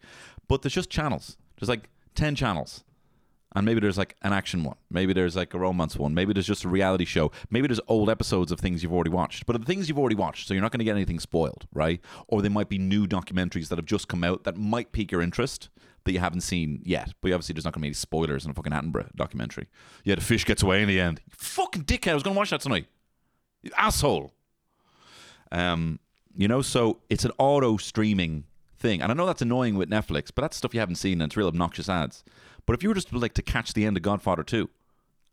But 0.48 0.62
there's 0.62 0.74
just 0.74 0.90
channels. 0.90 1.36
There's 1.58 1.68
like 1.68 1.88
ten 2.14 2.34
channels. 2.34 2.84
And 3.54 3.64
maybe 3.64 3.80
there's 3.80 3.96
like 3.96 4.16
an 4.20 4.34
action 4.34 4.64
one. 4.64 4.76
Maybe 4.90 5.14
there's 5.14 5.34
like 5.34 5.54
a 5.54 5.58
romance 5.58 5.96
one. 5.96 6.12
Maybe 6.12 6.34
there's 6.34 6.46
just 6.46 6.64
a 6.64 6.68
reality 6.68 7.06
show. 7.06 7.32
Maybe 7.48 7.66
there's 7.68 7.80
old 7.88 8.10
episodes 8.10 8.52
of 8.52 8.60
things 8.60 8.82
you've 8.82 8.92
already 8.92 9.08
watched. 9.10 9.46
But 9.46 9.58
the 9.58 9.64
things 9.64 9.88
you've 9.88 9.98
already 9.98 10.14
watched 10.14 10.46
so 10.46 10.52
you're 10.52 10.62
not 10.62 10.72
going 10.72 10.80
to 10.80 10.84
get 10.84 10.94
anything 10.94 11.18
spoiled 11.18 11.66
right? 11.72 12.00
Or 12.28 12.42
there 12.42 12.50
might 12.50 12.68
be 12.68 12.76
new 12.76 13.06
documentaries 13.06 13.68
that 13.68 13.78
have 13.78 13.86
just 13.86 14.08
come 14.08 14.24
out 14.24 14.44
that 14.44 14.58
might 14.58 14.92
pique 14.92 15.10
your 15.10 15.22
interest 15.22 15.70
that 16.04 16.12
you 16.12 16.18
haven't 16.18 16.42
seen 16.42 16.82
yet. 16.84 17.14
But 17.22 17.32
obviously 17.32 17.54
there's 17.54 17.64
not 17.64 17.72
going 17.72 17.80
to 17.80 17.86
be 17.86 17.88
any 17.88 17.94
spoilers 17.94 18.44
in 18.44 18.50
a 18.50 18.54
fucking 18.54 18.72
Attenborough 18.72 19.16
documentary. 19.16 19.68
Yeah 20.04 20.16
the 20.16 20.20
fish 20.20 20.44
gets 20.44 20.62
away 20.62 20.82
in 20.82 20.88
the 20.88 21.00
end. 21.00 21.22
You 21.24 21.32
fucking 21.38 21.84
dickhead 21.84 22.10
I 22.10 22.14
was 22.14 22.22
going 22.22 22.34
to 22.34 22.38
watch 22.38 22.50
that 22.50 22.60
tonight. 22.60 22.88
You 23.62 23.70
asshole 23.78 24.32
um 25.52 25.98
you 26.36 26.48
know 26.48 26.62
so 26.62 26.98
it's 27.08 27.24
an 27.24 27.32
auto 27.38 27.76
streaming 27.76 28.44
thing 28.78 29.00
and 29.00 29.10
I 29.10 29.14
know 29.14 29.26
that's 29.26 29.42
annoying 29.42 29.76
with 29.76 29.88
Netflix 29.88 30.30
but 30.34 30.42
that's 30.42 30.56
stuff 30.56 30.74
you 30.74 30.80
haven't 30.80 30.96
seen 30.96 31.20
and 31.20 31.30
it's 31.30 31.36
real 31.36 31.48
obnoxious 31.48 31.88
ads 31.88 32.24
but 32.66 32.74
if 32.74 32.82
you 32.82 32.88
were 32.88 32.94
just 32.94 33.12
like 33.12 33.34
to 33.34 33.42
catch 33.42 33.72
the 33.72 33.86
end 33.86 33.96
of 33.96 34.02
Godfather 34.02 34.42
2, 34.42 34.68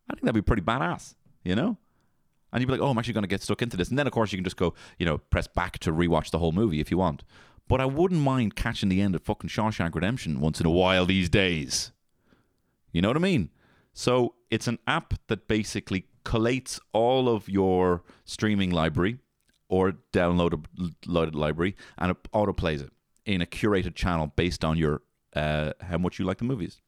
I 0.10 0.13
think 0.13 0.23
that'd 0.23 0.36
be 0.36 0.41
pretty 0.41 0.62
badass, 0.62 1.15
you 1.43 1.56
know? 1.56 1.78
And 2.52 2.62
you'd 2.62 2.67
be 2.67 2.73
like, 2.73 2.82
oh, 2.82 2.91
I'm 2.91 2.97
actually 2.99 3.15
going 3.15 3.23
to 3.23 3.28
get 3.28 3.41
stuck 3.41 3.63
into 3.63 3.76
this. 3.76 3.89
And 3.89 3.97
then, 3.97 4.06
of 4.06 4.13
course, 4.13 4.32
you 4.32 4.38
can 4.38 4.43
just 4.43 4.58
go, 4.58 4.76
you 4.99 5.08
know, 5.08 5.17
press 5.17 5.47
back 5.47 5.80
to 5.80 5.91
rewatch 5.91 6.30
the 6.30 6.38
whole 6.38 6.52
movie 6.52 6.80
if 6.80 6.91
you 6.91 6.99
want. 6.99 7.23
But 7.67 7.82
I 7.82 7.86
wouldn't 7.86 8.21
mind 8.21 8.56
catching 8.56 8.89
the 8.89 9.02
end 9.02 9.15
of 9.15 9.23
fucking 9.23 9.49
Shawshank 9.49 9.95
Redemption 9.95 10.39
once 10.39 10.60
in 10.60 10.67
a 10.67 10.71
while 10.71 11.08
these 11.08 11.30
days. 11.30 11.91
You 12.91 13.02
know 13.02 13.08
what 13.08 13.17
I 13.17 13.21
mean? 13.21 13.49
So 13.93 14.36
it's 14.52 14.67
an 14.67 14.78
app 14.86 15.15
that 15.28 15.47
basically 15.47 16.06
collates 16.23 16.80
all 16.91 17.28
of 17.28 17.49
your 17.49 18.04
streaming 18.23 18.69
library 18.69 19.17
or 19.73 19.93
downloaded 20.12 20.65
loaded 21.07 21.36
library 21.36 21.75
and 21.97 22.12
it 22.12 22.17
autoplays 22.31 22.81
it 22.81 22.91
in 23.25 23.41
a 23.41 23.45
curated 23.45 23.95
channel 23.95 24.27
based 24.36 24.63
on 24.63 24.77
your 24.77 25.01
uh, 25.36 25.71
how 25.89 25.97
much 25.97 26.19
you 26.19 26.25
like 26.25 26.38
the 26.38 26.43
movies 26.53 26.81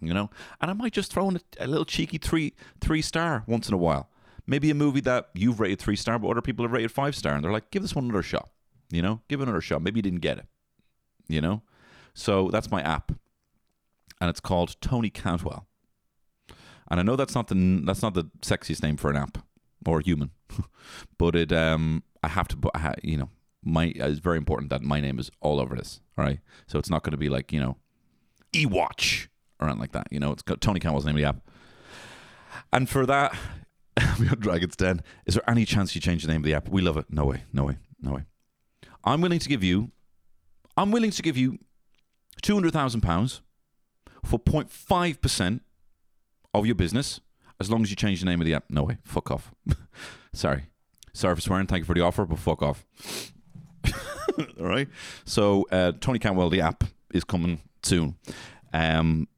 you 0.00 0.14
know. 0.14 0.30
And 0.60 0.70
I 0.70 0.74
might 0.74 0.92
just 0.92 1.12
throw 1.12 1.28
in 1.28 1.36
a, 1.36 1.40
a, 1.64 1.66
little 1.66 1.84
cheeky 1.84 2.18
three 2.18 2.54
three 2.80 3.02
star 3.02 3.44
once 3.46 3.68
in 3.68 3.74
a 3.74 3.78
while. 3.78 4.08
Maybe 4.46 4.70
a 4.70 4.74
movie 4.74 5.00
that 5.02 5.30
you've 5.34 5.60
rated 5.60 5.78
three 5.78 5.96
star, 5.96 6.18
but 6.18 6.28
other 6.28 6.42
people 6.42 6.64
have 6.64 6.72
rated 6.72 6.90
five 6.90 7.14
star, 7.14 7.34
and 7.34 7.44
they're 7.44 7.52
like, 7.52 7.70
give 7.70 7.82
this 7.82 7.94
one 7.94 8.04
another 8.04 8.22
shot. 8.22 8.48
You 8.90 9.02
know, 9.02 9.20
give 9.28 9.40
it 9.40 9.44
another 9.44 9.60
shot. 9.60 9.82
Maybe 9.82 9.98
you 9.98 10.02
didn't 10.02 10.20
get 10.20 10.38
it. 10.38 10.46
You 11.28 11.40
know, 11.40 11.62
so 12.14 12.48
that's 12.50 12.70
my 12.70 12.82
app, 12.82 13.12
and 14.20 14.30
it's 14.30 14.40
called 14.40 14.76
Tony 14.80 15.10
Cantwell. 15.10 15.66
And 16.90 16.98
I 16.98 17.02
know 17.04 17.16
that's 17.16 17.34
not 17.34 17.48
the 17.48 17.82
that's 17.84 18.02
not 18.02 18.14
the 18.14 18.24
sexiest 18.40 18.82
name 18.82 18.96
for 18.96 19.10
an 19.10 19.16
app 19.16 19.38
or 19.86 20.00
human, 20.00 20.30
but 21.18 21.36
it 21.36 21.52
um 21.52 22.02
I 22.22 22.28
have 22.28 22.48
to 22.48 22.70
I 22.74 22.78
ha, 22.78 22.94
you 23.02 23.16
know 23.16 23.30
my 23.62 23.92
it's 23.94 24.18
very 24.18 24.38
important 24.38 24.70
that 24.70 24.82
my 24.82 25.00
name 25.00 25.18
is 25.18 25.30
all 25.40 25.60
over 25.60 25.74
this. 25.76 26.00
All 26.16 26.24
right, 26.24 26.40
so 26.66 26.78
it's 26.78 26.90
not 26.90 27.02
going 27.02 27.12
to 27.12 27.18
be 27.18 27.28
like 27.28 27.52
you 27.52 27.60
know, 27.60 27.76
e-watch 28.54 29.28
or 29.58 29.66
anything 29.66 29.80
like 29.80 29.92
that. 29.92 30.08
You 30.10 30.20
know, 30.20 30.32
it's 30.32 30.42
got 30.42 30.60
Tony 30.60 30.80
Cantwell's 30.80 31.04
name 31.04 31.16
of 31.16 31.20
the 31.20 31.28
app. 31.28 31.40
And 32.72 32.88
for 32.88 33.06
that, 33.06 33.36
we 34.18 34.26
Dragon's 34.26 34.76
Den. 34.76 35.02
Is 35.26 35.34
there 35.34 35.48
any 35.48 35.64
chance 35.64 35.94
you 35.94 36.00
change 36.00 36.22
the 36.22 36.28
name 36.28 36.40
of 36.40 36.44
the 36.44 36.54
app? 36.54 36.68
We 36.68 36.80
love 36.80 36.96
it. 36.96 37.06
No 37.10 37.24
way. 37.26 37.44
No 37.52 37.64
way. 37.64 37.76
No 38.00 38.12
way. 38.12 38.24
I'm 39.04 39.20
willing 39.20 39.38
to 39.38 39.48
give 39.48 39.62
you. 39.62 39.90
I'm 40.76 40.90
willing 40.90 41.10
to 41.10 41.22
give 41.22 41.36
you 41.36 41.58
two 42.42 42.54
hundred 42.54 42.72
thousand 42.72 43.02
pounds 43.02 43.42
for 44.24 44.38
0.5 44.38 45.20
percent 45.20 45.62
of 46.52 46.66
your 46.66 46.74
business, 46.74 47.20
as 47.58 47.70
long 47.70 47.82
as 47.82 47.90
you 47.90 47.96
change 47.96 48.20
the 48.20 48.26
name 48.26 48.40
of 48.40 48.46
the 48.46 48.54
app. 48.54 48.64
No 48.68 48.84
way. 48.84 48.98
Fuck 49.04 49.30
off. 49.30 49.52
Sorry. 50.32 50.64
Sorry 51.12 51.34
for 51.34 51.40
swearing. 51.40 51.66
Thank 51.66 51.80
you 51.80 51.86
for 51.86 51.94
the 51.94 52.00
offer, 52.00 52.24
but 52.24 52.38
fuck 52.38 52.62
off. 52.62 52.84
All 54.58 54.66
right. 54.66 54.88
So 55.24 55.66
uh, 55.70 55.92
Tony 56.00 56.18
Cantwell, 56.18 56.50
the 56.50 56.60
app 56.60 56.84
is 57.12 57.24
coming 57.24 57.60
soon. 57.82 58.16
Um, 58.72 59.28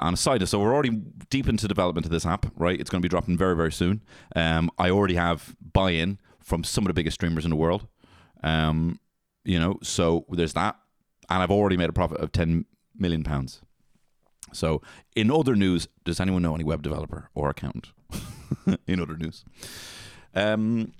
on 0.00 0.14
a 0.14 0.16
side, 0.16 0.46
so 0.48 0.58
we're 0.58 0.74
already 0.74 0.90
deep 1.30 1.48
into 1.48 1.68
development 1.68 2.04
of 2.04 2.12
this 2.12 2.26
app, 2.26 2.46
right? 2.56 2.78
It's 2.78 2.90
going 2.90 3.00
to 3.00 3.04
be 3.04 3.08
dropping 3.08 3.38
very, 3.38 3.56
very 3.56 3.72
soon. 3.72 4.02
Um, 4.34 4.70
I 4.78 4.90
already 4.90 5.14
have 5.14 5.54
buy-in 5.72 6.18
from 6.40 6.64
some 6.64 6.84
of 6.84 6.88
the 6.88 6.94
biggest 6.94 7.14
streamers 7.14 7.44
in 7.44 7.50
the 7.50 7.56
world. 7.56 7.86
Um, 8.42 9.00
you 9.44 9.58
know, 9.58 9.78
so 9.82 10.26
there's 10.28 10.52
that, 10.54 10.76
and 11.30 11.42
I've 11.42 11.50
already 11.50 11.76
made 11.76 11.88
a 11.88 11.92
profit 11.92 12.18
of 12.20 12.32
ten 12.32 12.66
million 12.96 13.24
pounds. 13.24 13.62
So, 14.52 14.82
in 15.16 15.30
other 15.30 15.56
news, 15.56 15.88
does 16.04 16.20
anyone 16.20 16.42
know 16.42 16.54
any 16.54 16.64
web 16.64 16.82
developer 16.82 17.30
or 17.34 17.50
accountant? 17.50 17.92
in 18.86 19.00
other 19.00 19.16
news, 19.16 19.44
um, 20.34 20.92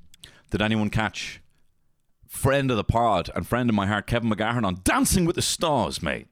did 0.51 0.62
anyone 0.62 0.90
catch 0.90 1.40
friend 2.27 2.70
of 2.70 2.77
the 2.77 2.85
pod 2.85 3.31
and 3.35 3.47
friend 3.47 3.68
of 3.68 3.77
my 3.77 3.87
heart, 3.87 4.07
Kevin 4.07 4.31
McGahern, 4.31 4.66
on 4.66 4.81
Dancing 4.85 5.25
with 5.25 5.37
the 5.37 5.42
Stars, 5.42 6.03
mate? 6.03 6.29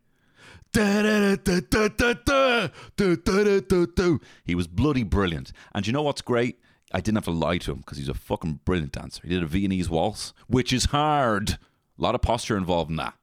He 4.45 4.55
was 4.55 4.67
bloody 4.67 5.03
brilliant. 5.03 5.53
And 5.75 5.87
you 5.87 5.93
know 5.93 6.03
what's 6.03 6.23
great? 6.23 6.59
I 6.93 7.01
didn't 7.01 7.17
have 7.17 7.25
to 7.25 7.31
lie 7.31 7.59
to 7.59 7.73
him 7.73 7.79
because 7.79 7.99
he's 7.99 8.09
a 8.09 8.15
fucking 8.15 8.61
brilliant 8.65 8.93
dancer. 8.93 9.23
He 9.23 9.29
did 9.29 9.43
a 9.43 9.47
Viennese 9.47 9.91
waltz, 9.91 10.33
which 10.47 10.73
is 10.73 10.87
hard. 10.87 11.51
A 11.51 11.59
lot 11.99 12.15
of 12.15 12.23
posture 12.23 12.57
involved 12.57 12.91
in 12.91 12.97
that, 12.97 13.15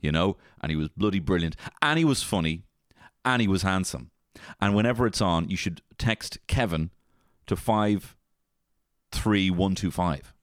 you 0.00 0.12
know? 0.12 0.36
And 0.60 0.70
he 0.70 0.76
was 0.76 0.88
bloody 0.88 1.20
brilliant. 1.20 1.56
And 1.82 1.98
he 1.98 2.04
was 2.04 2.22
funny. 2.22 2.62
And 3.24 3.40
he 3.40 3.48
was 3.48 3.62
handsome. 3.62 4.10
And 4.60 4.74
whenever 4.74 5.06
it's 5.06 5.20
on, 5.20 5.48
you 5.48 5.56
should 5.56 5.82
text 5.98 6.38
Kevin 6.46 6.90
to 7.46 7.56
53125. 9.18 10.34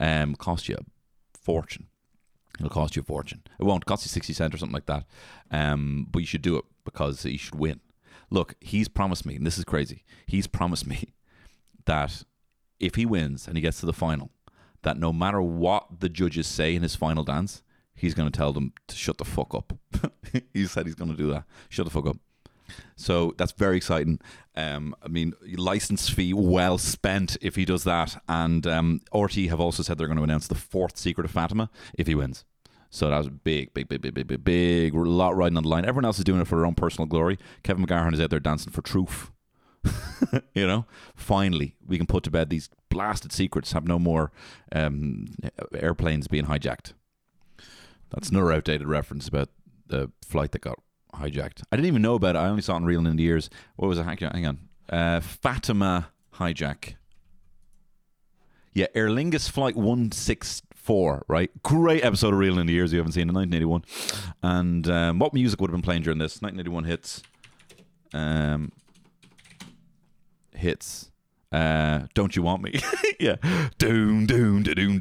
Um, 0.00 0.34
cost 0.34 0.68
you 0.68 0.76
a 0.76 1.38
fortune. 1.38 1.86
It'll 2.58 2.70
cost 2.70 2.96
you 2.96 3.02
a 3.02 3.04
fortune. 3.04 3.42
It 3.58 3.64
won't 3.64 3.86
cost 3.86 4.04
you 4.04 4.08
60 4.08 4.32
cents 4.32 4.54
or 4.54 4.58
something 4.58 4.74
like 4.74 4.86
that. 4.86 5.04
Um, 5.50 6.06
but 6.10 6.20
you 6.20 6.26
should 6.26 6.42
do 6.42 6.56
it 6.56 6.64
because 6.84 7.22
he 7.22 7.36
should 7.36 7.54
win. 7.54 7.80
Look, 8.30 8.54
he's 8.60 8.88
promised 8.88 9.26
me, 9.26 9.36
and 9.36 9.46
this 9.46 9.58
is 9.58 9.64
crazy. 9.64 10.04
He's 10.26 10.46
promised 10.46 10.86
me 10.88 11.14
that 11.86 12.24
if 12.80 12.94
he 12.94 13.06
wins 13.06 13.46
and 13.46 13.56
he 13.56 13.62
gets 13.62 13.80
to 13.80 13.86
the 13.86 13.92
final, 13.92 14.30
that 14.82 14.98
no 14.98 15.12
matter 15.12 15.40
what 15.40 16.00
the 16.00 16.08
judges 16.08 16.46
say 16.46 16.74
in 16.74 16.82
his 16.82 16.94
final 16.94 17.24
dance, 17.24 17.62
he's 17.94 18.14
going 18.14 18.30
to 18.30 18.36
tell 18.36 18.52
them 18.52 18.72
to 18.88 18.96
shut 18.96 19.18
the 19.18 19.24
fuck 19.24 19.54
up. 19.54 19.72
he 20.52 20.66
said 20.66 20.86
he's 20.86 20.94
going 20.94 21.10
to 21.10 21.16
do 21.16 21.30
that. 21.30 21.44
Shut 21.68 21.86
the 21.86 21.90
fuck 21.90 22.06
up. 22.06 22.18
So 22.96 23.34
that's 23.36 23.52
very 23.52 23.76
exciting. 23.76 24.20
Um, 24.56 24.94
I 25.02 25.08
mean, 25.08 25.34
license 25.56 26.08
fee 26.08 26.32
well 26.32 26.78
spent 26.78 27.36
if 27.40 27.56
he 27.56 27.64
does 27.64 27.84
that. 27.84 28.22
And 28.28 28.66
um, 28.66 29.00
RTÉ 29.12 29.48
have 29.48 29.60
also 29.60 29.82
said 29.82 29.98
they're 29.98 30.06
going 30.06 30.18
to 30.18 30.24
announce 30.24 30.46
the 30.46 30.54
fourth 30.54 30.96
Secret 30.96 31.24
of 31.24 31.30
Fatima 31.30 31.70
if 31.98 32.06
he 32.06 32.14
wins. 32.14 32.44
So 32.90 33.10
that 33.10 33.18
was 33.18 33.28
big, 33.28 33.74
big, 33.74 33.88
big, 33.88 34.02
big, 34.02 34.14
big, 34.14 34.28
big, 34.28 34.44
big, 34.44 34.94
lot 34.94 35.36
riding 35.36 35.56
on 35.56 35.64
the 35.64 35.68
line. 35.68 35.84
Everyone 35.84 36.04
else 36.04 36.18
is 36.18 36.24
doing 36.24 36.40
it 36.40 36.46
for 36.46 36.56
their 36.56 36.66
own 36.66 36.76
personal 36.76 37.06
glory. 37.06 37.38
Kevin 37.64 37.84
McGahern 37.84 38.14
is 38.14 38.20
out 38.20 38.30
there 38.30 38.38
dancing 38.38 38.72
for 38.72 38.82
truth. 38.82 39.32
you 40.54 40.66
know, 40.66 40.86
finally 41.16 41.74
we 41.84 41.98
can 41.98 42.06
put 42.06 42.22
to 42.24 42.30
bed 42.30 42.50
these 42.50 42.70
blasted 42.88 43.32
secrets. 43.32 43.72
Have 43.72 43.88
no 43.88 43.98
more 43.98 44.30
um, 44.72 45.26
airplanes 45.74 46.28
being 46.28 46.46
hijacked. 46.46 46.92
That's 48.10 48.28
another 48.28 48.52
outdated 48.52 48.86
reference 48.86 49.26
about 49.26 49.48
the 49.88 50.12
flight 50.24 50.52
that 50.52 50.60
got 50.60 50.78
hijacked. 51.16 51.62
I 51.70 51.76
didn't 51.76 51.86
even 51.86 52.02
know 52.02 52.14
about 52.14 52.36
it. 52.36 52.38
I 52.38 52.48
only 52.48 52.62
saw 52.62 52.74
it 52.74 52.78
in 52.78 52.84
Reeling 52.84 53.06
in 53.06 53.16
the 53.16 53.22
Years. 53.22 53.50
What 53.76 53.88
was 53.88 53.98
it? 53.98 54.04
Hang 54.04 54.46
on. 54.46 54.58
Uh, 54.88 55.20
Fatima 55.20 56.08
hijack. 56.34 56.94
Yeah, 58.72 58.86
Aer 58.94 59.08
Lingus 59.08 59.48
Flight 59.48 59.76
164, 59.76 61.26
right? 61.28 61.50
Great 61.62 62.04
episode 62.04 62.32
of 62.32 62.40
Reeling 62.40 62.60
in 62.60 62.66
the 62.66 62.72
Years 62.72 62.92
you 62.92 62.98
haven't 62.98 63.12
seen 63.12 63.28
in 63.28 63.34
1981. 63.34 63.84
And 64.42 64.88
um, 64.88 65.18
what 65.20 65.32
music 65.32 65.60
would 65.60 65.70
have 65.70 65.76
been 65.76 65.82
playing 65.82 66.02
during 66.02 66.18
this? 66.18 66.42
1981 66.42 66.84
hits. 66.84 67.22
Um, 68.12 68.72
hits. 70.54 71.12
Uh, 71.52 72.06
don't 72.14 72.34
you 72.34 72.42
want 72.42 72.62
me? 72.62 72.80
yeah. 73.20 73.36
Doom, 73.78 74.26
doom, 74.26 74.64
doom, 74.64 74.74
doom, 74.74 74.93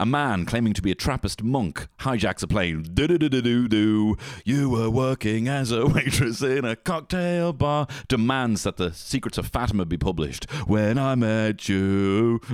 A 0.00 0.06
man 0.06 0.46
claiming 0.46 0.74
to 0.74 0.82
be 0.82 0.92
a 0.92 0.94
Trappist 0.94 1.42
monk 1.42 1.88
hijacks 2.00 2.44
a 2.44 2.46
plane. 2.46 2.84
Do, 2.94 3.08
do, 3.08 3.18
do, 3.18 3.28
do, 3.28 3.66
do. 3.66 4.16
You 4.44 4.70
were 4.70 4.88
working 4.88 5.48
as 5.48 5.72
a 5.72 5.86
waitress 5.86 6.40
in 6.40 6.64
a 6.64 6.76
cocktail 6.76 7.52
bar. 7.52 7.88
Demands 8.06 8.62
that 8.62 8.76
the 8.76 8.92
secrets 8.92 9.38
of 9.38 9.48
Fatima 9.48 9.84
be 9.84 9.98
published. 9.98 10.48
When 10.68 10.98
I 10.98 11.16
met 11.16 11.68
you. 11.68 12.40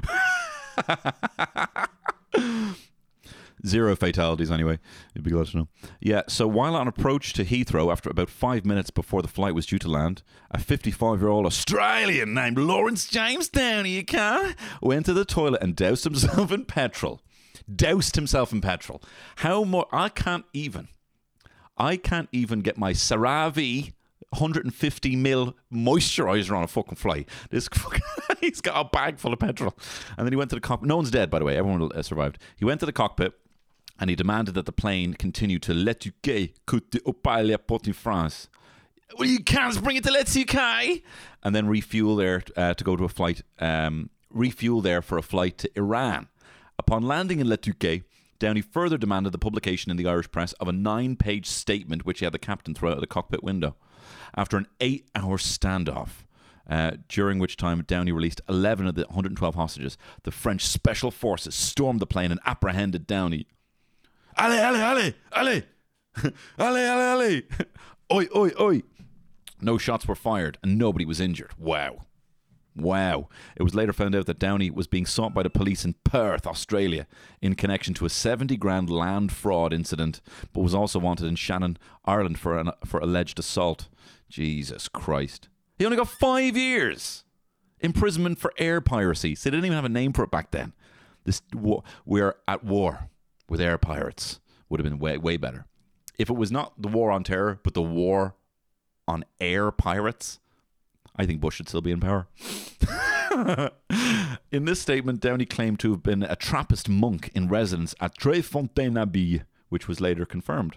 Zero 3.67 3.95
fatalities, 3.95 4.51
anyway. 4.51 4.79
You'd 5.15 5.25
be 5.25 5.31
glad 5.31 5.49
to 5.49 5.59
know. 5.59 5.69
Yeah, 6.01 6.23
so 6.29 6.49
while 6.49 6.75
on 6.75 6.89
approach 6.89 7.35
to 7.35 7.45
Heathrow, 7.45 7.93
after 7.93 8.09
about 8.09 8.31
five 8.31 8.65
minutes 8.65 8.91
before 8.91 9.21
the 9.21 9.29
flight 9.29 9.55
was 9.55 9.67
due 9.67 9.79
to 9.81 9.89
land, 9.89 10.23
a 10.51 10.59
55 10.59 11.21
year 11.21 11.29
old 11.29 11.45
Australian 11.45 12.33
named 12.33 12.57
Lawrence 12.57 13.07
James 13.07 13.51
Downey 13.51 14.03
car 14.03 14.55
went 14.81 15.05
to 15.07 15.13
the 15.13 15.27
toilet 15.27 15.63
and 15.63 15.77
doused 15.77 16.05
himself 16.05 16.51
in 16.51 16.65
petrol. 16.65 17.21
Doused 17.73 18.17
himself 18.17 18.53
in 18.53 18.61
petrol. 18.61 19.03
How 19.37 19.65
more? 19.65 19.87
I 19.93 20.09
can't 20.09 20.45
even. 20.53 20.89
I 21.77 21.97
can't 21.97 22.29
even 22.31 22.61
get 22.61 22.79
my 22.79 22.93
CeraVe 22.93 23.93
150 24.31 25.17
mil 25.17 25.55
moisturizer 25.73 26.57
on 26.57 26.65
a 26.65 26.67
fucking 26.67 26.97
flight. 26.97 27.29
This 27.51 27.69
he's 28.41 28.61
got 28.61 28.87
a 28.87 28.89
bag 28.89 29.19
full 29.19 29.33
of 29.33 29.39
petrol, 29.39 29.75
and 30.17 30.27
then 30.27 30.33
he 30.33 30.37
went 30.37 30.51
to 30.51 30.57
the 30.57 30.61
cockpit. 30.61 30.89
No 30.89 30.97
one's 30.97 31.11
dead, 31.11 31.31
by 31.31 31.39
the 31.39 31.45
way. 31.45 31.57
Everyone 31.57 31.91
uh, 31.95 32.03
survived. 32.03 32.39
He 32.57 32.65
went 32.65 32.81
to 32.81 32.87
the 32.87 32.93
cockpit 32.93 33.33
and 33.99 34.11
he 34.11 34.17
demanded 34.17 34.55
that 34.55 34.67
the 34.67 34.73
plane 34.73 35.15
continue 35.15 35.59
to 35.61 35.73
Le 35.73 35.95
Touquet 35.95 36.53
au 37.07 37.13
pas 37.13 37.43
la 37.45 37.57
porte 37.57 37.87
in 37.87 37.93
France. 37.93 38.49
Well, 39.19 39.29
you 39.29 39.41
can't 39.41 39.81
bring 39.83 39.97
it 39.97 40.05
to 40.05 40.11
Le 40.11 40.25
Touquet, 40.25 41.03
and 41.43 41.55
then 41.55 41.69
refuel 41.69 42.17
there 42.17 42.43
uh, 42.57 42.75
to 42.75 42.85
go 42.85 42.97
to 42.97 43.05
a 43.05 43.09
flight. 43.09 43.43
Um, 43.61 44.11
refuel 44.31 44.81
there 44.81 45.03
for 45.03 45.19
a 45.19 45.23
flight 45.23 45.59
to 45.59 45.71
Iran. 45.77 46.29
Upon 46.79 47.03
landing 47.03 47.41
in 47.41 47.49
Le 47.49 47.59
Touquet. 47.59 48.05
Downey 48.41 48.63
further 48.63 48.99
demanded 48.99 49.33
the 49.33 49.39
publication 49.39 49.91
in 49.91 49.97
the 49.97 50.09
Irish 50.09 50.31
press 50.31 50.53
of 50.55 50.69
a 50.69 50.73
nine 50.73 51.17
page 51.17 51.47
statement 51.47 52.05
which 52.05 52.19
he 52.19 52.25
had 52.25 52.35
the 52.35 52.39
captain 52.39 52.75
throw 52.75 52.91
out 52.91 52.97
of 52.97 53.01
the 53.01 53.07
cockpit 53.07 53.45
window. 53.45 53.77
After 54.37 54.57
an 54.57 54.67
eight 54.81 55.09
hour 55.15 55.39
standoff, 55.39 56.25
uh, 56.69 56.93
during 57.09 57.39
which 57.39 57.57
time 57.57 57.83
Downey 57.87 58.13
released 58.13 58.41
11 58.49 58.87
of 58.87 58.95
the 58.95 59.05
112 59.05 59.55
hostages, 59.55 59.97
the 60.25 60.31
French 60.31 60.67
special 60.67 61.11
forces 61.11 61.55
stormed 61.55 62.01
the 62.01 62.07
plane 62.07 62.31
and 62.31 62.41
apprehended 62.45 63.07
Downey. 63.07 63.47
Allez, 64.37 64.61
allez, 64.61 64.83
allez, 64.83 65.15
allez! 65.33 65.63
allez, 66.59 66.89
allez, 66.89 67.13
allez! 67.13 67.43
oi, 68.13 68.27
oi, 68.35 68.51
oi! 68.61 68.83
No 69.61 69.79
shots 69.79 70.09
were 70.09 70.17
fired 70.17 70.59
and 70.63 70.77
nobody 70.77 71.05
was 71.05 71.21
injured. 71.21 71.53
Wow. 71.57 72.01
Wow. 72.77 73.29
It 73.57 73.63
was 73.63 73.75
later 73.75 73.93
found 73.93 74.17
out 74.17 74.27
that 74.27 74.39
Downey 74.39 74.71
was 74.71 74.87
being 74.87 75.07
sought 75.07 75.33
by 75.33 75.45
the 75.45 75.51
police 75.51 75.85
in 75.85 75.95
Perth, 76.05 76.47
Australia, 76.47 77.07
in 77.41 77.55
connection 77.55 77.95
to 77.95 78.07
a 78.07 78.11
70 78.11 78.57
grand 78.57 78.91
land 78.91 79.31
fraud 79.31 79.73
incident, 79.73 80.21
but 80.53 80.63
was 80.63 80.75
also 80.75 80.99
wanted 80.99 81.27
in 81.27 81.37
Shannon, 81.37 81.79
Ireland 82.05 82.39
for, 82.39 82.59
an, 82.59 82.71
for 82.85 82.99
alleged 82.99 83.39
assault. 83.39 83.89
Jesus 84.35 84.89
Christ. 84.89 85.49
He 85.79 85.85
only 85.85 85.97
got 85.97 86.09
five 86.09 86.57
years 86.57 87.25
imprisonment 87.79 88.39
for 88.39 88.53
air 88.59 88.81
piracy. 88.81 89.37
So 89.37 89.49
they 89.49 89.57
didn't 89.57 89.67
even 89.67 89.77
have 89.77 89.85
a 89.85 89.89
name 89.91 90.13
for 90.13 90.25
it 90.25 90.31
back 90.31 90.51
then. 90.51 90.73
This 91.25 91.41
We're 91.55 92.35
at 92.49 92.65
war 92.65 93.11
with 93.49 93.61
air 93.61 93.79
pirates. 93.79 94.41
Would 94.69 94.81
have 94.81 94.91
been 94.91 94.99
way, 94.99 95.19
way 95.19 95.37
better. 95.37 95.67
If 96.19 96.31
it 96.31 96.37
was 96.37 96.51
not 96.51 96.81
the 96.81 96.89
war 96.89 97.13
on 97.13 97.23
terror, 97.23 97.61
but 97.63 97.75
the 97.75 97.83
war 97.83 98.35
on 99.07 99.25
air 99.41 99.71
pirates, 99.71 100.41
I 101.17 101.27
think 101.27 101.41
Bush 101.41 101.57
should 101.57 101.69
still 101.69 101.81
be 101.81 101.93
in 101.93 102.01
power. 102.01 102.27
in 104.51 104.65
this 104.65 104.81
statement, 104.81 105.21
Downey 105.21 105.47
claimed 105.47 105.81
to 105.81 105.91
have 105.93 106.03
been 106.03 106.23
a 106.23 106.37
Trappist 106.37 106.89
monk 106.89 107.31
in 107.35 107.49
residence 107.49 107.95
at 108.01 108.19
Tre 108.19 108.41
Fontane 108.41 109.01
Abbey, 109.01 109.43
which 109.69 109.87
was 109.89 110.01
later 110.01 110.27
confirmed. 110.27 110.77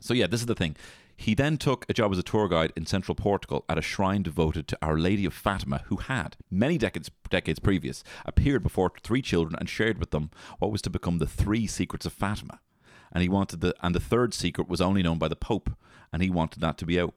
So, 0.00 0.14
yeah, 0.14 0.26
this 0.26 0.40
is 0.40 0.46
the 0.46 0.54
thing. 0.54 0.76
He 1.16 1.34
then 1.34 1.56
took 1.56 1.86
a 1.88 1.94
job 1.94 2.12
as 2.12 2.18
a 2.18 2.22
tour 2.22 2.46
guide 2.46 2.72
in 2.76 2.84
central 2.84 3.14
Portugal 3.14 3.64
at 3.68 3.78
a 3.78 3.82
shrine 3.82 4.22
devoted 4.22 4.68
to 4.68 4.78
Our 4.82 4.98
Lady 4.98 5.24
of 5.24 5.32
Fatima, 5.32 5.82
who 5.86 5.96
had, 5.96 6.36
many 6.50 6.76
decades, 6.76 7.10
decades 7.30 7.58
previous, 7.58 8.04
appeared 8.26 8.62
before 8.62 8.92
three 9.02 9.22
children 9.22 9.56
and 9.58 9.68
shared 9.68 9.98
with 9.98 10.10
them 10.10 10.30
what 10.58 10.70
was 10.70 10.82
to 10.82 10.90
become 10.90 11.18
the 11.18 11.26
three 11.26 11.66
secrets 11.66 12.04
of 12.04 12.12
Fatima. 12.12 12.60
And 13.12 13.22
he 13.22 13.28
wanted 13.30 13.62
the 13.62 13.74
and 13.80 13.94
the 13.94 14.00
third 14.00 14.34
secret 14.34 14.68
was 14.68 14.80
only 14.80 15.02
known 15.02 15.16
by 15.16 15.28
the 15.28 15.36
Pope, 15.36 15.70
and 16.12 16.22
he 16.22 16.28
wanted 16.28 16.60
that 16.60 16.76
to 16.78 16.86
be 16.86 17.00
out. 17.00 17.14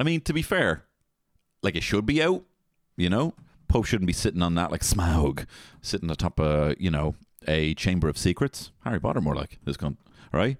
I 0.00 0.02
mean, 0.02 0.20
to 0.22 0.32
be 0.32 0.42
fair, 0.42 0.87
like 1.62 1.76
it 1.76 1.82
should 1.82 2.06
be 2.06 2.22
out, 2.22 2.44
you 2.96 3.10
know. 3.10 3.34
Pope 3.68 3.84
shouldn't 3.84 4.06
be 4.06 4.14
sitting 4.14 4.40
on 4.42 4.54
that 4.54 4.70
like 4.70 4.80
Smaug, 4.80 5.46
sitting 5.82 6.10
atop 6.10 6.40
a 6.40 6.74
you 6.78 6.90
know 6.90 7.14
a 7.46 7.74
chamber 7.74 8.08
of 8.08 8.16
secrets. 8.16 8.70
Harry 8.84 9.00
Potter, 9.00 9.20
more 9.20 9.34
like 9.34 9.58
this 9.64 9.76
cunt, 9.76 9.96
right? 10.32 10.56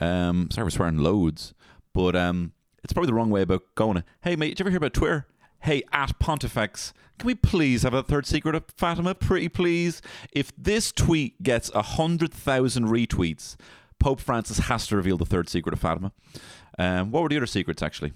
Um, 0.00 0.48
sorry 0.50 0.66
for 0.66 0.70
swearing 0.70 0.98
loads, 0.98 1.54
but 1.92 2.14
um, 2.16 2.52
it's 2.84 2.92
probably 2.92 3.08
the 3.08 3.14
wrong 3.14 3.30
way 3.30 3.42
about 3.42 3.62
going. 3.74 4.02
Hey 4.22 4.36
mate, 4.36 4.50
did 4.50 4.60
you 4.60 4.62
ever 4.64 4.70
hear 4.70 4.78
about 4.78 4.94
Twitter? 4.94 5.26
Hey, 5.60 5.82
at 5.92 6.18
Pontifex, 6.18 6.92
can 7.18 7.26
we 7.28 7.36
please 7.36 7.82
have 7.84 7.94
a 7.94 8.02
third 8.02 8.26
secret 8.26 8.56
of 8.56 8.64
Fatima? 8.76 9.14
Pretty 9.14 9.48
please. 9.48 10.02
If 10.32 10.52
this 10.56 10.90
tweet 10.90 11.40
gets 11.42 11.70
a 11.72 11.82
hundred 11.82 12.32
thousand 12.32 12.86
retweets, 12.86 13.56
Pope 14.00 14.20
Francis 14.20 14.58
has 14.58 14.88
to 14.88 14.96
reveal 14.96 15.16
the 15.16 15.26
third 15.26 15.48
secret 15.48 15.72
of 15.72 15.80
Fatima. 15.80 16.12
Um, 16.78 17.12
what 17.12 17.22
were 17.22 17.28
the 17.28 17.36
other 17.36 17.46
secrets 17.46 17.82
actually? 17.82 18.12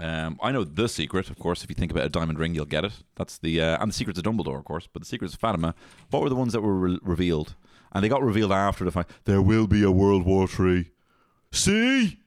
Um, 0.00 0.38
I 0.42 0.50
know 0.50 0.64
the 0.64 0.88
secret, 0.88 1.28
of 1.28 1.38
course. 1.38 1.62
If 1.62 1.68
you 1.68 1.74
think 1.74 1.92
about 1.92 2.06
a 2.06 2.08
diamond 2.08 2.38
ring, 2.38 2.54
you'll 2.54 2.64
get 2.64 2.84
it. 2.84 2.92
That's 3.16 3.38
the 3.38 3.60
uh, 3.60 3.82
and 3.82 3.90
the 3.90 3.94
secrets 3.94 4.18
of 4.18 4.24
Dumbledore, 4.24 4.58
of 4.58 4.64
course. 4.64 4.88
But 4.90 5.02
the 5.02 5.06
secrets 5.06 5.34
of 5.34 5.40
Fatima. 5.40 5.74
What 6.10 6.22
were 6.22 6.30
the 6.30 6.36
ones 6.36 6.52
that 6.54 6.62
were 6.62 6.74
re- 6.74 6.98
revealed? 7.02 7.54
And 7.92 8.02
they 8.02 8.08
got 8.08 8.22
revealed 8.22 8.52
after 8.52 8.84
the 8.84 8.92
fact. 8.92 9.10
There 9.24 9.42
will 9.42 9.66
be 9.66 9.82
a 9.82 9.90
World 9.90 10.24
War 10.24 10.46
Three. 10.48 10.90
See, 11.52 12.18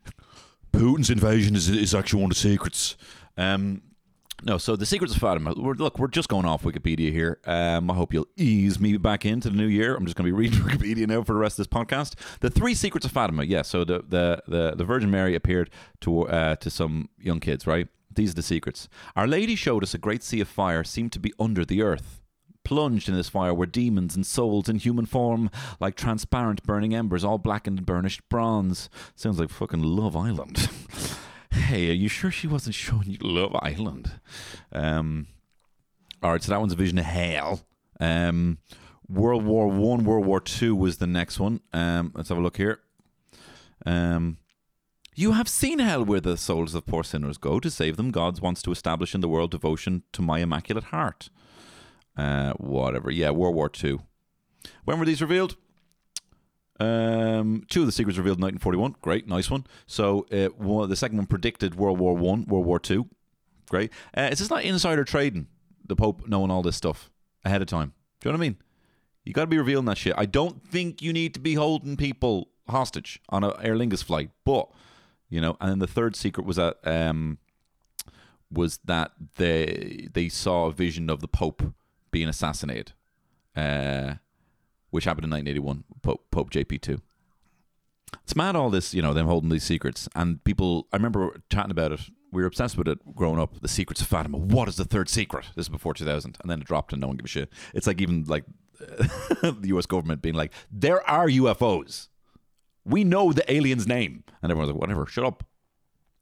Putin's 0.71 1.09
invasion 1.09 1.55
is 1.55 1.69
is 1.69 1.95
actually 1.95 2.21
one 2.21 2.31
of 2.31 2.37
the 2.37 2.41
secrets. 2.49 2.95
Um, 3.37 3.81
no, 4.45 4.57
so 4.57 4.75
the 4.75 4.85
secrets 4.85 5.15
of 5.15 5.21
Fatima. 5.21 5.53
We're, 5.55 5.73
look, 5.73 5.97
we're 5.97 6.07
just 6.07 6.27
going 6.27 6.45
off 6.45 6.63
Wikipedia 6.63 7.11
here. 7.11 7.39
Um, 7.45 7.89
I 7.89 7.93
hope 7.93 8.13
you'll 8.13 8.27
ease 8.35 8.79
me 8.79 8.97
back 8.97 9.25
into 9.25 9.49
the 9.49 9.55
new 9.55 9.67
year. 9.67 9.95
I'm 9.95 10.05
just 10.05 10.17
going 10.17 10.29
to 10.29 10.35
be 10.35 10.37
reading 10.37 10.59
Wikipedia 10.59 11.07
now 11.07 11.23
for 11.23 11.33
the 11.33 11.39
rest 11.39 11.59
of 11.59 11.67
this 11.67 11.73
podcast. 11.73 12.15
The 12.41 12.49
three 12.49 12.75
secrets 12.75 13.05
of 13.05 13.11
Fatima. 13.11 13.43
Yeah, 13.43 13.61
so 13.61 13.83
the 13.83 14.03
the 14.07 14.43
the, 14.47 14.75
the 14.75 14.83
Virgin 14.83 15.09
Mary 15.09 15.35
appeared 15.35 15.69
to 16.01 16.27
uh, 16.27 16.55
to 16.57 16.69
some 16.69 17.09
young 17.19 17.39
kids, 17.39 17.65
right? 17.65 17.87
These 18.13 18.31
are 18.31 18.35
the 18.35 18.43
secrets. 18.43 18.89
Our 19.15 19.27
Lady 19.27 19.55
showed 19.55 19.83
us 19.83 19.93
a 19.93 19.97
great 19.97 20.23
sea 20.23 20.41
of 20.41 20.47
fire 20.47 20.83
seemed 20.83 21.13
to 21.13 21.19
be 21.19 21.33
under 21.39 21.65
the 21.65 21.81
earth. 21.81 22.21
Plunged 22.63 23.09
in 23.09 23.15
this 23.15 23.27
fire 23.29 23.53
were 23.53 23.65
demons 23.65 24.15
and 24.15 24.25
souls 24.25 24.69
in 24.69 24.77
human 24.77 25.05
form, 25.05 25.49
like 25.79 25.95
transparent 25.95 26.63
burning 26.63 26.93
embers, 26.95 27.23
all 27.23 27.37
blackened 27.37 27.79
and 27.79 27.85
burnished 27.85 28.21
bronze. 28.29 28.89
Sounds 29.15 29.39
like 29.39 29.49
fucking 29.49 29.81
Love 29.83 30.15
Island. 30.15 30.69
hey, 31.53 31.89
are 31.89 31.93
you 31.93 32.07
sure 32.09 32.31
she 32.31 32.47
wasn't 32.47 32.75
showing 32.75 33.09
you 33.09 33.17
Love 33.21 33.55
Island? 33.55 34.11
Um, 34.71 35.27
all 36.21 36.31
right, 36.31 36.43
so 36.43 36.51
that 36.51 36.59
one's 36.59 36.73
a 36.73 36.77
vision 36.77 36.97
of 36.97 37.05
hell. 37.05 37.61
Um, 37.99 38.57
World 39.07 39.43
War 39.45 39.67
One, 39.67 40.05
World 40.05 40.25
War 40.25 40.39
Two 40.39 40.75
was 40.75 40.97
the 40.97 41.07
next 41.07 41.39
one. 41.39 41.61
Um, 41.71 42.11
let's 42.15 42.29
have 42.29 42.37
a 42.37 42.41
look 42.41 42.57
here. 42.57 42.79
Um, 43.85 44.37
you 45.15 45.33
have 45.33 45.47
seen 45.47 45.79
hell 45.79 46.03
where 46.03 46.21
the 46.21 46.37
souls 46.37 46.73
of 46.73 46.85
poor 46.85 47.03
sinners 47.03 47.37
go 47.37 47.59
to 47.59 47.69
save 47.69 47.97
them. 47.97 48.11
God 48.11 48.39
wants 48.39 48.61
to 48.63 48.71
establish 48.71 49.13
in 49.13 49.21
the 49.21 49.29
world 49.29 49.51
devotion 49.51 50.03
to 50.13 50.21
my 50.21 50.39
immaculate 50.39 50.85
heart. 50.85 51.29
Uh, 52.17 52.53
whatever. 52.53 53.11
Yeah, 53.11 53.31
World 53.31 53.55
War 53.55 53.69
Two. 53.69 54.01
When 54.85 54.99
were 54.99 55.05
these 55.05 55.21
revealed? 55.21 55.57
Um, 56.79 57.63
two 57.69 57.81
of 57.81 57.85
the 57.85 57.91
secrets 57.91 58.17
revealed 58.17 58.39
in 58.39 58.43
1941. 58.43 58.95
Great, 59.01 59.27
nice 59.27 59.49
one. 59.49 59.65
So 59.85 60.25
uh, 60.31 60.47
one, 60.57 60.89
the 60.89 60.95
second 60.95 61.17
one 61.17 61.27
predicted 61.27 61.75
World 61.75 61.99
War 61.99 62.13
One, 62.15 62.45
World 62.45 62.65
War 62.65 62.79
Two. 62.79 63.07
Great. 63.69 63.91
Uh, 64.15 64.29
it's 64.31 64.39
just 64.39 64.51
not 64.51 64.63
insider 64.63 65.03
trading. 65.03 65.47
The 65.85 65.95
Pope 65.95 66.27
knowing 66.27 66.51
all 66.51 66.61
this 66.61 66.75
stuff 66.75 67.11
ahead 67.43 67.61
of 67.61 67.67
time. 67.67 67.93
Do 68.19 68.29
you 68.29 68.33
know 68.33 68.37
what 68.37 68.45
I 68.45 68.47
mean? 68.49 68.57
You 69.25 69.33
got 69.33 69.41
to 69.41 69.47
be 69.47 69.57
revealing 69.57 69.85
that 69.85 69.97
shit. 69.97 70.13
I 70.17 70.25
don't 70.25 70.65
think 70.67 71.01
you 71.01 71.13
need 71.13 71.33
to 71.33 71.39
be 71.39 71.53
holding 71.55 71.97
people 71.97 72.49
hostage 72.69 73.21
on 73.29 73.43
a 73.43 73.49
Aer 73.61 73.75
Lingus 73.75 74.03
flight, 74.03 74.31
but 74.45 74.69
you 75.29 75.41
know. 75.41 75.57
And 75.61 75.71
then 75.71 75.79
the 75.79 75.87
third 75.87 76.15
secret 76.15 76.45
was 76.45 76.57
that 76.57 76.77
um, 76.83 77.37
was 78.51 78.79
that 78.85 79.11
they 79.37 80.07
they 80.13 80.29
saw 80.29 80.67
a 80.67 80.71
vision 80.71 81.09
of 81.09 81.21
the 81.21 81.27
Pope 81.27 81.73
being 82.11 82.29
assassinated, 82.29 82.93
uh, 83.55 84.15
which 84.93 85.05
happened 85.05 85.25
in 85.25 85.31
1981. 85.31 85.83
Pope, 86.03 86.25
Pope 86.29 86.51
JP 86.51 86.81
two. 86.81 87.01
It's 88.23 88.35
mad 88.35 88.55
all 88.55 88.69
this, 88.69 88.93
you 88.93 89.01
know, 89.01 89.11
them 89.11 89.25
holding 89.25 89.49
these 89.49 89.63
secrets 89.63 90.07
and 90.13 90.43
people. 90.43 90.87
I 90.93 90.97
remember 90.97 91.41
chatting 91.49 91.71
about 91.71 91.93
it. 91.93 92.01
We 92.31 92.43
were 92.43 92.47
obsessed 92.47 92.77
with 92.77 92.87
it 92.87 92.99
growing 93.15 93.39
up. 93.39 93.59
The 93.59 93.67
secrets 93.67 94.01
of 94.01 94.07
Fatima. 94.07 94.37
What 94.37 94.67
is 94.67 94.75
the 94.75 94.85
third 94.85 95.09
secret? 95.09 95.47
This 95.55 95.65
is 95.65 95.69
before 95.69 95.95
2000, 95.95 96.37
and 96.39 96.49
then 96.49 96.61
it 96.61 96.67
dropped, 96.67 96.93
and 96.93 97.01
no 97.01 97.07
one 97.07 97.17
gave 97.17 97.25
a 97.25 97.27
shit. 97.27 97.49
It's 97.73 97.87
like 97.87 98.01
even 98.01 98.25
like 98.25 98.45
the 98.77 99.57
U.S. 99.63 99.87
government 99.87 100.21
being 100.21 100.35
like, 100.35 100.53
"There 100.71 101.07
are 101.09 101.27
UFOs. 101.27 102.09
We 102.85 103.03
know 103.03 103.33
the 103.33 103.51
alien's 103.51 103.87
name," 103.87 104.23
and 104.43 104.51
everyone's 104.51 104.73
like, 104.73 104.79
"Whatever, 104.79 105.07
shut 105.07 105.25
up." 105.25 105.43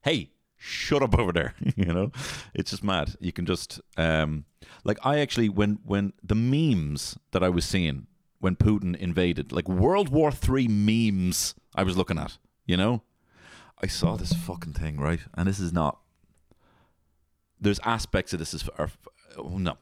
Hey, 0.02 0.32
shut 0.56 1.04
up 1.04 1.20
over 1.20 1.34
there. 1.34 1.56
you 1.76 1.93
know, 1.93 2.12
it's 2.54 2.72
just 2.72 2.86
mad. 2.86 3.16
You 3.20 3.34
can 3.34 3.45
just 3.45 3.82
um, 3.98 4.45
like 4.86 4.98
I 5.04 5.20
actually 5.20 5.50
when 5.50 5.80
when 5.84 6.14
the 6.24 6.36
memes 6.36 7.18
that 7.32 7.43
I 7.43 7.50
was 7.50 7.66
seeing 7.66 8.08
when 8.42 8.56
Putin 8.56 8.96
invaded, 8.98 9.52
like 9.52 9.70
World 9.70 10.10
War 10.10 10.32
Three 10.32 10.68
memes, 10.68 11.56
I 11.74 11.84
was 11.84 11.96
looking 11.96 12.18
at. 12.18 12.38
You 12.66 12.78
know, 12.78 13.04
I 13.82 13.88
saw 13.88 14.18
this 14.18 14.34
fucking 14.34 14.74
thing 14.74 15.00
right, 15.00 15.22
and 15.36 15.48
this 15.48 15.60
is 15.60 15.72
not. 15.72 16.00
There's 17.60 17.80
aspects 17.86 18.34
of 18.34 18.39
this 18.39 18.54
is 18.54 18.68
are, 18.78 18.89
oh, 19.38 19.58
no. 19.58 19.78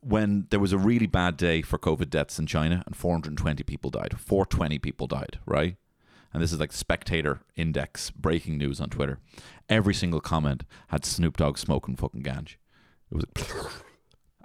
when 0.00 0.46
there 0.50 0.60
was 0.60 0.72
a 0.72 0.78
really 0.78 1.08
bad 1.08 1.36
day 1.36 1.60
for 1.60 1.76
COVID 1.76 2.08
deaths 2.08 2.38
in 2.38 2.46
China 2.46 2.84
and 2.86 2.96
420 2.96 3.64
people 3.64 3.90
died. 3.90 4.14
420 4.16 4.78
people 4.78 5.08
died, 5.08 5.40
right? 5.44 5.76
And 6.32 6.40
this 6.40 6.52
is 6.52 6.60
like 6.60 6.72
Spectator 6.72 7.40
Index 7.56 8.12
breaking 8.12 8.58
news 8.58 8.80
on 8.80 8.90
Twitter. 8.90 9.18
Every 9.68 9.94
single 9.94 10.20
comment 10.20 10.62
had 10.88 11.04
Snoop 11.04 11.36
Dogg 11.36 11.58
smoking 11.58 11.96
fucking 11.96 12.22
ganj. 12.22 12.56
It 13.10 13.14
was. 13.16 13.24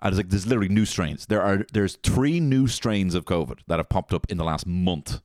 I 0.03 0.09
like, 0.09 0.29
there's 0.29 0.45
literally 0.45 0.67
new 0.67 0.85
strains. 0.85 1.27
There 1.27 1.41
are 1.41 1.65
there's 1.71 1.95
three 1.95 2.41
new 2.41 2.67
strains 2.67 3.15
of 3.15 3.23
COVID 3.23 3.59
that 3.67 3.79
have 3.79 3.87
popped 3.87 4.13
up 4.13 4.29
in 4.29 4.37
the 4.37 4.43
last 4.43 4.67
month 4.67 5.21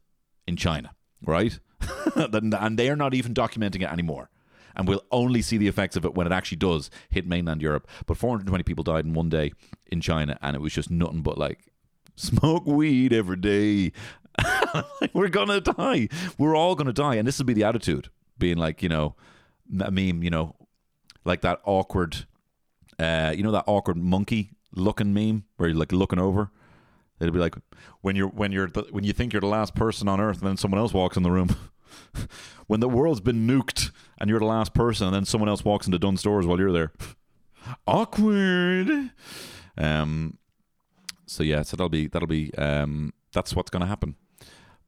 in 0.46 0.54
China, 0.54 0.94
right? 1.20 1.58
and 2.14 2.78
they 2.78 2.88
are 2.88 2.96
not 2.96 3.12
even 3.12 3.34
documenting 3.34 3.82
it 3.82 3.92
anymore. 3.92 4.30
And 4.76 4.86
we'll 4.86 5.02
only 5.10 5.42
see 5.42 5.56
the 5.56 5.66
effects 5.66 5.96
of 5.96 6.04
it 6.04 6.14
when 6.14 6.28
it 6.28 6.32
actually 6.32 6.58
does 6.58 6.90
hit 7.10 7.26
mainland 7.26 7.60
Europe. 7.60 7.88
But 8.06 8.18
420 8.18 8.62
people 8.62 8.84
died 8.84 9.04
in 9.04 9.14
one 9.14 9.28
day 9.28 9.52
in 9.90 10.00
China, 10.00 10.38
and 10.40 10.54
it 10.54 10.60
was 10.60 10.72
just 10.72 10.92
nothing 10.92 11.22
but 11.22 11.36
like 11.36 11.58
smoke 12.14 12.64
weed 12.64 13.12
every 13.12 13.36
day. 13.36 13.90
We're 15.12 15.28
gonna 15.28 15.60
die. 15.60 16.08
We're 16.38 16.54
all 16.54 16.76
gonna 16.76 16.92
die, 16.92 17.16
and 17.16 17.26
this 17.26 17.38
will 17.38 17.46
be 17.46 17.54
the 17.54 17.64
attitude, 17.64 18.10
being 18.38 18.58
like, 18.58 18.80
you 18.80 18.88
know, 18.88 19.16
a 19.80 19.90
meme, 19.90 20.22
you 20.22 20.30
know, 20.30 20.54
like 21.24 21.40
that 21.40 21.58
awkward, 21.64 22.26
uh, 23.00 23.34
you 23.36 23.42
know, 23.42 23.50
that 23.50 23.64
awkward 23.66 23.96
monkey 23.96 24.52
looking 24.72 25.12
meme 25.14 25.44
where 25.56 25.68
you're 25.68 25.78
like 25.78 25.92
looking 25.92 26.18
over. 26.18 26.50
It'll 27.20 27.34
be 27.34 27.40
like 27.40 27.56
when 28.00 28.16
you're 28.16 28.28
when 28.28 28.52
you're 28.52 28.68
the, 28.68 28.82
when 28.90 29.04
you 29.04 29.12
think 29.12 29.32
you're 29.32 29.40
the 29.40 29.46
last 29.46 29.74
person 29.74 30.08
on 30.08 30.20
earth, 30.20 30.38
and 30.38 30.48
then 30.48 30.56
someone 30.56 30.80
else 30.80 30.92
walks 30.92 31.16
in 31.16 31.22
the 31.22 31.30
room. 31.30 31.56
when 32.66 32.80
the 32.80 32.88
world's 32.88 33.20
been 33.20 33.46
nuked 33.46 33.90
and 34.18 34.30
you're 34.30 34.38
the 34.38 34.44
last 34.46 34.74
person, 34.74 35.08
and 35.08 35.16
then 35.16 35.24
someone 35.24 35.48
else 35.48 35.64
walks 35.64 35.86
into 35.86 35.98
Dunnes 35.98 36.20
Stores 36.20 36.46
while 36.46 36.58
you're 36.58 36.72
there. 36.72 36.92
Awkward. 37.86 39.10
Um. 39.76 40.38
So 41.26 41.42
yeah, 41.42 41.62
so 41.62 41.76
that'll 41.76 41.88
be 41.88 42.06
that'll 42.06 42.28
be 42.28 42.54
um 42.54 43.12
that's 43.32 43.54
what's 43.54 43.70
going 43.70 43.82
to 43.82 43.86
happen. 43.86 44.16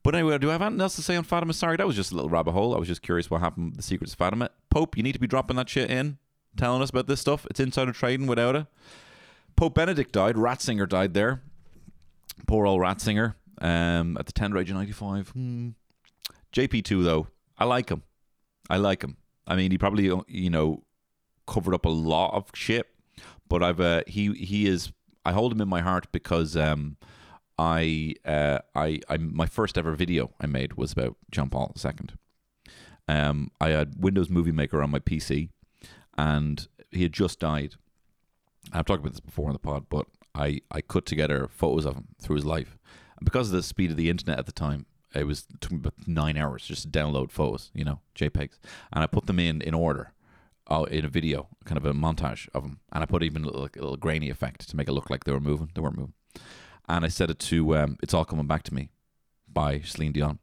But 0.03 0.15
anyway, 0.15 0.37
do 0.39 0.49
I 0.49 0.53
have 0.53 0.61
anything 0.61 0.81
else 0.81 0.95
to 0.95 1.03
say 1.03 1.15
on 1.15 1.23
Fatima? 1.23 1.53
Sorry, 1.53 1.77
that 1.77 1.85
was 1.85 1.95
just 1.95 2.11
a 2.11 2.15
little 2.15 2.29
rabbit 2.29 2.53
hole. 2.53 2.73
I 2.75 2.79
was 2.79 2.87
just 2.87 3.03
curious 3.03 3.29
what 3.29 3.41
happened 3.41 3.75
the 3.75 3.83
secrets 3.83 4.13
of 4.13 4.19
Fatima. 4.19 4.49
Pope, 4.71 4.97
you 4.97 5.03
need 5.03 5.13
to 5.13 5.19
be 5.19 5.27
dropping 5.27 5.57
that 5.57 5.69
shit 5.69 5.91
in, 5.91 6.17
telling 6.57 6.81
us 6.81 6.89
about 6.89 7.07
this 7.07 7.19
stuff. 7.19 7.45
It's 7.51 7.59
insider 7.59 7.91
trading 7.91 8.25
without 8.25 8.55
it. 8.55 8.65
Pope 9.61 9.75
Benedict 9.75 10.11
died. 10.11 10.37
Ratzinger 10.37 10.89
died 10.89 11.13
there. 11.13 11.43
Poor 12.47 12.65
old 12.65 12.81
Ratzinger. 12.81 13.35
Um, 13.61 14.17
at 14.17 14.25
the 14.25 14.31
tender 14.31 14.57
age 14.57 14.71
of 14.71 14.75
95. 14.75 15.29
Hmm. 15.29 15.69
JP2, 16.51 17.03
though, 17.03 17.27
I 17.59 17.65
like 17.65 17.89
him. 17.89 18.01
I 18.71 18.77
like 18.77 19.03
him. 19.03 19.17
I 19.45 19.55
mean, 19.55 19.69
he 19.69 19.77
probably, 19.77 20.11
you 20.27 20.49
know, 20.49 20.81
covered 21.45 21.75
up 21.75 21.85
a 21.85 21.89
lot 21.89 22.33
of 22.33 22.49
shit, 22.55 22.87
but 23.47 23.61
I've, 23.61 23.79
uh, 23.79 24.01
he, 24.07 24.33
he 24.33 24.65
is, 24.65 24.93
I 25.23 25.31
hold 25.31 25.51
him 25.51 25.61
in 25.61 25.69
my 25.69 25.81
heart 25.81 26.07
because, 26.11 26.57
um, 26.57 26.97
I, 27.59 28.15
uh, 28.25 28.61
I, 28.73 29.01
I, 29.09 29.17
my 29.17 29.45
first 29.45 29.77
ever 29.77 29.93
video 29.93 30.31
I 30.41 30.47
made 30.47 30.73
was 30.73 30.91
about 30.91 31.17
John 31.29 31.51
Paul 31.51 31.75
II. 31.85 32.07
Um, 33.07 33.51
I 33.61 33.69
had 33.69 34.01
Windows 34.01 34.27
Movie 34.27 34.51
Maker 34.51 34.81
on 34.81 34.89
my 34.89 34.97
PC, 34.97 35.49
and 36.17 36.67
he 36.89 37.03
had 37.03 37.13
just 37.13 37.39
died. 37.39 37.75
I've 38.71 38.85
talked 38.85 39.01
about 39.01 39.13
this 39.13 39.19
before 39.19 39.47
on 39.47 39.53
the 39.53 39.59
pod, 39.59 39.85
but 39.89 40.07
I, 40.33 40.61
I 40.71 40.81
cut 40.81 41.05
together 41.05 41.49
photos 41.51 41.85
of 41.85 41.95
him 41.95 42.07
through 42.21 42.37
his 42.37 42.45
life. 42.45 42.77
And 43.17 43.25
because 43.25 43.49
of 43.49 43.53
the 43.53 43.63
speed 43.63 43.91
of 43.91 43.97
the 43.97 44.09
internet 44.09 44.39
at 44.39 44.45
the 44.45 44.51
time, 44.51 44.85
it 45.13 45.25
was 45.25 45.45
it 45.53 45.59
took 45.59 45.71
me 45.71 45.77
about 45.79 45.93
nine 46.07 46.37
hours 46.37 46.65
just 46.65 46.83
to 46.83 46.89
download 46.89 47.31
photos, 47.31 47.69
you 47.73 47.83
know, 47.83 47.99
JPEGs, 48.15 48.59
and 48.93 49.03
I 49.03 49.07
put 49.07 49.25
them 49.25 49.39
in 49.39 49.61
in 49.61 49.73
order, 49.73 50.13
uh, 50.67 50.85
in 50.89 51.03
a 51.03 51.09
video, 51.09 51.49
kind 51.65 51.77
of 51.77 51.85
a 51.85 51.93
montage 51.93 52.47
of 52.53 52.63
them, 52.63 52.79
and 52.93 53.03
I 53.03 53.05
put 53.05 53.23
even 53.23 53.43
a 53.43 53.47
little, 53.47 53.61
like, 53.61 53.75
a 53.75 53.81
little 53.81 53.97
grainy 53.97 54.29
effect 54.29 54.69
to 54.69 54.77
make 54.77 54.87
it 54.87 54.93
look 54.93 55.09
like 55.09 55.25
they 55.25 55.33
were 55.33 55.41
moving. 55.41 55.69
They 55.73 55.81
weren't 55.81 55.97
moving, 55.97 56.13
and 56.87 57.03
I 57.03 57.09
set 57.09 57.29
it 57.29 57.39
to 57.39 57.77
um, 57.77 57.97
"It's 58.01 58.13
All 58.13 58.23
Coming 58.23 58.47
Back 58.47 58.63
to 58.63 58.73
Me" 58.73 58.89
by 59.51 59.81
Celine 59.81 60.13
Dion. 60.13 60.39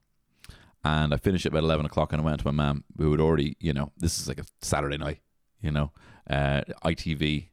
And 0.85 1.13
I 1.13 1.17
finished 1.17 1.47
it 1.47 1.49
about 1.49 1.65
eleven 1.65 1.87
o'clock, 1.87 2.13
and 2.13 2.21
I 2.21 2.25
went 2.25 2.41
to 2.41 2.47
my 2.47 2.53
mum, 2.53 2.85
who 2.99 3.11
had 3.11 3.21
already, 3.21 3.57
you 3.59 3.73
know, 3.73 3.93
this 3.97 4.21
is 4.21 4.29
like 4.29 4.39
a 4.39 4.45
Saturday 4.61 4.99
night, 4.99 5.21
you 5.63 5.71
know, 5.71 5.93
uh, 6.29 6.61
ITV, 6.85 7.49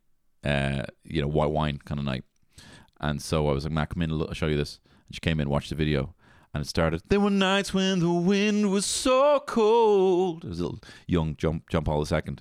uh, 0.45 0.83
you 1.03 1.21
know, 1.21 1.27
white 1.27 1.51
wine 1.51 1.79
kind 1.83 1.99
of 1.99 2.05
night. 2.05 2.23
And 3.01 3.21
so 3.21 3.49
I 3.49 3.53
was 3.53 3.65
like, 3.65 3.73
Matt, 3.73 3.89
come 3.89 4.03
in, 4.03 4.11
I'll 4.11 4.33
show 4.33 4.47
you 4.47 4.57
this. 4.57 4.79
And 5.07 5.15
she 5.15 5.19
came 5.19 5.39
in, 5.39 5.49
watched 5.49 5.69
the 5.69 5.75
video, 5.75 6.15
and 6.53 6.63
it 6.63 6.67
started. 6.67 7.01
There 7.09 7.19
were 7.19 7.29
nights 7.29 7.73
when 7.73 7.99
the 7.99 8.11
wind 8.11 8.71
was 8.71 8.85
so 8.85 9.43
cold. 9.45 10.45
It 10.45 10.49
was 10.49 10.59
a 10.59 10.63
little 10.63 10.79
young 11.07 11.35
John, 11.35 11.61
John 11.69 11.83
Paul 11.83 12.05
II. 12.09 12.37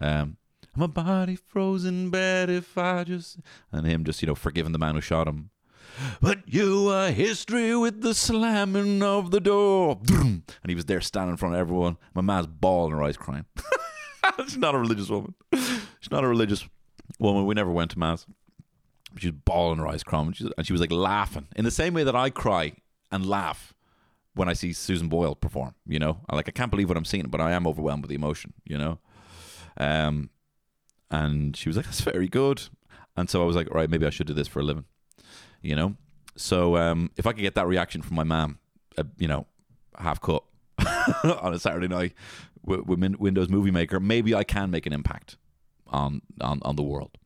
Um, 0.00 0.36
my 0.74 0.86
body 0.86 1.36
frozen 1.36 2.10
bad 2.10 2.50
if 2.50 2.76
I 2.76 3.04
just. 3.04 3.38
And 3.70 3.86
him 3.86 4.04
just, 4.04 4.20
you 4.22 4.26
know, 4.26 4.34
forgiving 4.34 4.72
the 4.72 4.78
man 4.78 4.94
who 4.94 5.00
shot 5.00 5.28
him. 5.28 5.50
But 6.20 6.40
you 6.46 6.90
are 6.90 7.10
history 7.10 7.74
with 7.76 8.02
the 8.02 8.14
slamming 8.14 9.02
of 9.02 9.30
the 9.30 9.40
door. 9.40 10.00
And 10.10 10.42
he 10.68 10.74
was 10.74 10.84
there 10.84 11.00
standing 11.00 11.32
in 11.32 11.36
front 11.36 11.54
of 11.54 11.60
everyone. 11.60 11.96
My 12.14 12.22
man's 12.22 12.46
bawling 12.48 12.92
her 12.92 13.02
eyes 13.02 13.16
crying. 13.16 13.46
She's 14.44 14.58
not 14.58 14.74
a 14.74 14.78
religious 14.78 15.08
woman. 15.08 15.34
She's 15.54 16.10
not 16.10 16.24
a 16.24 16.28
religious 16.28 16.68
woman. 17.18 17.46
We 17.46 17.54
never 17.54 17.70
went 17.70 17.90
to 17.92 17.98
mass. 17.98 18.26
She 19.18 19.28
was 19.28 19.36
bawling 19.44 19.78
her 19.78 19.86
eyes 19.86 20.02
crying. 20.02 20.26
And 20.26 20.36
she, 20.36 20.50
and 20.56 20.66
she 20.66 20.72
was 20.72 20.80
like 20.80 20.92
laughing 20.92 21.48
in 21.56 21.64
the 21.64 21.70
same 21.70 21.94
way 21.94 22.04
that 22.04 22.16
I 22.16 22.30
cry 22.30 22.74
and 23.10 23.24
laugh 23.24 23.74
when 24.34 24.48
I 24.48 24.52
see 24.52 24.72
Susan 24.72 25.08
Boyle 25.08 25.34
perform. 25.34 25.74
You 25.86 25.98
know, 25.98 26.20
I 26.28 26.36
like 26.36 26.48
I 26.48 26.52
can't 26.52 26.70
believe 26.70 26.88
what 26.88 26.98
I'm 26.98 27.04
seeing, 27.04 27.26
but 27.28 27.40
I 27.40 27.52
am 27.52 27.66
overwhelmed 27.66 28.02
with 28.02 28.10
the 28.10 28.16
emotion. 28.16 28.52
You 28.64 28.78
know, 28.78 28.98
um, 29.78 30.30
and 31.10 31.56
she 31.56 31.68
was 31.68 31.76
like, 31.76 31.86
"That's 31.86 32.00
very 32.00 32.28
good." 32.28 32.62
And 33.16 33.30
so 33.30 33.42
I 33.42 33.46
was 33.46 33.56
like, 33.56 33.72
"Right, 33.72 33.88
maybe 33.88 34.06
I 34.06 34.10
should 34.10 34.26
do 34.26 34.34
this 34.34 34.48
for 34.48 34.60
a 34.60 34.64
living." 34.64 34.84
You 35.62 35.74
know, 35.74 35.96
so 36.36 36.76
um, 36.76 37.10
if 37.16 37.26
I 37.26 37.32
could 37.32 37.40
get 37.40 37.54
that 37.54 37.66
reaction 37.66 38.02
from 38.02 38.16
my 38.16 38.24
mom, 38.24 38.58
uh, 38.98 39.04
you 39.18 39.26
know, 39.26 39.46
half 39.98 40.20
cut 40.20 40.44
on 41.24 41.54
a 41.54 41.58
Saturday 41.58 41.88
night 41.88 42.12
with, 42.62 42.82
with 42.82 43.16
Windows 43.18 43.48
Movie 43.48 43.70
Maker, 43.70 43.98
maybe 43.98 44.34
I 44.34 44.44
can 44.44 44.70
make 44.70 44.86
an 44.86 44.92
impact 44.92 45.38
on 45.88 46.22
on 46.40 46.60
on 46.62 46.76
the 46.76 46.82
world. 46.82 47.16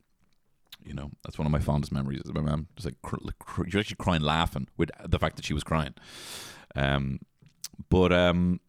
You 0.85 0.95
know, 0.95 1.11
that's 1.23 1.39
one 1.39 1.47
of 1.47 1.53
my 1.53 1.59
fondest 1.59 1.93
memories. 1.93 2.23
My 2.33 2.41
mom 2.41 2.69
just 2.75 2.87
like 2.87 3.01
cr- 3.03 3.17
cr- 3.39 3.65
she 3.69 3.77
was 3.77 3.85
actually 3.85 3.97
crying, 3.97 4.23
laughing 4.23 4.69
with 4.77 4.91
the 5.07 5.19
fact 5.19 5.37
that 5.37 5.45
she 5.45 5.53
was 5.53 5.63
crying. 5.63 5.95
Um, 6.75 7.21
but 7.91 8.13
um, 8.13 8.61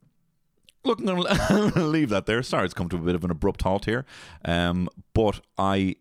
look, 0.83 0.99
I'm 0.99 1.05
gonna, 1.05 1.29
I'm 1.29 1.69
gonna 1.71 1.87
leave 1.87 2.09
that 2.09 2.25
there. 2.25 2.43
Sorry, 2.43 2.65
it's 2.65 2.73
come 2.73 2.89
to 2.89 2.97
a 2.97 2.99
bit 2.99 3.15
of 3.15 3.23
an 3.23 3.31
abrupt 3.31 3.61
halt 3.61 3.85
here. 3.85 4.05
Um, 4.43 4.89
but 5.13 5.41
I, 5.57 5.95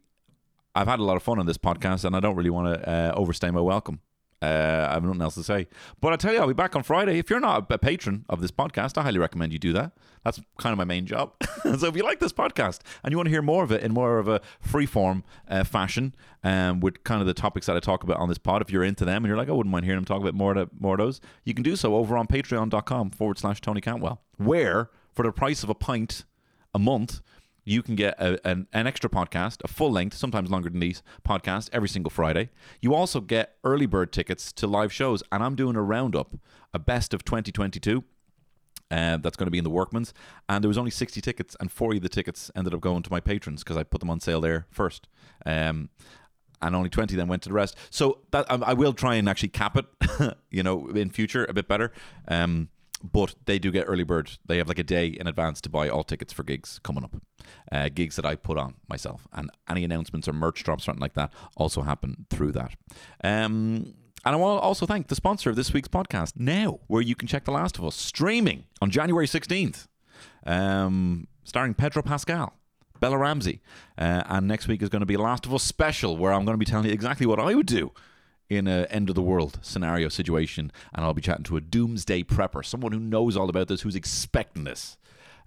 I've 0.74 0.88
had 0.88 0.98
a 0.98 1.04
lot 1.04 1.16
of 1.16 1.22
fun 1.22 1.38
on 1.38 1.46
this 1.46 1.58
podcast, 1.58 2.04
and 2.04 2.16
I 2.16 2.20
don't 2.20 2.36
really 2.36 2.50
want 2.50 2.74
to 2.74 2.90
uh, 2.90 3.12
overstay 3.14 3.50
my 3.50 3.60
welcome. 3.60 4.00
Uh, 4.42 4.86
I 4.88 4.94
have 4.94 5.04
nothing 5.04 5.20
else 5.20 5.34
to 5.34 5.42
say. 5.42 5.68
But 6.00 6.14
I 6.14 6.16
tell 6.16 6.32
you, 6.32 6.40
I'll 6.40 6.48
be 6.48 6.54
back 6.54 6.74
on 6.74 6.82
Friday. 6.82 7.18
If 7.18 7.28
you're 7.28 7.40
not 7.40 7.70
a 7.70 7.78
patron 7.78 8.24
of 8.28 8.40
this 8.40 8.50
podcast, 8.50 8.96
I 8.96 9.02
highly 9.02 9.18
recommend 9.18 9.52
you 9.52 9.58
do 9.58 9.72
that. 9.74 9.92
That's 10.24 10.40
kind 10.58 10.72
of 10.72 10.78
my 10.78 10.84
main 10.84 11.04
job. 11.06 11.32
so 11.78 11.86
if 11.88 11.96
you 11.96 12.02
like 12.02 12.20
this 12.20 12.32
podcast 12.32 12.80
and 13.04 13.12
you 13.12 13.18
want 13.18 13.26
to 13.26 13.30
hear 13.30 13.42
more 13.42 13.64
of 13.64 13.70
it 13.70 13.82
in 13.82 13.92
more 13.92 14.18
of 14.18 14.28
a 14.28 14.40
freeform 14.66 15.24
uh, 15.48 15.64
fashion, 15.64 16.14
um, 16.42 16.80
with 16.80 17.04
kind 17.04 17.20
of 17.20 17.26
the 17.26 17.34
topics 17.34 17.66
that 17.66 17.76
I 17.76 17.80
talk 17.80 18.02
about 18.02 18.16
on 18.16 18.28
this 18.28 18.38
pod, 18.38 18.62
if 18.62 18.70
you're 18.70 18.84
into 18.84 19.04
them 19.04 19.24
and 19.24 19.26
you're 19.28 19.36
like, 19.36 19.48
I 19.50 19.52
wouldn't 19.52 19.72
mind 19.72 19.84
hearing 19.84 19.98
them 19.98 20.06
talk 20.06 20.22
about 20.22 20.34
more 20.34 20.56
of, 20.56 20.70
more 20.80 20.94
of 20.94 20.98
those, 20.98 21.20
you 21.44 21.52
can 21.52 21.62
do 21.62 21.76
so 21.76 21.94
over 21.96 22.16
on 22.16 22.26
patreon.com 22.26 23.10
forward 23.10 23.38
slash 23.38 23.60
Tony 23.60 23.82
Cantwell, 23.82 24.22
where 24.38 24.88
for 25.12 25.22
the 25.24 25.32
price 25.32 25.62
of 25.62 25.68
a 25.68 25.74
pint 25.74 26.24
a 26.74 26.78
month, 26.78 27.20
you 27.70 27.82
can 27.82 27.94
get 27.94 28.20
a, 28.20 28.44
an, 28.46 28.66
an 28.72 28.86
extra 28.88 29.08
podcast, 29.08 29.58
a 29.62 29.68
full 29.68 29.92
length, 29.92 30.16
sometimes 30.16 30.50
longer 30.50 30.68
than 30.68 30.80
these 30.80 31.02
podcast 31.26 31.70
every 31.72 31.88
single 31.88 32.10
Friday. 32.10 32.50
You 32.80 32.94
also 32.94 33.20
get 33.20 33.56
early 33.62 33.86
bird 33.86 34.12
tickets 34.12 34.52
to 34.54 34.66
live 34.66 34.92
shows, 34.92 35.22
and 35.30 35.42
I'm 35.42 35.54
doing 35.54 35.76
a 35.76 35.82
roundup, 35.82 36.34
a 36.74 36.80
best 36.80 37.14
of 37.14 37.24
2022. 37.24 38.02
Uh, 38.90 39.18
that's 39.18 39.36
going 39.36 39.46
to 39.46 39.52
be 39.52 39.58
in 39.58 39.62
the 39.62 39.70
Workman's, 39.70 40.12
and 40.48 40.64
there 40.64 40.68
was 40.68 40.76
only 40.76 40.90
60 40.90 41.20
tickets, 41.20 41.56
and 41.60 41.70
40 41.70 41.98
of 41.98 42.02
the 42.02 42.08
tickets 42.08 42.50
ended 42.56 42.74
up 42.74 42.80
going 42.80 43.04
to 43.04 43.10
my 43.10 43.20
patrons 43.20 43.62
because 43.62 43.76
I 43.76 43.84
put 43.84 44.00
them 44.00 44.10
on 44.10 44.18
sale 44.18 44.40
there 44.40 44.66
first. 44.72 45.06
Um, 45.46 45.90
and 46.60 46.74
only 46.74 46.90
20 46.90 47.14
then 47.14 47.28
went 47.28 47.42
to 47.44 47.48
the 47.48 47.54
rest. 47.54 47.76
So 47.90 48.18
that 48.32 48.50
I, 48.50 48.56
I 48.56 48.72
will 48.72 48.92
try 48.92 49.14
and 49.14 49.28
actually 49.28 49.50
cap 49.50 49.76
it, 49.76 49.86
you 50.50 50.64
know, 50.64 50.88
in 50.88 51.10
future 51.10 51.46
a 51.48 51.54
bit 51.54 51.68
better. 51.68 51.92
Um, 52.26 52.68
but 53.02 53.34
they 53.46 53.58
do 53.58 53.70
get 53.70 53.84
early 53.86 54.04
bird. 54.04 54.38
They 54.46 54.58
have 54.58 54.68
like 54.68 54.78
a 54.78 54.84
day 54.84 55.06
in 55.08 55.26
advance 55.26 55.60
to 55.62 55.68
buy 55.68 55.88
all 55.88 56.04
tickets 56.04 56.32
for 56.32 56.42
gigs 56.42 56.80
coming 56.82 57.04
up, 57.04 57.16
uh, 57.72 57.88
gigs 57.92 58.16
that 58.16 58.26
I 58.26 58.36
put 58.36 58.58
on 58.58 58.74
myself, 58.88 59.26
and 59.32 59.50
any 59.68 59.84
announcements 59.84 60.28
or 60.28 60.32
merch 60.32 60.62
drops, 60.62 60.84
or 60.84 60.86
something 60.86 61.00
like 61.00 61.14
that, 61.14 61.32
also 61.56 61.82
happen 61.82 62.26
through 62.30 62.52
that. 62.52 62.74
Um, 63.24 63.94
and 64.24 64.34
I 64.34 64.36
want 64.36 64.60
to 64.60 64.62
also 64.62 64.84
thank 64.86 65.08
the 65.08 65.14
sponsor 65.14 65.50
of 65.50 65.56
this 65.56 65.72
week's 65.72 65.88
podcast, 65.88 66.34
Now, 66.36 66.80
where 66.88 67.00
you 67.02 67.14
can 67.14 67.26
check 67.26 67.44
The 67.44 67.52
Last 67.52 67.78
of 67.78 67.84
Us 67.84 67.96
streaming 67.96 68.64
on 68.82 68.90
January 68.90 69.26
16th, 69.26 69.86
um, 70.46 71.26
starring 71.44 71.74
Pedro 71.74 72.02
Pascal. 72.02 72.54
Bella 72.98 73.16
Ramsey. 73.16 73.62
Uh, 73.96 74.22
and 74.26 74.46
next 74.46 74.68
week 74.68 74.82
is 74.82 74.90
going 74.90 75.00
to 75.00 75.06
be 75.06 75.16
Last 75.16 75.46
of 75.46 75.54
Us 75.54 75.62
special, 75.62 76.18
where 76.18 76.34
I'm 76.34 76.44
going 76.44 76.52
to 76.52 76.58
be 76.58 76.66
telling 76.66 76.84
you 76.84 76.92
exactly 76.92 77.24
what 77.24 77.40
I 77.40 77.54
would 77.54 77.64
do 77.64 77.92
in 78.50 78.66
a 78.66 78.86
end 78.90 79.08
of 79.08 79.14
the 79.14 79.22
world 79.22 79.58
scenario 79.62 80.08
situation, 80.10 80.70
and 80.92 81.04
I'll 81.04 81.14
be 81.14 81.22
chatting 81.22 81.44
to 81.44 81.56
a 81.56 81.60
doomsday 81.60 82.24
prepper, 82.24 82.62
someone 82.64 82.92
who 82.92 82.98
knows 82.98 83.36
all 83.36 83.48
about 83.48 83.68
this, 83.68 83.80
who's 83.82 83.96
expecting 83.96 84.64
this, 84.64 84.98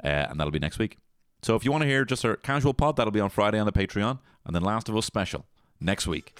uh, 0.03 0.07
and 0.07 0.39
that'll 0.39 0.51
be 0.51 0.57
next 0.59 0.79
week. 0.79 0.97
So 1.43 1.55
if 1.55 1.65
you 1.65 1.71
want 1.71 1.81
to 1.81 1.87
hear 1.87 2.05
just 2.05 2.23
a 2.23 2.37
casual 2.37 2.73
pod, 2.73 2.95
that'll 2.95 3.11
be 3.11 3.19
on 3.19 3.29
Friday 3.29 3.59
on 3.59 3.65
the 3.65 3.73
Patreon, 3.73 4.19
and 4.45 4.55
then 4.55 4.63
Last 4.63 4.87
of 4.89 4.95
Us 4.95 5.05
special 5.05 5.45
next 5.79 6.07
week. 6.07 6.39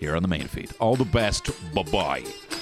here 0.00 0.16
on 0.16 0.22
the 0.22 0.28
main 0.28 0.48
feed. 0.48 0.72
All 0.80 0.96
the 0.96 1.04
best. 1.04 1.50
Bye 1.72 1.84
bye. 1.84 2.61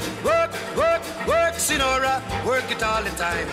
Work, 0.77 1.03
work, 1.27 1.55
Senora, 1.55 2.23
work 2.45 2.69
it 2.71 2.81
all 2.81 3.03
the 3.03 3.09
time. 3.11 3.47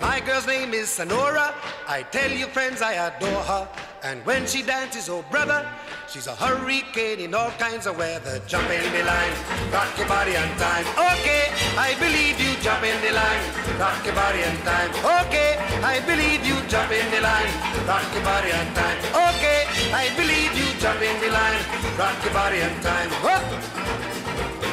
My 0.00 0.18
girl's 0.20 0.46
name 0.46 0.74
is 0.74 0.88
Senora. 0.88 1.54
I 1.86 2.02
tell 2.02 2.30
you, 2.30 2.46
friends, 2.46 2.82
I 2.82 2.94
adore 2.94 3.42
her. 3.44 3.68
And 4.02 4.26
when 4.26 4.46
she 4.46 4.62
dances, 4.62 5.08
oh 5.08 5.24
brother, 5.30 5.64
she's 6.08 6.26
a 6.26 6.34
hurricane 6.34 7.20
in 7.20 7.34
all 7.34 7.52
kinds 7.52 7.86
of 7.86 7.96
weather. 7.96 8.40
Jump 8.48 8.68
in 8.70 8.82
the 8.92 9.04
line, 9.04 9.34
rock 9.72 9.96
your 9.96 10.08
body 10.08 10.36
on 10.36 10.48
time. 10.58 10.86
Okay, 11.14 11.46
I 11.78 11.94
believe 12.00 12.40
you. 12.42 12.52
Jump 12.60 12.82
in 12.82 12.98
the 13.06 13.12
line, 13.14 13.42
rock 13.78 14.04
your 14.04 14.14
body 14.14 14.42
on 14.42 14.56
time. 14.66 14.90
Okay, 15.26 15.56
I 15.82 16.00
believe 16.04 16.44
you. 16.44 16.58
Jump 16.66 16.90
in 16.90 17.08
the 17.14 17.20
line, 17.20 17.52
rock 17.86 18.06
your 18.12 18.24
body 18.24 18.50
on 18.50 18.66
time. 18.74 18.98
Okay, 19.30 19.70
I 19.94 20.10
believe 20.16 20.52
you. 20.58 20.66
Jump 20.80 21.00
in 21.00 21.20
the 21.22 21.30
line, 21.30 21.62
rock 21.96 22.18
your 22.24 22.34
body 22.34 22.62
on 22.62 22.74
time. 22.82 23.10
Whoop. 23.22 24.11